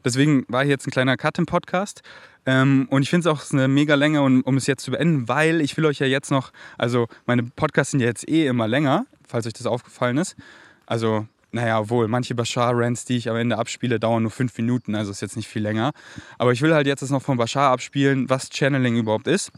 Deswegen 0.04 0.44
war 0.48 0.62
hier 0.62 0.72
jetzt 0.72 0.86
ein 0.86 0.90
kleiner 0.90 1.16
Cut 1.16 1.38
im 1.38 1.46
Podcast. 1.46 2.02
Ähm, 2.44 2.86
und 2.90 3.02
ich 3.02 3.10
finde 3.10 3.28
es 3.28 3.34
auch 3.34 3.52
eine 3.52 3.68
mega 3.68 3.94
Länge, 3.94 4.22
um, 4.22 4.42
um 4.42 4.56
es 4.56 4.66
jetzt 4.66 4.84
zu 4.84 4.90
beenden, 4.90 5.28
weil 5.28 5.60
ich 5.60 5.76
will 5.76 5.86
euch 5.86 5.98
ja 5.98 6.06
jetzt 6.06 6.30
noch, 6.30 6.52
also 6.76 7.08
meine 7.24 7.44
Podcasts 7.44 7.92
sind 7.92 8.00
ja 8.00 8.06
jetzt 8.06 8.28
eh 8.28 8.46
immer 8.46 8.68
länger, 8.68 9.06
falls 9.26 9.46
euch 9.46 9.54
das 9.54 9.66
aufgefallen 9.66 10.18
ist. 10.18 10.36
Also 10.84 11.26
naja, 11.56 11.88
wohl, 11.88 12.06
manche 12.06 12.34
Bashar-Rants, 12.34 13.06
die 13.06 13.16
ich 13.16 13.30
am 13.30 13.36
Ende 13.36 13.56
abspiele, 13.56 13.98
dauern 13.98 14.22
nur 14.22 14.30
fünf 14.30 14.56
Minuten, 14.58 14.94
also 14.94 15.10
ist 15.10 15.22
jetzt 15.22 15.36
nicht 15.36 15.48
viel 15.48 15.62
länger. 15.62 15.92
Aber 16.36 16.52
ich 16.52 16.60
will 16.60 16.74
halt 16.74 16.86
jetzt 16.86 17.08
noch 17.10 17.22
von 17.22 17.38
Bashar 17.38 17.72
abspielen, 17.72 18.28
was 18.28 18.50
Channeling 18.50 18.96
überhaupt 18.96 19.26
ist. 19.26 19.50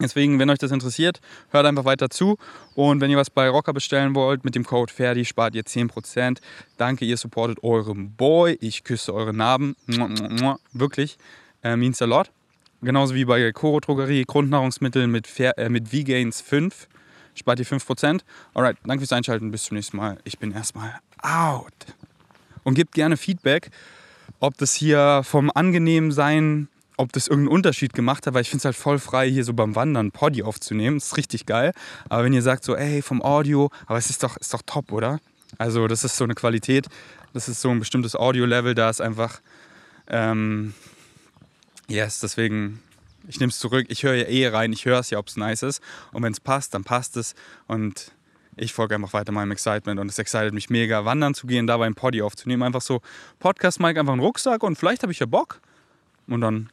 Deswegen, 0.00 0.38
wenn 0.38 0.48
euch 0.48 0.58
das 0.58 0.70
interessiert, 0.70 1.20
hört 1.50 1.66
einfach 1.66 1.84
weiter 1.84 2.08
zu. 2.08 2.36
Und 2.74 3.00
wenn 3.00 3.10
ihr 3.10 3.16
was 3.16 3.30
bei 3.30 3.48
Rocker 3.48 3.72
bestellen 3.72 4.14
wollt, 4.14 4.44
mit 4.44 4.54
dem 4.54 4.64
Code 4.64 4.92
Ferdi 4.92 5.24
spart 5.24 5.56
ihr 5.56 5.64
10%. 5.64 6.38
Danke, 6.76 7.04
ihr 7.04 7.16
supportet 7.16 7.64
euren 7.64 8.14
Boy. 8.14 8.56
Ich 8.60 8.84
küsse 8.84 9.12
eure 9.12 9.32
Narben. 9.32 9.74
Wirklich. 10.72 11.16
Äh, 11.64 11.76
means 11.76 12.00
a 12.00 12.04
lot. 12.04 12.30
Genauso 12.82 13.14
wie 13.14 13.24
bei 13.24 13.50
Koro 13.52 13.80
Drogerie, 13.80 14.24
Grundnahrungsmittel 14.24 15.08
mit, 15.08 15.28
äh, 15.40 15.68
mit 15.68 15.88
V-Gains 15.88 16.42
5 16.42 16.86
spart 17.38 17.58
ihr 17.58 17.66
5%. 17.66 18.20
Alright, 18.54 18.76
danke 18.84 19.00
fürs 19.00 19.12
Einschalten. 19.12 19.50
Bis 19.50 19.64
zum 19.64 19.76
nächsten 19.76 19.96
Mal. 19.96 20.18
Ich 20.24 20.38
bin 20.38 20.52
erstmal 20.52 20.94
out. 21.22 21.72
Und 22.64 22.74
gebt 22.74 22.94
gerne 22.94 23.16
Feedback, 23.16 23.70
ob 24.40 24.56
das 24.58 24.74
hier 24.74 25.22
vom 25.24 25.50
angenehmen 25.54 26.10
sein, 26.10 26.68
ob 26.96 27.12
das 27.12 27.28
irgendeinen 27.28 27.54
Unterschied 27.54 27.92
gemacht 27.92 28.26
hat, 28.26 28.34
weil 28.34 28.42
ich 28.42 28.48
finde 28.50 28.60
es 28.60 28.64
halt 28.64 28.76
voll 28.76 28.98
frei, 28.98 29.30
hier 29.30 29.44
so 29.44 29.52
beim 29.52 29.76
Wandern 29.76 30.10
Poddy 30.10 30.42
aufzunehmen. 30.42 30.96
Das 30.96 31.08
ist 31.08 31.16
richtig 31.16 31.46
geil. 31.46 31.72
Aber 32.08 32.24
wenn 32.24 32.32
ihr 32.32 32.42
sagt 32.42 32.64
so, 32.64 32.74
ey, 32.74 33.02
vom 33.02 33.22
Audio, 33.22 33.70
aber 33.86 33.98
es 33.98 34.10
ist 34.10 34.22
doch, 34.22 34.36
ist 34.36 34.52
doch 34.52 34.62
top, 34.64 34.92
oder? 34.92 35.20
Also 35.58 35.86
das 35.86 36.04
ist 36.04 36.16
so 36.16 36.24
eine 36.24 36.34
Qualität, 36.34 36.86
das 37.32 37.48
ist 37.48 37.60
so 37.60 37.70
ein 37.70 37.78
bestimmtes 37.78 38.16
Audio-Level, 38.16 38.74
da 38.74 38.90
ist 38.90 39.00
einfach, 39.00 39.40
ähm, 40.08 40.74
yes, 41.88 42.20
deswegen 42.20 42.82
ich 43.28 43.40
nehme 43.40 43.50
es 43.50 43.58
zurück, 43.58 43.86
ich 43.88 44.02
höre 44.02 44.14
ja 44.14 44.24
eh 44.24 44.48
rein, 44.48 44.72
ich 44.72 44.84
höre 44.84 45.00
es 45.00 45.10
ja, 45.10 45.18
ob 45.18 45.28
es 45.28 45.36
nice 45.36 45.62
ist. 45.62 45.80
Und 46.12 46.22
wenn 46.22 46.32
es 46.32 46.40
passt, 46.40 46.74
dann 46.74 46.84
passt 46.84 47.16
es. 47.16 47.34
Und 47.66 48.12
ich 48.56 48.72
folge 48.72 48.94
einfach 48.94 49.12
weiter 49.12 49.32
meinem 49.32 49.50
Excitement 49.50 50.00
und 50.00 50.08
es 50.08 50.18
excited 50.18 50.54
mich 50.54 50.70
mega, 50.70 51.04
wandern 51.04 51.34
zu 51.34 51.46
gehen, 51.46 51.66
dabei 51.66 51.86
ein 51.86 51.94
Poddy 51.94 52.22
aufzunehmen. 52.22 52.62
Einfach 52.62 52.80
so 52.80 53.00
Podcast-Mic, 53.38 53.98
einfach 53.98 54.12
einen 54.12 54.22
Rucksack 54.22 54.62
und 54.62 54.76
vielleicht 54.76 55.02
habe 55.02 55.12
ich 55.12 55.18
ja 55.18 55.26
Bock. 55.26 55.60
Und 56.26 56.40
dann, 56.40 56.70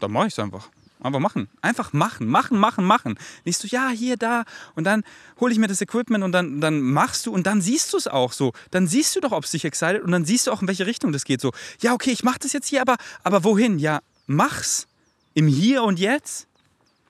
dann 0.00 0.12
mache 0.12 0.28
ich 0.28 0.32
es 0.32 0.38
einfach. 0.38 0.68
Einfach 1.00 1.20
machen. 1.20 1.48
Einfach 1.60 1.92
machen, 1.92 2.28
machen, 2.28 2.56
machen, 2.56 2.84
machen. 2.84 3.18
Nicht 3.44 3.58
so, 3.58 3.68
ja, 3.68 3.90
hier, 3.90 4.16
da. 4.16 4.44
Und 4.74 4.84
dann 4.84 5.02
hole 5.38 5.52
ich 5.52 5.58
mir 5.58 5.66
das 5.66 5.82
Equipment 5.82 6.24
und 6.24 6.32
dann, 6.32 6.62
dann 6.62 6.80
machst 6.80 7.26
du 7.26 7.32
und 7.32 7.46
dann 7.46 7.60
siehst 7.60 7.92
du 7.92 7.98
es 7.98 8.06
auch 8.06 8.32
so. 8.32 8.52
Dann 8.70 8.86
siehst 8.86 9.14
du 9.14 9.20
doch, 9.20 9.32
ob 9.32 9.44
es 9.44 9.50
dich 9.50 9.66
excited 9.66 10.02
und 10.02 10.12
dann 10.12 10.24
siehst 10.24 10.46
du 10.46 10.52
auch, 10.52 10.62
in 10.62 10.68
welche 10.68 10.86
Richtung 10.86 11.12
das 11.12 11.24
geht. 11.24 11.42
So, 11.42 11.52
ja, 11.80 11.92
okay, 11.92 12.10
ich 12.10 12.22
mache 12.22 12.38
das 12.38 12.54
jetzt 12.54 12.68
hier, 12.68 12.80
aber, 12.80 12.96
aber 13.22 13.44
wohin? 13.44 13.78
Ja, 13.78 14.00
mach's 14.26 14.86
im 15.34 15.48
Hier 15.48 15.82
und 15.82 15.98
Jetzt, 15.98 16.46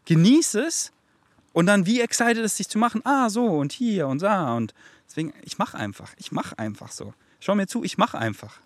genieße 0.07 0.63
es 0.63 0.93
und 1.53 1.67
dann 1.67 1.87
wie 1.87 2.01
excited 2.01 2.39
es 2.39 2.57
dich 2.57 2.69
zu 2.69 2.79
machen, 2.79 3.03
ah 3.05 3.29
so 3.31 3.47
und 3.47 3.73
hier 3.73 4.09
und 4.09 4.23
da 4.23 4.55
und 4.55 4.75
deswegen, 5.09 5.33
ich 5.43 5.59
mache 5.59 5.79
einfach, 5.79 6.13
ich 6.19 6.33
mache 6.33 6.59
einfach 6.59 6.91
so. 6.91 7.15
Schau 7.41 7.55
mir 7.55 7.67
zu, 7.67 7.85
ich 7.85 7.99
mache 7.99 8.19
einfach. 8.19 8.61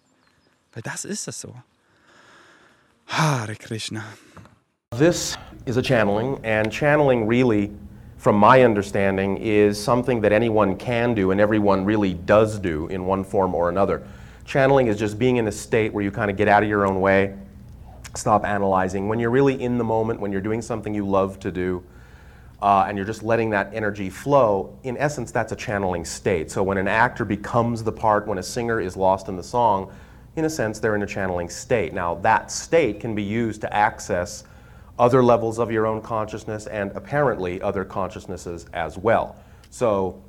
Weil 0.73 0.83
das 0.83 1.05
ist 1.05 1.27
es 1.29 1.41
so. 1.41 1.55
Hare 3.07 3.57
Krishna. 3.57 4.05
This 4.97 5.37
is 5.67 5.77
a 5.77 5.83
channeling, 5.83 6.39
and 6.45 6.73
channeling 6.73 7.27
really, 7.27 7.71
from 8.17 8.39
my 8.39 8.65
understanding, 8.65 9.37
is 9.39 9.83
something 9.83 10.23
that 10.23 10.33
anyone 10.33 10.77
can 10.77 11.15
do 11.15 11.31
and 11.31 11.41
everyone 11.41 11.85
really 11.85 12.15
does 12.15 12.59
do 12.59 12.87
in 12.89 13.07
one 13.07 13.25
form 13.25 13.55
or 13.55 13.69
another. 13.69 14.03
Channeling 14.45 14.87
is 14.87 14.97
just 14.97 15.19
being 15.19 15.37
in 15.37 15.47
a 15.49 15.53
state 15.53 15.93
where 15.93 16.03
you 16.03 16.11
kind 16.11 16.31
of 16.31 16.37
get 16.37 16.49
out 16.49 16.63
of 16.63 16.69
your 16.69 16.87
own 16.87 17.01
way 17.01 17.35
stop 18.15 18.45
analyzing. 18.45 19.09
When 19.09 19.19
you're 19.19 19.31
really 19.31 19.61
in 19.63 19.79
the 19.79 19.85
moment, 19.85 20.21
when 20.21 20.33
you're 20.33 20.41
doing 20.41 20.63
something 20.63 20.95
you 20.95 21.07
love 21.07 21.39
to 21.41 21.51
do, 21.51 21.85
uh, 22.61 22.87
and 22.89 22.97
you're 22.97 23.07
just 23.07 23.23
letting 23.23 23.51
that 23.51 23.73
energy 23.73 24.11
flow, 24.11 24.77
in 24.83 24.97
essence, 24.97 25.31
that's 25.31 25.53
a 25.53 25.57
channeling 25.57 26.05
state. 26.05 26.51
So 26.51 26.63
when 26.63 26.77
an 26.77 26.89
actor 26.89 27.25
becomes 27.25 27.85
the 27.85 27.93
part, 27.93 28.27
when 28.27 28.39
a 28.39 28.43
singer 28.43 28.81
is 28.81 28.97
lost 28.97 29.29
in 29.29 29.37
the 29.37 29.43
song, 29.43 29.93
in 30.35 30.45
a 30.45 30.51
sense, 30.51 30.79
they're 30.79 30.97
in 30.97 31.03
a 31.03 31.07
channeling 31.07 31.49
state. 31.49 31.93
Now, 31.93 32.17
that 32.17 32.51
state 32.51 33.01
can 33.01 33.15
be 33.15 33.23
used 33.23 33.61
to 33.61 33.73
access 33.75 34.45
other 34.99 35.23
levels 35.23 35.59
of 35.59 35.71
your 35.71 35.87
own 35.87 36.01
consciousness 36.01 36.67
and 36.67 36.91
apparently 36.93 37.63
other 37.63 37.85
consciousnesses 37.85 38.67
as 38.73 38.99
well. 38.99 39.37
So 39.71 40.21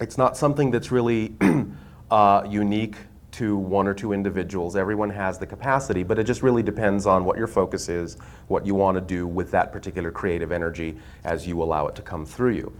it's 0.00 0.18
not 0.18 0.36
something 0.36 0.70
that's 0.70 0.90
really 0.90 1.34
uh, 2.10 2.46
unique 2.48 2.96
to 3.34 3.56
one 3.56 3.88
or 3.88 3.94
two 3.94 4.12
individuals. 4.12 4.76
Everyone 4.76 5.10
has 5.10 5.38
the 5.38 5.46
capacity, 5.46 6.04
but 6.04 6.18
it 6.18 6.24
just 6.24 6.42
really 6.42 6.62
depends 6.62 7.04
on 7.04 7.24
what 7.24 7.36
your 7.36 7.48
focus 7.48 7.88
is, 7.88 8.16
what 8.46 8.64
you 8.64 8.74
want 8.74 8.96
to 8.96 9.00
do 9.00 9.26
with 9.26 9.50
that 9.50 9.72
particular 9.72 10.12
creative 10.12 10.52
energy 10.52 10.96
as 11.24 11.46
you 11.46 11.60
allow 11.60 11.88
it 11.88 11.96
to 11.96 12.02
come 12.02 12.24
through 12.24 12.52
you. 12.52 12.72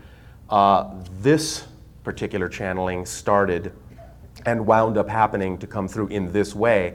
Uh, 0.49 0.95
this 1.21 1.67
particular 2.05 2.49
channeling 2.49 3.05
started 3.05 3.73
and 4.47 4.65
wound 4.65 4.97
up 4.97 5.09
happening 5.09 5.59
to 5.59 5.67
come 5.67 5.89
through 5.89 6.07
in 6.09 6.33
this 6.33 6.55
way 6.55 6.95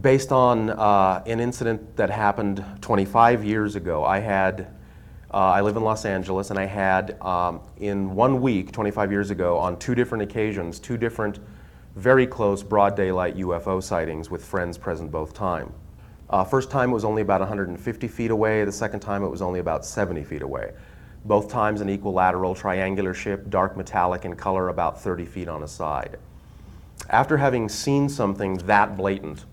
based 0.00 0.32
on 0.32 0.70
uh, 0.70 1.22
an 1.26 1.40
incident 1.40 1.96
that 1.96 2.08
happened 2.08 2.64
25 2.80 3.44
years 3.44 3.76
ago. 3.76 4.02
I 4.04 4.18
had 4.20 4.68
uh, 5.34 5.36
I 5.36 5.62
live 5.62 5.76
in 5.76 5.82
Los 5.82 6.04
Angeles, 6.04 6.50
and 6.50 6.58
I 6.58 6.66
had 6.66 7.18
um, 7.22 7.60
in 7.78 8.14
one 8.14 8.42
week, 8.42 8.70
25 8.70 9.10
years 9.10 9.30
ago, 9.30 9.56
on 9.56 9.78
two 9.78 9.94
different 9.94 10.22
occasions, 10.22 10.78
two 10.78 10.98
different 10.98 11.38
very 11.96 12.26
close 12.26 12.62
broad 12.62 12.96
daylight 12.96 13.36
UFO 13.36 13.82
sightings 13.82 14.30
with 14.30 14.44
friends 14.44 14.78
present 14.78 15.10
both 15.10 15.34
time. 15.34 15.72
Uh, 16.30 16.42
first 16.42 16.70
time 16.70 16.90
it 16.90 16.94
was 16.94 17.04
only 17.04 17.20
about 17.20 17.40
150 17.40 18.08
feet 18.08 18.30
away. 18.30 18.64
The 18.64 18.72
second 18.72 19.00
time 19.00 19.22
it 19.22 19.28
was 19.28 19.42
only 19.42 19.60
about 19.60 19.84
70 19.84 20.24
feet 20.24 20.42
away. 20.42 20.72
Both 21.24 21.50
times 21.50 21.80
an 21.82 21.90
equilateral 21.90 22.54
triangular 22.54 23.12
ship, 23.12 23.50
dark 23.50 23.76
metallic 23.76 24.24
in 24.24 24.34
color, 24.34 24.68
about 24.68 25.00
30 25.00 25.26
feet 25.26 25.48
on 25.48 25.62
a 25.62 25.68
side. 25.68 26.18
After 27.10 27.36
having 27.36 27.68
seen 27.68 28.08
something 28.08 28.56
that 28.58 28.96
blatant, 28.96 29.44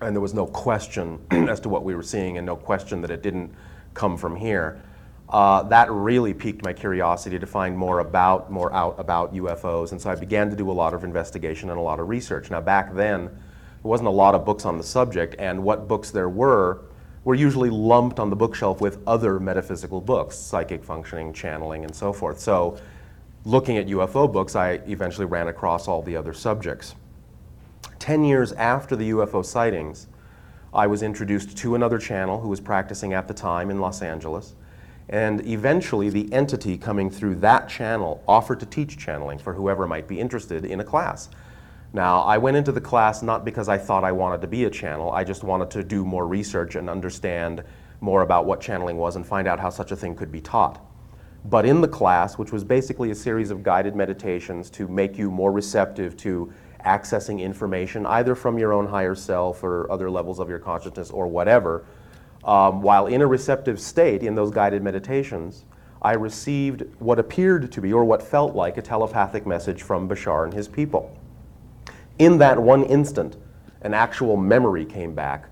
and 0.00 0.14
there 0.14 0.20
was 0.20 0.34
no 0.34 0.46
question 0.46 1.18
as 1.30 1.58
to 1.60 1.68
what 1.68 1.82
we 1.82 1.94
were 1.96 2.02
seeing 2.02 2.36
and 2.36 2.46
no 2.46 2.54
question 2.54 3.00
that 3.00 3.10
it 3.10 3.22
didn't 3.22 3.52
come 3.94 4.16
from 4.16 4.36
here, 4.36 4.80
uh, 5.30 5.62
that 5.64 5.90
really 5.90 6.32
piqued 6.32 6.64
my 6.64 6.72
curiosity 6.72 7.38
to 7.38 7.46
find 7.46 7.76
more 7.76 7.98
about, 7.98 8.50
more 8.50 8.72
out 8.72 8.98
about 8.98 9.34
UFOs. 9.34 9.92
And 9.92 10.00
so 10.00 10.10
I 10.10 10.14
began 10.14 10.48
to 10.48 10.56
do 10.56 10.70
a 10.70 10.72
lot 10.72 10.94
of 10.94 11.04
investigation 11.04 11.68
and 11.68 11.78
a 11.78 11.82
lot 11.82 12.00
of 12.00 12.08
research. 12.08 12.50
Now, 12.50 12.62
back 12.62 12.94
then, 12.94 13.26
there 13.26 13.90
wasn't 13.90 14.08
a 14.08 14.12
lot 14.12 14.34
of 14.34 14.44
books 14.46 14.64
on 14.64 14.78
the 14.78 14.84
subject, 14.84 15.36
and 15.38 15.62
what 15.62 15.86
books 15.86 16.10
there 16.10 16.28
were 16.28 16.82
were 17.24 17.34
usually 17.34 17.68
lumped 17.68 18.18
on 18.18 18.30
the 18.30 18.36
bookshelf 18.36 18.80
with 18.80 18.98
other 19.06 19.38
metaphysical 19.38 20.00
books, 20.00 20.36
psychic 20.36 20.82
functioning, 20.82 21.32
channeling, 21.32 21.84
and 21.84 21.94
so 21.94 22.10
forth. 22.10 22.40
So, 22.40 22.78
looking 23.44 23.76
at 23.76 23.86
UFO 23.86 24.32
books, 24.32 24.56
I 24.56 24.80
eventually 24.86 25.26
ran 25.26 25.48
across 25.48 25.88
all 25.88 26.00
the 26.00 26.16
other 26.16 26.32
subjects. 26.32 26.94
Ten 27.98 28.24
years 28.24 28.52
after 28.52 28.96
the 28.96 29.10
UFO 29.10 29.44
sightings, 29.44 30.06
I 30.72 30.86
was 30.86 31.02
introduced 31.02 31.56
to 31.58 31.74
another 31.74 31.98
channel 31.98 32.40
who 32.40 32.48
was 32.48 32.60
practicing 32.60 33.12
at 33.12 33.28
the 33.28 33.34
time 33.34 33.70
in 33.70 33.78
Los 33.78 34.00
Angeles. 34.00 34.54
And 35.08 35.46
eventually, 35.46 36.10
the 36.10 36.30
entity 36.32 36.76
coming 36.76 37.10
through 37.10 37.36
that 37.36 37.68
channel 37.68 38.22
offered 38.28 38.60
to 38.60 38.66
teach 38.66 38.98
channeling 38.98 39.38
for 39.38 39.54
whoever 39.54 39.86
might 39.86 40.06
be 40.06 40.20
interested 40.20 40.64
in 40.64 40.80
a 40.80 40.84
class. 40.84 41.30
Now, 41.92 42.20
I 42.20 42.36
went 42.36 42.58
into 42.58 42.72
the 42.72 42.80
class 42.80 43.22
not 43.22 43.44
because 43.44 43.68
I 43.68 43.78
thought 43.78 44.04
I 44.04 44.12
wanted 44.12 44.42
to 44.42 44.46
be 44.46 44.64
a 44.64 44.70
channel, 44.70 45.10
I 45.10 45.24
just 45.24 45.42
wanted 45.42 45.70
to 45.70 45.82
do 45.82 46.04
more 46.04 46.26
research 46.26 46.74
and 46.74 46.90
understand 46.90 47.64
more 48.00 48.22
about 48.22 48.44
what 48.44 48.60
channeling 48.60 48.98
was 48.98 49.16
and 49.16 49.26
find 49.26 49.48
out 49.48 49.58
how 49.58 49.70
such 49.70 49.90
a 49.90 49.96
thing 49.96 50.14
could 50.14 50.30
be 50.30 50.40
taught. 50.40 50.84
But 51.46 51.64
in 51.64 51.80
the 51.80 51.88
class, 51.88 52.36
which 52.36 52.52
was 52.52 52.62
basically 52.62 53.10
a 53.10 53.14
series 53.14 53.50
of 53.50 53.62
guided 53.62 53.96
meditations 53.96 54.68
to 54.70 54.86
make 54.86 55.16
you 55.16 55.30
more 55.30 55.50
receptive 55.50 56.16
to 56.18 56.52
accessing 56.84 57.40
information, 57.40 58.04
either 58.06 58.34
from 58.34 58.58
your 58.58 58.72
own 58.72 58.86
higher 58.86 59.14
self 59.14 59.62
or 59.62 59.90
other 59.90 60.10
levels 60.10 60.38
of 60.40 60.48
your 60.48 60.58
consciousness 60.58 61.10
or 61.10 61.26
whatever, 61.26 61.86
um, 62.48 62.80
while 62.80 63.06
in 63.08 63.20
a 63.20 63.26
receptive 63.26 63.78
state 63.78 64.22
in 64.22 64.34
those 64.34 64.50
guided 64.50 64.82
meditations, 64.82 65.66
I 66.00 66.14
received 66.14 66.82
what 66.98 67.18
appeared 67.18 67.70
to 67.70 67.80
be, 67.82 67.92
or 67.92 68.06
what 68.06 68.22
felt 68.22 68.54
like, 68.54 68.78
a 68.78 68.82
telepathic 68.82 69.46
message 69.46 69.82
from 69.82 70.08
Bashar 70.08 70.44
and 70.44 70.54
his 70.54 70.66
people. 70.66 71.14
In 72.18 72.38
that 72.38 72.58
one 72.58 72.84
instant, 72.84 73.36
an 73.82 73.92
actual 73.92 74.38
memory 74.38 74.86
came 74.86 75.14
back 75.14 75.50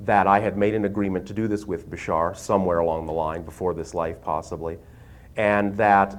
that 0.00 0.26
I 0.26 0.40
had 0.40 0.56
made 0.56 0.74
an 0.74 0.86
agreement 0.86 1.26
to 1.26 1.34
do 1.34 1.48
this 1.48 1.66
with 1.66 1.90
Bashar 1.90 2.34
somewhere 2.34 2.78
along 2.78 3.04
the 3.04 3.12
line, 3.12 3.42
before 3.42 3.74
this 3.74 3.92
life 3.92 4.22
possibly, 4.22 4.78
and 5.36 5.76
that 5.76 6.16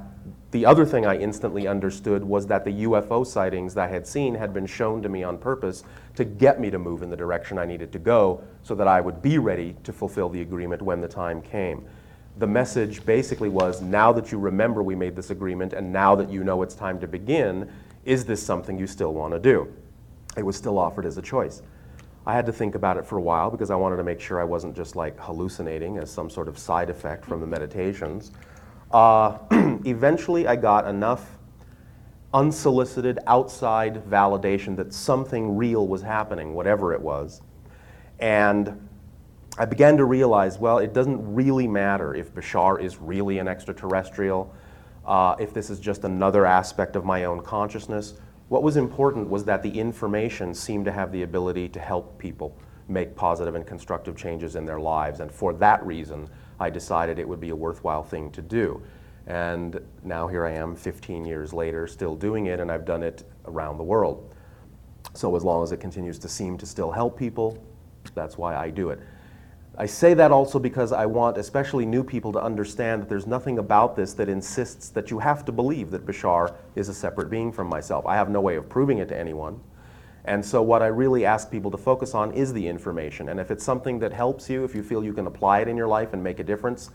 the 0.51 0.63
other 0.63 0.86
thing 0.86 1.07
I 1.07 1.17
instantly 1.17 1.67
understood 1.67 2.23
was 2.23 2.45
that 2.47 2.65
the 2.65 2.84
UFO 2.84 3.25
sightings 3.25 3.73
that 3.73 3.86
I 3.86 3.91
had 3.91 4.05
seen 4.05 4.36
had 4.36 4.53
been 4.53 4.67
shown 4.67 5.01
to 5.01 5.09
me 5.09 5.23
on 5.23 5.39
purpose 5.39 5.84
to 6.16 6.26
get 6.26 6.60
me 6.60 6.70
to 6.70 6.80
move 6.80 7.01
in 7.01 7.10
the 7.10 7.18
direction 7.18 7.57
I 7.57 7.66
needed 7.66 7.91
to 7.93 7.99
go 7.99 8.43
so 8.64 8.76
that 8.76 8.88
I 8.88 9.01
would 9.01 9.22
be 9.22 9.38
ready 9.38 9.76
to 9.84 9.93
fulfill 9.93 10.30
the 10.30 10.41
agreement 10.41 10.82
when 10.82 11.01
the 11.01 11.07
time 11.07 11.41
came. 11.41 11.86
The 12.38 12.47
message 12.47 13.05
basically 13.05 13.49
was 13.49 13.82
now 13.82 14.12
that 14.14 14.32
you 14.32 14.39
remember 14.39 14.84
we 14.84 14.95
made 14.95 15.16
this 15.16 15.30
agreement 15.30 15.74
and 15.74 15.91
now 15.91 16.16
that 16.16 16.30
you 16.30 16.43
know 16.43 16.62
it's 16.62 16.76
time 16.76 16.99
to 16.99 17.07
begin, 17.07 17.72
is 18.05 18.26
this 18.26 18.41
something 18.41 18.78
you 18.78 18.88
still 18.88 19.14
want 19.14 19.34
to 19.34 19.39
do? 19.39 19.74
It 20.38 20.45
was 20.45 20.55
still 20.55 20.78
offered 20.78 21.05
as 21.05 21.18
a 21.18 21.22
choice. 21.22 21.62
I 22.26 22.34
had 22.34 22.45
to 22.45 22.53
think 22.53 22.76
about 22.76 22.97
it 22.97 23.05
for 23.05 23.18
a 23.18 23.22
while 23.22 23.49
because 23.49 23.72
I 23.72 23.76
wanted 23.76 23.97
to 23.97 24.03
make 24.03 24.20
sure 24.20 24.39
I 24.39 24.43
wasn't 24.43 24.76
just 24.76 24.95
like 24.95 25.20
hallucinating 25.20 25.97
as 25.97 26.12
some 26.12 26.30
sort 26.30 26.47
of 26.47 26.60
side 26.60 26.89
effect 26.89 27.26
from 27.26 27.39
the 27.39 27.47
meditations. 27.47 28.32
Uh, 28.91 29.38
eventually, 29.86 30.45
I 30.47 30.55
got 30.55 30.88
enough 30.88 31.38
unsolicited 32.34 33.19
outside 33.27 34.03
validation 34.05 34.75
that 34.75 34.93
something 34.93 35.57
real 35.57 35.88
was 35.88 36.01
happening, 36.01 36.53
whatever 36.53 36.93
it 36.93 37.01
was. 37.01 37.41
And 38.19 38.88
I 39.57 39.65
began 39.65 39.97
to 39.97 40.05
realize 40.05 40.59
well, 40.59 40.77
it 40.77 40.93
doesn't 40.93 41.34
really 41.34 41.67
matter 41.67 42.13
if 42.13 42.34
Bashar 42.34 42.82
is 42.82 42.97
really 42.97 43.39
an 43.39 43.47
extraterrestrial, 43.47 44.53
uh, 45.05 45.36
if 45.39 45.53
this 45.53 45.69
is 45.69 45.80
just 45.80 46.03
another 46.03 46.45
aspect 46.45 46.95
of 46.95 47.03
my 47.03 47.25
own 47.25 47.41
consciousness. 47.41 48.13
What 48.49 48.63
was 48.63 48.77
important 48.77 49.30
was 49.30 49.43
that 49.45 49.61
the 49.63 49.80
information 49.80 50.53
seemed 50.53 50.86
to 50.86 50.91
have 50.91 51.11
the 51.11 51.23
ability 51.23 51.69
to 51.69 51.80
help 51.80 52.17
people 52.17 52.55
make 52.88 53.15
positive 53.15 53.55
and 53.55 53.65
constructive 53.65 54.15
changes 54.15 54.55
in 54.55 54.65
their 54.65 54.80
lives. 54.80 55.19
And 55.19 55.32
for 55.32 55.53
that 55.53 55.86
reason, 55.86 56.27
I 56.59 56.69
decided 56.69 57.19
it 57.19 57.27
would 57.27 57.39
be 57.39 57.49
a 57.49 57.55
worthwhile 57.55 58.03
thing 58.03 58.32
to 58.32 58.41
do. 58.41 58.82
And 59.30 59.80
now 60.03 60.27
here 60.27 60.43
I 60.43 60.53
am 60.53 60.75
15 60.75 61.23
years 61.23 61.53
later, 61.53 61.86
still 61.86 62.15
doing 62.15 62.47
it, 62.47 62.59
and 62.59 62.71
I've 62.71 62.84
done 62.84 63.03
it 63.03 63.23
around 63.45 63.77
the 63.77 63.84
world. 63.84 64.34
So 65.13 65.36
as 65.36 65.43
long 65.43 65.63
as 65.63 65.71
it 65.71 65.77
continues 65.77 66.17
to 66.19 66.27
seem 66.27 66.57
to 66.57 66.65
still 66.65 66.91
help 66.91 67.17
people, 67.17 67.63
that's 68.15 68.39
why 68.39 68.55
I 68.55 68.71
do 68.71 68.89
it. 68.89 68.99
I 69.77 69.86
say 69.86 70.15
that 70.15 70.32
also 70.32 70.57
because 70.57 70.91
I 70.91 71.05
want 71.05 71.38
especially 71.38 71.86
new 71.86 72.03
people 72.03 72.34
to 72.34 72.41
understand 72.41 73.03
that 73.03 73.07
there's 73.07 73.27
nothing 73.27 73.59
about 73.59 73.95
this 73.95 74.13
that 74.15 74.30
insists 74.30 74.89
that 74.89 75.11
you 75.11 75.19
have 75.19 75.45
to 75.45 75.51
believe 75.51 75.91
that 75.91 76.07
Bashar 76.07 76.55
is 76.75 76.89
a 76.89 76.93
separate 76.93 77.30
being 77.30 77.51
from 77.51 77.67
myself. 77.67 78.05
I 78.07 78.15
have 78.15 78.30
no 78.30 78.41
way 78.41 78.55
of 78.55 78.67
proving 78.67 78.97
it 78.97 79.07
to 79.09 79.17
anyone. 79.17 79.61
And 80.25 80.45
so, 80.45 80.61
what 80.61 80.82
I 80.82 80.88
really 80.88 81.23
ask 81.23 81.49
people 81.49 81.71
to 81.71 81.77
focus 81.77 82.13
on 82.13 82.34
is 82.34 82.51
the 82.51 82.67
information. 82.67 83.30
And 83.30 83.39
if 83.39 83.51
it's 83.51 83.63
something 83.63 83.99
that 83.99 84.11
helps 84.11 84.49
you, 84.49 84.65
if 84.65 84.75
you 84.75 84.84
feel 84.84 85.03
you 85.03 85.13
can 85.13 85.27
apply 85.27 85.61
it 85.61 85.67
in 85.67 85.77
your 85.77 85.88
life 85.88 86.13
and 86.13 86.21
make 86.21 86.39
a 86.39 86.43
difference, 86.43 86.89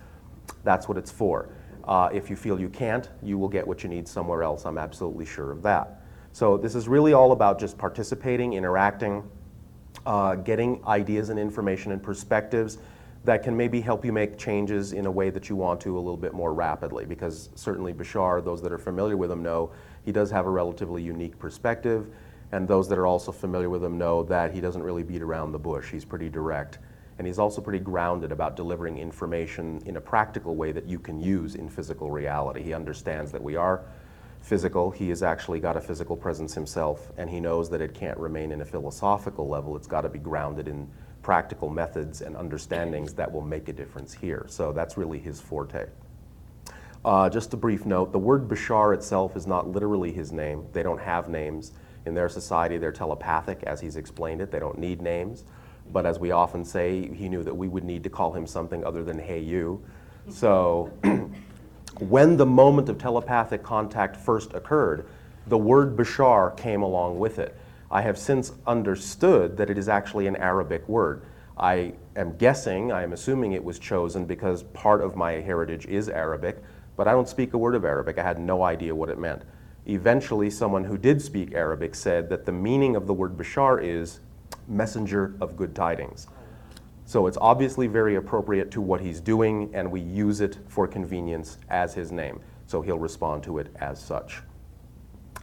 that's 0.63 0.87
what 0.87 0.99
it's 0.99 1.11
for. 1.11 1.49
Uh, 1.87 2.09
if 2.13 2.31
you 2.31 2.37
feel 2.37 2.59
you 2.59 2.69
can't, 2.69 3.11
you 3.23 3.37
will 3.37 3.49
get 3.49 3.67
what 3.67 3.83
you 3.83 3.89
need 3.89 4.09
somewhere 4.09 4.43
else. 4.43 4.65
I'm 4.65 4.79
absolutely 4.79 5.27
sure 5.27 5.53
of 5.53 5.63
that. 5.63 6.01
So, 6.33 6.57
this 6.57 6.75
is 6.75 6.89
really 6.89 7.13
all 7.13 7.33
about 7.33 7.61
just 7.61 7.79
participating, 7.79 8.55
interacting, 8.55 9.23
uh, 10.07 10.37
getting 10.37 10.83
ideas 10.87 11.29
and 11.29 11.39
information 11.39 11.93
and 11.93 12.03
perspectives 12.03 12.79
that 13.25 13.43
can 13.43 13.57
maybe 13.57 13.81
help 13.81 14.05
you 14.05 14.13
make 14.13 14.37
changes 14.37 14.93
in 14.93 15.07
a 15.07 15.11
way 15.11 15.31
that 15.31 15.49
you 15.49 15.57
want 15.57 15.81
to 15.81 15.97
a 15.97 16.01
little 16.01 16.17
bit 16.17 16.35
more 16.35 16.53
rapidly. 16.53 17.07
Because 17.07 17.49
certainly 17.55 17.93
Bashar, 17.93 18.45
those 18.45 18.61
that 18.63 18.73
are 18.73 18.79
familiar 18.79 19.17
with 19.17 19.31
him 19.31 19.43
know 19.43 19.73
he 20.05 20.13
does 20.13 20.31
have 20.31 20.47
a 20.47 20.51
relatively 20.51 21.03
unique 21.03 21.39
perspective, 21.39 22.09
and 22.53 22.69
those 22.69 22.89
that 22.89 22.99
are 22.99 23.07
also 23.07 23.33
familiar 23.33 23.71
with 23.71 23.83
him 23.83 23.97
know 23.97 24.23
that 24.25 24.53
he 24.53 24.61
doesn't 24.61 24.83
really 24.83 25.03
beat 25.03 25.23
around 25.23 25.53
the 25.53 25.59
bush. 25.59 25.91
He's 25.91 26.05
pretty 26.05 26.29
direct. 26.29 26.79
And 27.19 27.27
he's 27.27 27.39
also 27.39 27.61
pretty 27.61 27.79
grounded 27.79 28.33
about 28.33 28.57
delivering 28.57 28.99
information 28.99 29.81
in 29.87 29.97
a 29.97 30.01
practical 30.01 30.57
way 30.57 30.73
that 30.73 30.89
you 30.89 30.99
can 30.99 31.21
use 31.21 31.55
in 31.55 31.69
physical 31.69 32.11
reality. 32.11 32.63
He 32.63 32.75
understands 32.75 33.31
that 33.33 33.43
we 33.43 33.57
are 33.57 33.85
physical. 34.41 34.91
He 34.91 35.09
has 35.09 35.23
actually 35.23 35.61
got 35.61 35.77
a 35.77 35.81
physical 35.81 36.17
presence 36.17 36.55
himself, 36.55 37.13
and 37.17 37.31
he 37.31 37.41
knows 37.41 37.71
that 37.71 37.81
it 37.81 37.95
can't 37.95 38.19
remain 38.19 38.53
in 38.53 38.61
a 38.61 38.65
philosophical 38.65 39.49
level. 39.49 39.77
It's 39.77 39.87
got 39.87 40.03
to 40.03 40.09
be 40.09 40.19
grounded 40.19 40.69
in 40.69 40.89
practical 41.23 41.71
methods 41.71 42.21
and 42.21 42.37
understandings 42.37 43.15
that 43.15 43.33
will 43.33 43.41
make 43.41 43.69
a 43.69 43.73
difference 43.73 44.13
here. 44.13 44.45
So 44.49 44.73
that's 44.73 44.99
really 44.99 45.19
his 45.19 45.41
forte. 45.41 45.87
Uh, 47.05 47.29
just 47.29 47.53
a 47.53 47.57
brief 47.57 47.85
note 47.85 48.13
the 48.13 48.19
word 48.19 48.49
Bashar 48.49 48.95
itself 48.95 49.37
is 49.37 49.47
not 49.47 49.69
literally 49.69 50.13
his 50.13 50.33
name. 50.33 50.67
They 50.73 50.83
don't 50.83 51.01
have 51.01 51.29
names. 51.29 51.73
In 52.07 52.15
their 52.15 52.29
society, 52.29 52.77
they're 52.77 52.93
telepathic, 52.93 53.63
as 53.63 53.81
he's 53.81 53.97
explained 53.97 54.43
it. 54.43 54.51
They 54.51 54.59
don't 54.59 54.79
need 54.79 55.01
names. 55.01 55.45
But 55.93 56.07
as 56.07 56.19
we 56.19 56.31
often 56.31 56.65
say, 56.65 57.09
he 57.15 57.29
knew 57.29 57.43
that 57.43 57.55
we 57.55 57.69
would 57.69 57.85
need 57.85 58.03
to 58.05 58.11
call 58.11 58.33
him 58.33 58.47
something 58.47 58.85
other 58.85 59.05
than 59.05 59.19
hey 59.19 59.41
you. 59.41 59.85
So 60.29 60.91
when 61.99 62.37
the 62.37 62.47
moment 62.47 62.89
of 62.89 62.99
telepathic 62.99 63.63
contact 63.63 64.17
first 64.17 64.55
occurred, 64.55 65.07
the 65.47 65.59
word 65.59 65.97
Bashar 65.97 66.57
came 66.57 66.83
along 66.83 67.19
with 67.19 67.39
it. 67.39 67.57
I 67.91 68.03
have 68.03 68.19
since 68.19 68.53
understood 68.67 69.57
that 69.59 69.71
it 69.71 69.79
is 69.79 69.89
actually 69.89 70.27
an 70.27 70.37
Arabic 70.37 70.89
word. 70.89 71.23
I 71.57 71.93
am 72.17 72.37
guessing, 72.37 72.91
I 72.91 73.03
am 73.03 73.13
assuming 73.13 73.53
it 73.53 73.63
was 73.63 73.79
chosen 73.79 74.25
because 74.25 74.63
part 74.63 75.01
of 75.01 75.15
my 75.15 75.33
heritage 75.33 75.87
is 75.87 76.09
Arabic, 76.09 76.63
but 76.97 77.07
I 77.07 77.13
don't 77.13 77.29
speak 77.29 77.53
a 77.53 77.59
word 77.59 77.75
of 77.75 77.85
Arabic. 77.85 78.19
I 78.19 78.23
had 78.23 78.41
no 78.41 78.63
idea 78.63 78.95
what 78.95 79.11
it 79.11 79.19
meant. 79.19 79.43
Eventually, 79.87 80.51
someone 80.51 80.85
who 80.85 80.97
did 80.97 81.21
speak 81.21 81.53
Arabic 81.55 81.95
said 81.95 82.31
that 82.31 82.47
the 82.47 82.53
meaning 82.53 82.97
of 82.97 83.07
the 83.07 83.13
word 83.13 83.37
Bashar 83.37 83.83
is 83.83 84.21
messenger 84.69 85.35
of 85.41 85.57
good 85.57 85.75
tidings. 85.75 86.29
So 87.07 87.27
it's 87.27 87.39
obviously 87.41 87.87
very 87.87 88.17
appropriate 88.17 88.71
to 88.73 88.81
what 88.81 89.01
he's 89.01 89.21
doing, 89.21 89.71
and 89.75 89.91
we 89.91 90.01
use 90.01 90.41
it 90.41 90.59
for 90.69 90.87
convenience 90.87 91.59
as 91.69 91.95
his 91.95 92.11
name. 92.11 92.41
So 92.67 92.81
he'll 92.81 92.99
respond 92.99 93.43
to 93.45 93.59
it 93.59 93.75
as 93.81 94.01
such. 94.01 94.43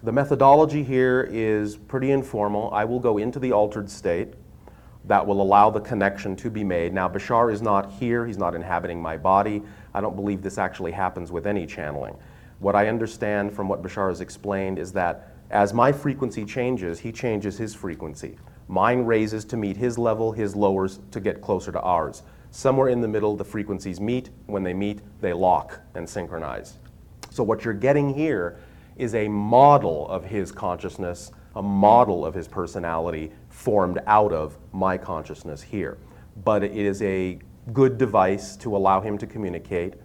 The 0.04 0.12
methodology 0.12 0.84
here 0.84 1.30
is 1.32 1.78
pretty 1.78 2.12
informal. 2.12 2.72
I 2.74 2.86
will 2.86 3.00
go 3.00 3.20
into 3.20 3.38
the 3.38 3.52
altered 3.52 3.90
state 3.90 4.34
that 5.06 5.26
will 5.26 5.42
allow 5.42 5.70
the 5.70 5.80
connection 5.80 6.36
to 6.38 6.50
be 6.50 6.64
made. 6.64 6.94
Now, 6.94 7.08
Bashar 7.08 7.52
is 7.52 7.62
not 7.62 7.92
here, 7.92 8.26
he's 8.26 8.38
not 8.38 8.56
inhabiting 8.56 9.02
my 9.02 9.18
body. 9.18 9.62
I 9.94 10.02
don't 10.02 10.16
believe 10.16 10.42
this 10.42 10.58
actually 10.58 10.92
happens 10.92 11.32
with 11.32 11.46
any 11.46 11.68
channeling. 11.68 12.16
What 12.60 12.76
I 12.76 12.88
understand 12.88 13.54
from 13.54 13.68
what 13.68 13.82
Bashar 13.82 14.10
has 14.10 14.22
explained 14.22 14.80
is 14.80 14.92
that 14.94 15.36
as 15.50 15.74
my 15.74 15.92
frequency 15.92 16.46
changes, 16.46 17.00
he 17.00 17.12
changes 17.12 17.58
his 17.58 17.76
frequency. 17.76 18.38
Mine 18.72 19.04
raises 19.04 19.44
to 19.44 19.58
meet 19.58 19.76
his 19.76 19.98
level, 19.98 20.32
his 20.32 20.56
lowers 20.56 21.02
to 21.12 21.20
get 21.20 21.42
closer 21.42 21.74
to 21.74 21.82
ours. 21.82 22.24
Somewhere 22.52 22.88
in 22.88 23.02
the 23.02 23.08
middle, 23.08 23.36
the 23.36 23.44
frequencies 23.44 24.00
meet. 24.00 24.30
When 24.46 24.64
they 24.64 24.74
meet, 24.74 25.02
they 25.20 25.34
lock 25.34 25.82
and 25.94 26.08
synchronize. 26.10 26.78
So, 27.32 27.44
what 27.44 27.66
you're 27.66 27.74
getting 27.74 28.14
here 28.14 28.60
is 28.96 29.14
a 29.14 29.28
model 29.28 30.08
of 30.08 30.24
his 30.24 30.54
consciousness, 30.54 31.34
a 31.58 31.62
model 31.62 32.26
of 32.26 32.34
his 32.34 32.48
personality 32.48 33.34
formed 33.50 34.00
out 34.08 34.32
of 34.32 34.58
my 34.72 34.98
consciousness 34.98 35.62
here. 35.62 35.98
But 36.46 36.64
it 36.64 36.72
is 36.72 37.02
a 37.02 37.40
good 37.74 37.98
device 37.98 38.56
to 38.58 38.78
allow 38.78 39.02
him 39.02 39.18
to 39.18 39.28
communicate, 39.28 39.96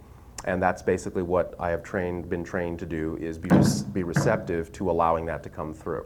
and 0.45 0.61
that's 0.61 0.83
basically 0.83 1.23
what 1.23 1.55
I 1.61 1.71
have 1.71 1.85
trained, 1.85 2.29
been 2.29 2.43
trained 2.43 2.81
to 2.81 2.87
do, 2.87 3.17
is 3.21 3.39
be, 3.39 3.49
be 3.93 4.03
receptive 4.03 4.73
to 4.73 4.91
allowing 4.91 5.25
that 5.27 5.45
to 5.45 5.49
come 5.49 5.73
through. 5.73 6.05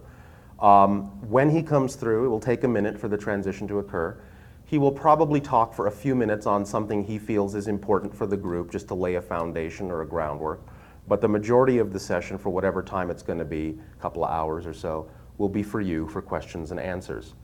Um, 0.60 1.04
when 1.30 1.50
he 1.50 1.62
comes 1.62 1.94
through, 1.94 2.26
it 2.26 2.28
will 2.28 2.40
take 2.40 2.64
a 2.64 2.68
minute 2.68 2.98
for 2.98 3.08
the 3.08 3.16
transition 3.16 3.66
to 3.68 3.78
occur. 3.78 4.20
He 4.66 4.78
will 4.78 4.92
probably 4.92 5.40
talk 5.40 5.74
for 5.74 5.86
a 5.86 5.90
few 5.90 6.14
minutes 6.14 6.46
on 6.46 6.64
something 6.64 7.02
he 7.02 7.18
feels 7.18 7.54
is 7.54 7.66
important 7.66 8.14
for 8.14 8.26
the 8.26 8.36
group, 8.36 8.70
just 8.70 8.88
to 8.88 8.94
lay 8.94 9.14
a 9.14 9.22
foundation 9.22 9.90
or 9.90 10.02
a 10.02 10.06
groundwork. 10.06 10.60
But 11.08 11.20
the 11.20 11.28
majority 11.28 11.78
of 11.78 11.92
the 11.92 11.98
session, 11.98 12.38
for 12.38 12.50
whatever 12.50 12.82
time 12.82 13.10
it's 13.10 13.22
going 13.22 13.38
to 13.38 13.44
be, 13.44 13.80
a 13.98 14.00
couple 14.00 14.24
of 14.24 14.30
hours 14.30 14.66
or 14.66 14.74
so, 14.74 15.10
will 15.38 15.48
be 15.48 15.62
for 15.62 15.80
you 15.80 16.06
for 16.08 16.22
questions 16.22 16.70
and 16.70 16.78
answers. 16.78 17.34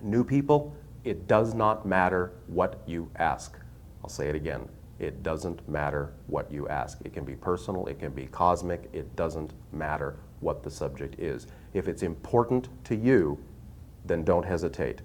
New 0.00 0.24
people, 0.24 0.74
it 1.04 1.26
does 1.26 1.54
not 1.54 1.84
matter 1.84 2.32
what 2.46 2.80
you 2.86 3.10
ask. 3.16 3.58
I'll 4.02 4.08
say 4.08 4.28
it 4.28 4.36
again. 4.36 4.68
It 4.98 5.22
doesn't 5.22 5.68
matter 5.68 6.14
what 6.28 6.50
you 6.50 6.68
ask. 6.68 6.98
It 7.04 7.12
can 7.12 7.24
be 7.24 7.34
personal, 7.34 7.86
it 7.86 7.98
can 7.98 8.12
be 8.12 8.26
cosmic, 8.26 8.88
it 8.92 9.14
doesn't 9.16 9.52
matter 9.72 10.16
what 10.40 10.62
the 10.62 10.70
subject 10.70 11.18
is. 11.20 11.46
If 11.74 11.88
it's 11.88 12.02
important 12.02 12.68
to 12.84 12.96
you, 12.96 13.38
then 14.04 14.24
don't 14.24 14.44
hesitate. 14.44 15.00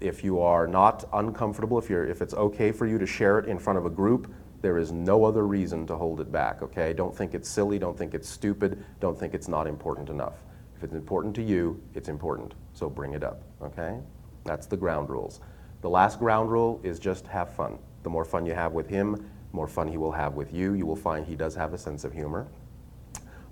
If 0.00 0.24
you 0.24 0.40
are 0.40 0.66
not 0.66 1.08
uncomfortable, 1.12 1.78
if, 1.78 1.88
you're, 1.88 2.06
if 2.06 2.22
it's 2.22 2.34
okay 2.34 2.72
for 2.72 2.86
you 2.86 2.98
to 2.98 3.06
share 3.06 3.38
it 3.38 3.46
in 3.46 3.58
front 3.58 3.78
of 3.78 3.86
a 3.86 3.90
group, 3.90 4.32
there 4.62 4.78
is 4.78 4.92
no 4.92 5.24
other 5.24 5.46
reason 5.46 5.86
to 5.88 5.96
hold 5.96 6.20
it 6.20 6.30
back, 6.30 6.62
okay? 6.62 6.92
Don't 6.92 7.14
think 7.14 7.34
it's 7.34 7.48
silly, 7.48 7.78
don't 7.78 7.98
think 7.98 8.14
it's 8.14 8.28
stupid, 8.28 8.84
don't 9.00 9.18
think 9.18 9.34
it's 9.34 9.48
not 9.48 9.66
important 9.66 10.08
enough. 10.08 10.34
If 10.76 10.84
it's 10.84 10.94
important 10.94 11.34
to 11.36 11.42
you, 11.42 11.82
it's 11.94 12.08
important. 12.08 12.54
So 12.72 12.88
bring 12.88 13.12
it 13.12 13.24
up, 13.24 13.42
okay? 13.60 13.98
That's 14.44 14.66
the 14.66 14.76
ground 14.76 15.10
rules. 15.10 15.40
The 15.80 15.90
last 15.90 16.18
ground 16.20 16.50
rule 16.50 16.80
is 16.84 17.00
just 17.00 17.26
have 17.26 17.52
fun. 17.52 17.78
The 18.04 18.10
more 18.10 18.24
fun 18.24 18.46
you 18.46 18.54
have 18.54 18.72
with 18.72 18.88
him, 18.88 19.16
the 19.16 19.56
more 19.56 19.66
fun 19.66 19.88
he 19.88 19.96
will 19.96 20.12
have 20.12 20.34
with 20.34 20.52
you. 20.52 20.74
You 20.74 20.86
will 20.86 20.96
find 20.96 21.26
he 21.26 21.36
does 21.36 21.54
have 21.56 21.74
a 21.74 21.78
sense 21.78 22.04
of 22.04 22.12
humor. 22.12 22.48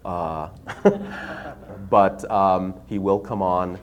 Uh, 0.05 0.49
but 1.91 2.29
um, 2.31 2.75
he 2.87 2.99
will 2.99 3.19
come 3.19 3.43
on 3.43 3.79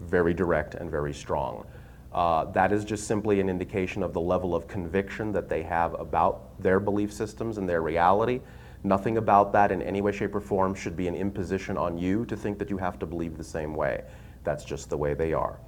very 0.00 0.34
direct 0.34 0.74
and 0.74 0.90
very 0.90 1.14
strong. 1.14 1.66
Uh, 2.12 2.44
that 2.52 2.72
is 2.72 2.84
just 2.84 3.06
simply 3.06 3.40
an 3.40 3.48
indication 3.48 4.02
of 4.02 4.12
the 4.12 4.20
level 4.20 4.54
of 4.54 4.68
conviction 4.68 5.32
that 5.32 5.48
they 5.48 5.62
have 5.62 5.98
about 5.98 6.60
their 6.62 6.78
belief 6.78 7.12
systems 7.12 7.58
and 7.58 7.68
their 7.68 7.80
reality. 7.80 8.40
Nothing 8.84 9.16
about 9.16 9.52
that 9.52 9.70
in 9.72 9.80
any 9.80 10.00
way, 10.00 10.12
shape, 10.12 10.34
or 10.34 10.40
form 10.40 10.74
should 10.74 10.96
be 10.96 11.08
an 11.08 11.14
imposition 11.14 11.78
on 11.78 11.96
you 11.96 12.26
to 12.26 12.36
think 12.36 12.58
that 12.58 12.68
you 12.68 12.76
have 12.76 12.98
to 12.98 13.06
believe 13.06 13.38
the 13.38 13.44
same 13.44 13.74
way. 13.74 14.02
That's 14.44 14.64
just 14.64 14.90
the 14.90 14.96
way 14.96 15.14
they 15.14 15.32
are. 15.32 15.58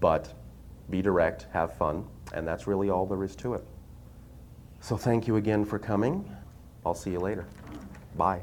But 0.00 0.32
be 0.90 1.02
direct, 1.02 1.46
have 1.52 1.76
fun, 1.76 2.06
and 2.34 2.46
that's 2.46 2.66
really 2.66 2.90
all 2.90 3.06
there 3.06 3.24
is 3.24 3.34
to 3.36 3.54
it. 3.54 3.64
So 4.80 4.96
thank 4.96 5.26
you 5.26 5.36
again 5.36 5.64
for 5.64 5.78
coming. 5.78 6.30
I'll 6.86 6.94
see 6.94 7.10
you 7.10 7.20
later. 7.20 7.46
Bye. 8.16 8.42